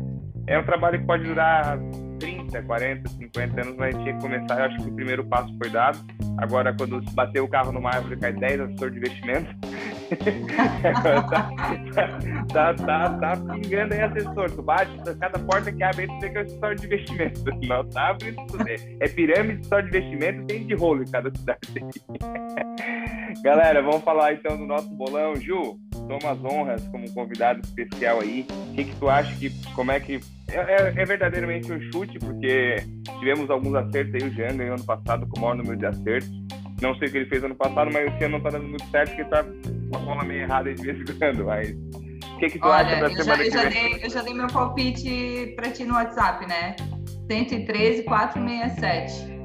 é 0.47 0.59
um 0.59 0.65
trabalho 0.65 0.99
que 0.99 1.07
pode 1.07 1.25
durar 1.25 1.79
30, 2.47 2.63
40, 2.63 3.09
50 3.09 3.61
anos, 3.61 3.77
mas 3.77 3.97
tinha 3.97 4.15
que 4.15 4.21
começar. 4.21 4.59
Eu 4.59 4.65
acho 4.65 4.77
que 4.77 4.89
o 4.89 4.95
primeiro 4.95 5.25
passo 5.25 5.53
foi 5.59 5.71
dado. 5.71 5.99
Agora, 6.39 6.75
quando 6.77 7.01
bater 7.13 7.41
o 7.41 7.49
carro 7.49 7.73
numa 7.73 7.91
árvore, 7.91 8.17
cai 8.17 8.33
10 8.33 8.61
assessor 8.61 8.91
de 8.91 8.99
investimento. 8.99 9.57
tá, 12.53 12.53
tá, 12.53 12.75
tá, 12.75 13.19
tá 13.19 13.37
pingando 13.37 13.95
aí 13.95 14.03
assessor. 14.03 14.51
Tu 14.51 14.63
bate, 14.63 14.93
cada 15.19 15.39
porta 15.39 15.73
que 15.73 15.83
abre, 15.83 16.07
tu 16.07 16.21
vê 16.21 16.31
que 16.31 16.39
é 16.39 16.41
assessor 16.43 16.75
de 16.75 16.87
investimento. 16.87 17.45
Não 17.67 17.89
tá 17.89 18.11
abrindo 18.11 18.47
tudo. 18.47 18.65
É 18.69 19.09
pirâmide, 19.09 19.61
assessor 19.61 19.83
de 19.83 19.89
investimento, 19.89 20.47
tem 20.47 20.67
de 20.67 20.75
rolo 20.75 21.03
em 21.03 21.11
cada 21.11 21.31
cidade. 21.35 21.61
Galera, 23.43 23.83
vamos 23.83 24.03
falar 24.03 24.33
então 24.33 24.57
do 24.57 24.67
nosso 24.67 24.89
bolão. 24.95 25.37
Ju, 25.37 25.79
toma 26.07 26.33
as 26.33 26.45
honras 26.45 26.83
como 26.89 27.11
convidado 27.13 27.61
especial 27.61 28.21
aí. 28.21 28.47
O 28.71 28.75
que, 28.75 28.85
que 28.85 28.97
tu 28.97 29.09
acha 29.09 29.35
que, 29.37 29.51
como 29.75 29.91
é 29.91 30.01
que 30.01 30.21
é, 30.49 30.57
é, 30.57 30.93
é, 30.97 31.05
verdadeiramente 31.05 31.73
um 31.73 31.81
chute, 31.93 32.19
porque 32.19 32.77
tivemos 33.19 33.51
alguns 33.51 33.75
acertos 33.75 34.15
aí. 34.15 34.29
O 34.29 34.35
Jean 34.35 34.57
ganhou 34.57 34.75
ano 34.75 34.85
passado 34.85 35.27
com 35.27 35.39
o 35.39 35.43
maior 35.43 35.57
número 35.57 35.77
de 35.77 35.87
acertos. 35.87 36.31
Não 36.81 36.95
sei 36.97 37.09
o 37.09 37.11
que 37.11 37.19
ele 37.19 37.27
fez 37.29 37.43
ano 37.43 37.55
passado, 37.55 37.91
mas 37.93 38.13
esse 38.15 38.25
ano 38.25 38.39
não 38.39 38.43
tá 38.43 38.51
dando 38.51 38.69
muito 38.69 38.87
certo, 38.91 39.09
porque 39.11 39.25
tá 39.25 39.45
uma 39.91 39.99
bola 40.01 40.25
meio 40.25 40.43
errada 40.43 40.73
de 40.73 40.83
vez 40.83 41.01
em 41.01 41.19
quando. 41.19 41.45
Mas 41.45 41.71
o 41.71 42.39
que, 42.39 42.51
que 42.51 42.59
tu 42.59 42.67
Olha, 42.67 42.87
acha 42.87 42.97
da 43.01 43.23
semana 43.23 43.51
já, 43.51 43.65
que 43.65 43.69
vem? 43.71 43.91
Dei, 43.93 44.05
eu 44.05 44.11
já 44.11 44.23
dei 44.23 44.35
meu 44.35 44.47
palpite 44.47 45.53
pra 45.57 45.71
ti 45.71 45.85
no 45.85 45.95
WhatsApp, 45.95 46.47
né? 46.47 46.77
113, 47.29 48.03
467. 48.05 49.36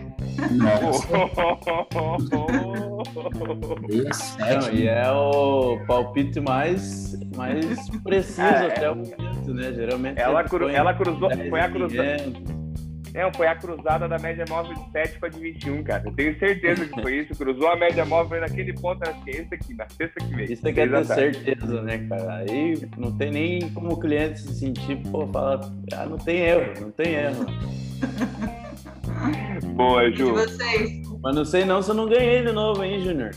Não, 4.39 4.73
e 4.73 4.87
é 4.87 5.11
o 5.11 5.79
palpite 5.85 6.39
mais, 6.39 7.17
mais 7.35 7.89
preciso 8.03 8.41
é, 8.41 8.67
até 8.67 8.89
o 8.89 8.95
momento, 8.95 9.53
né? 9.53 9.73
Geralmente 9.73 10.19
ela, 10.19 10.43
cru, 10.43 10.69
ela 10.69 10.93
cruzou, 10.93 11.29
foi 11.49 11.59
a 11.59 11.69
cruzada. 11.69 12.61
Não, 13.13 13.29
foi 13.33 13.47
a 13.47 13.55
cruzada 13.55 14.07
da 14.07 14.17
média 14.17 14.45
móvel 14.47 14.73
de 14.73 14.91
7 14.91 15.19
para 15.19 15.29
de 15.29 15.39
21, 15.39 15.83
cara. 15.83 16.03
Eu 16.05 16.13
tenho 16.13 16.37
certeza 16.39 16.85
que 16.85 17.01
foi 17.01 17.17
isso. 17.17 17.35
Cruzou 17.35 17.67
a 17.67 17.75
média 17.75 18.05
móvel 18.05 18.39
naquele 18.39 18.73
ponto, 18.73 19.03
acho 19.03 19.21
que 19.23 19.31
é 19.31 19.41
esse 19.41 19.53
aqui, 19.53 19.73
na 19.73 19.85
sexta 19.89 20.19
que 20.25 20.33
veio. 20.33 20.53
Isso 20.53 20.65
é 20.65 20.71
que 20.71 20.79
é 20.79 20.87
ter 20.87 21.05
certeza, 21.05 21.81
né, 21.81 21.97
cara? 22.07 22.35
Aí 22.37 22.87
não 22.97 23.11
tem 23.17 23.31
nem 23.31 23.69
como 23.71 23.93
o 23.93 23.99
cliente 23.99 24.39
se 24.39 24.55
sentir, 24.55 24.95
pô, 25.11 25.27
fala, 25.27 25.59
ah, 25.93 26.05
não 26.05 26.17
tem 26.17 26.37
erro, 26.37 26.73
não 26.79 26.91
tem 26.91 27.13
erro. 27.13 27.45
Boa, 29.75 30.11
Ju. 30.11 30.29
E 30.29 30.31
vocês? 30.31 31.01
Mas 31.21 31.35
não 31.35 31.45
sei 31.45 31.65
não 31.65 31.81
se 31.81 31.89
eu 31.89 31.95
não 31.95 32.07
ganhei 32.07 32.43
de 32.43 32.51
novo, 32.51 32.83
hein, 32.83 33.01
Júnior? 33.01 33.31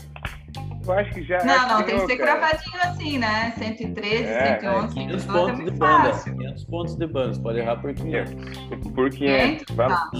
Eu 0.87 0.93
acho 0.93 1.13
que 1.13 1.23
já. 1.23 1.43
Não, 1.43 1.67
não, 1.67 1.83
tem 1.83 1.99
que 1.99 2.05
ser 2.05 2.17
cravadinho 2.17 2.81
assim, 2.83 3.17
né? 3.17 3.53
113, 3.57 4.23
é, 4.23 4.59
111, 4.59 4.93
500 4.93 5.23
é 5.23 5.31
pontos 5.31 5.59
é 5.59 5.63
de 5.63 5.71
banda. 5.71 6.13
Fácil. 6.13 6.37
500 6.37 6.63
pontos 6.65 6.95
de 6.95 7.07
banda, 7.07 7.33
você 7.33 7.41
pode 7.41 7.59
errar 7.59 7.75
por 7.77 7.93
500. 7.93 8.33
Por 8.93 9.09
500, 9.09 9.75
vale. 9.75 9.93
Tá. 9.93 10.11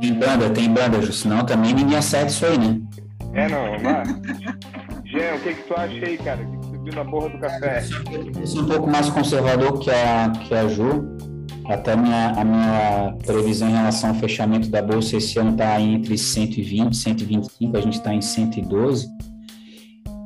Tem 0.00 0.14
banda, 0.14 0.50
tem 0.50 0.72
banda, 0.72 1.02
Ju, 1.02 1.12
senão 1.12 1.44
também 1.44 1.74
ninguém 1.74 1.98
acerta 1.98 2.28
isso 2.28 2.46
aí, 2.46 2.58
né? 2.58 2.80
É, 3.34 3.48
não, 3.48 3.76
mas... 3.82 4.08
Jean, 5.04 5.34
o 5.34 5.40
que 5.40 5.54
que 5.54 5.62
tu 5.62 5.74
acha 5.74 6.06
aí, 6.06 6.18
cara? 6.18 6.40
O 6.42 6.50
que 6.50 6.68
tu 6.68 6.82
viu 6.84 6.94
na 6.94 7.04
borra 7.04 7.28
do 7.30 7.38
café? 7.38 7.82
Eu 8.40 8.46
sou 8.46 8.62
um 8.62 8.66
pouco 8.66 8.90
mais 8.90 9.10
conservador 9.10 9.78
que 9.80 9.90
a, 9.90 10.30
que 10.30 10.54
a 10.54 10.68
Ju. 10.68 11.16
Até 11.68 11.94
minha, 11.94 12.30
a 12.30 12.44
minha 12.44 13.14
previsão 13.26 13.68
em 13.68 13.72
relação 13.72 14.10
ao 14.10 14.16
fechamento 14.16 14.68
da 14.68 14.80
bolsa 14.80 15.16
esse 15.16 15.38
ano 15.38 15.50
está 15.50 15.78
entre 15.80 16.16
120 16.16 16.92
e 16.92 16.96
125, 16.96 17.76
a 17.76 17.80
gente 17.80 17.98
está 17.98 18.14
em 18.14 18.22
112. 18.22 19.06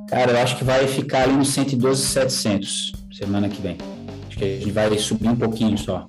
Cara, 0.08 0.32
eu 0.32 0.38
acho 0.38 0.56
que 0.56 0.64
vai 0.64 0.86
ficar 0.86 1.22
ali 1.22 1.32
nos 1.32 1.48
112,700 1.48 2.92
semana 3.12 3.48
que 3.48 3.60
vem. 3.60 3.76
Acho 4.28 4.38
que 4.38 4.44
a 4.44 4.48
gente 4.48 4.70
vai 4.70 4.98
subir 4.98 5.28
um 5.28 5.36
pouquinho 5.36 5.76
só. 5.76 6.06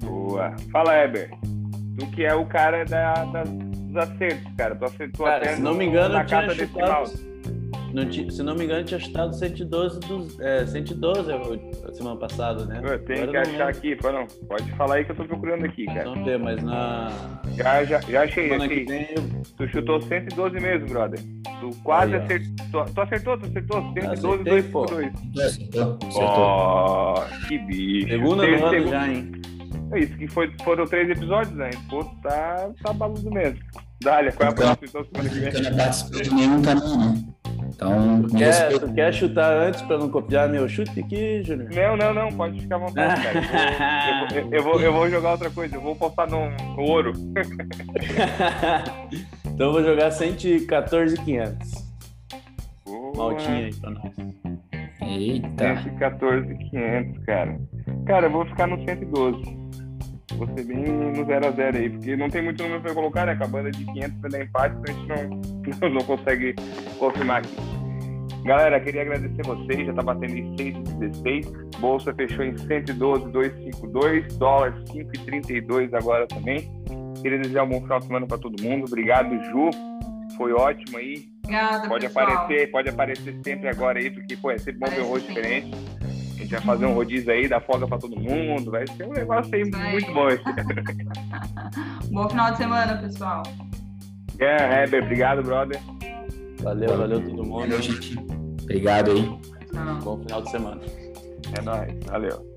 Boa. 0.00 0.54
Fala, 0.72 0.96
Heber. 0.96 1.30
Tu 1.98 2.06
que 2.12 2.24
é 2.24 2.34
o 2.34 2.46
cara 2.46 2.84
da, 2.84 3.24
da 3.24 3.44
dos 3.92 3.96
acertos, 3.96 4.52
cara. 4.56 4.74
Tu 4.74 4.84
acertou 4.84 5.26
cara, 5.26 5.44
até 5.44 5.56
se 5.56 5.60
não 5.62 5.74
me 5.74 5.84
engano, 5.84 6.14
na 6.14 6.24
carta 6.24 6.54
decimal. 6.54 7.04
Não, 7.92 8.10
se 8.10 8.42
não 8.42 8.54
me 8.54 8.64
engano, 8.64 8.84
tinha 8.84 8.98
chutado 8.98 9.34
112 9.34 10.00
dos. 10.00 10.40
É, 10.40 10.66
112 10.66 11.30
a 11.30 11.92
semana 11.92 12.16
passada, 12.16 12.64
né? 12.64 12.80
Eu 12.82 12.98
tenho 13.04 13.24
Agora 13.24 13.42
que 13.42 13.50
achar 13.50 13.68
aqui. 13.68 13.98
Não, 14.02 14.26
pode 14.46 14.72
falar 14.72 14.96
aí 14.96 15.04
que 15.04 15.12
eu 15.12 15.16
tô 15.16 15.24
procurando 15.24 15.64
aqui, 15.64 15.84
cara. 15.86 16.04
Vamos 16.04 16.24
ver, 16.24 16.38
mas 16.38 16.62
na. 16.62 17.10
Já, 17.54 17.84
já, 17.84 18.00
já 18.00 18.22
achei, 18.22 18.54
achei. 18.54 18.86
Eu... 18.88 19.42
Tu 19.56 19.68
chutou 19.68 20.00
112 20.00 20.60
mesmo, 20.60 20.88
brother. 20.88 21.20
Tu 21.60 21.70
quase 21.82 22.14
aí, 22.14 22.22
acertou. 22.22 22.84
Tu 22.86 23.00
acertou, 23.00 23.38
tu 23.38 23.46
acertou? 23.46 23.92
112, 23.92 24.44
2 24.44 24.66
por 24.66 24.86
2. 24.86 25.12
Acertou. 25.38 25.98
Ó, 26.16 27.14
oh, 27.14 27.46
que 27.48 27.58
bicho. 27.58 28.08
Segunda 28.08 28.46
no 28.46 28.66
ano 28.66 28.88
já, 28.88 29.08
hein? 29.08 29.32
É 29.92 29.98
isso, 29.98 30.16
que 30.16 30.26
foi, 30.26 30.50
foram 30.64 30.86
três 30.86 31.10
episódios, 31.10 31.54
né? 31.54 31.68
Pô, 31.90 32.02
tá, 32.22 32.70
tá 32.82 32.92
baludo 32.94 33.30
mesmo. 33.30 33.58
Dália, 34.02 34.32
qual 34.32 34.48
é 34.48 34.50
a 34.50 34.52
então, 34.52 34.76
próxima 34.76 34.88
então 34.88 35.04
semana 35.04 35.28
que 35.28 35.38
vem? 35.38 35.70
Não 35.70 35.76
participa 35.76 36.34
nenhum 36.34 36.62
também, 36.62 36.98
né? 36.98 37.31
Então, 37.82 38.22
tu 38.22 38.36
quer, 38.36 38.78
tu 38.78 38.92
quer 38.94 39.12
chutar 39.12 39.52
antes 39.52 39.82
para 39.82 39.98
não 39.98 40.08
copiar 40.08 40.48
meu 40.48 40.68
chute 40.68 41.00
aqui, 41.00 41.42
Júnior? 41.42 41.70
Não, 41.74 41.96
não, 41.96 42.14
não, 42.14 42.32
pode 42.32 42.60
ficar 42.60 42.76
à 42.76 42.78
vontade, 42.78 43.22
cara. 43.22 43.42
Eu 44.52 44.62
vou, 44.62 44.62
eu, 44.62 44.62
vou, 44.62 44.80
eu 44.80 44.92
vou, 44.92 45.10
jogar 45.10 45.32
outra 45.32 45.50
coisa, 45.50 45.76
eu 45.76 45.80
vou 45.80 45.96
postar 45.96 46.26
no, 46.28 46.50
no 46.50 46.82
ouro. 46.82 47.12
então 49.44 49.66
eu 49.66 49.72
vou 49.72 49.82
jogar 49.82 50.10
114,500. 50.10 51.92
Maltinha 53.16 53.66
aí 53.66 53.74
pra 53.74 53.90
nós. 53.90 54.12
Eita. 55.02 55.82
114,500, 55.82 57.24
cara. 57.24 57.60
Cara, 58.06 58.26
eu 58.26 58.30
vou 58.30 58.46
ficar 58.46 58.66
no 58.66 58.82
112 58.84 59.61
ser 60.28 60.64
bem 60.64 60.84
no 60.84 61.24
0x0 61.24 61.76
aí, 61.76 61.90
porque 61.90 62.16
não 62.16 62.28
tem 62.28 62.42
muito 62.42 62.62
número 62.62 62.80
para 62.80 62.94
colocar, 62.94 63.26
né? 63.26 63.34
Com 63.36 63.44
a 63.44 63.48
banda 63.48 63.70
de 63.70 63.84
500 63.84 64.18
para 64.20 64.30
dar 64.30 64.42
empate, 64.42 64.76
então 64.76 64.94
a 65.14 65.18
gente 65.18 65.80
não, 65.80 65.90
não 65.94 66.00
consegue 66.02 66.54
confirmar 66.98 67.38
aqui. 67.38 67.54
Galera, 68.44 68.80
queria 68.80 69.02
agradecer 69.02 69.42
vocês, 69.44 69.86
já 69.86 69.92
tá 69.92 70.02
batendo 70.02 70.36
em 70.36 70.56
6,16. 70.56 71.78
Bolsa 71.78 72.12
fechou 72.14 72.44
em 72.44 72.54
112,252, 72.54 74.36
dólar 74.36 74.74
5,32 74.88 75.94
agora 75.94 76.26
também. 76.26 76.68
Queria 77.22 77.38
desejar 77.38 77.62
um 77.64 77.68
bom 77.68 77.80
final 77.82 78.00
de 78.00 78.06
semana 78.06 78.26
para 78.26 78.38
todo 78.38 78.60
mundo. 78.60 78.86
Obrigado, 78.86 79.32
Ju. 79.44 79.70
Foi 80.36 80.52
ótimo 80.52 80.98
aí. 80.98 81.28
Obrigada, 81.44 81.88
pode 81.88 82.06
pessoal. 82.06 82.26
aparecer, 82.26 82.70
pode 82.70 82.88
aparecer 82.88 83.36
sempre 83.44 83.68
agora 83.68 83.98
aí, 84.00 84.10
porque 84.10 84.36
pô, 84.36 84.50
é 84.50 84.58
sempre 84.58 84.80
bom 84.80 84.86
ver 84.86 85.02
um 85.02 85.08
rosto 85.08 85.28
diferente 85.28 85.70
gente 86.42 86.52
vai 86.52 86.60
fazer 86.60 86.86
um 86.86 86.94
rodízio 86.94 87.32
aí, 87.32 87.48
dar 87.48 87.60
folga 87.60 87.86
pra 87.86 87.98
todo 87.98 88.18
mundo. 88.18 88.70
Vai 88.70 88.86
ser 88.86 89.06
um 89.06 89.12
negócio 89.12 89.54
aí 89.54 89.64
muito 89.64 90.12
bom. 90.12 90.28
bom 92.12 92.28
final 92.28 92.50
de 92.52 92.56
semana, 92.56 92.96
pessoal. 92.98 93.42
É, 94.38 94.84
Heber, 94.84 95.02
obrigado, 95.02 95.42
brother. 95.42 95.80
Valeu, 96.62 96.96
valeu 96.96 97.20
todo 97.20 97.44
mundo. 97.44 97.60
Valeu, 97.60 97.82
gente. 97.82 98.18
Obrigado 98.62 99.10
aí. 99.10 99.22
Bom 100.02 100.18
final 100.20 100.42
de 100.42 100.50
semana. 100.50 100.80
É 101.58 101.62
nóis, 101.62 101.92
valeu. 102.06 102.52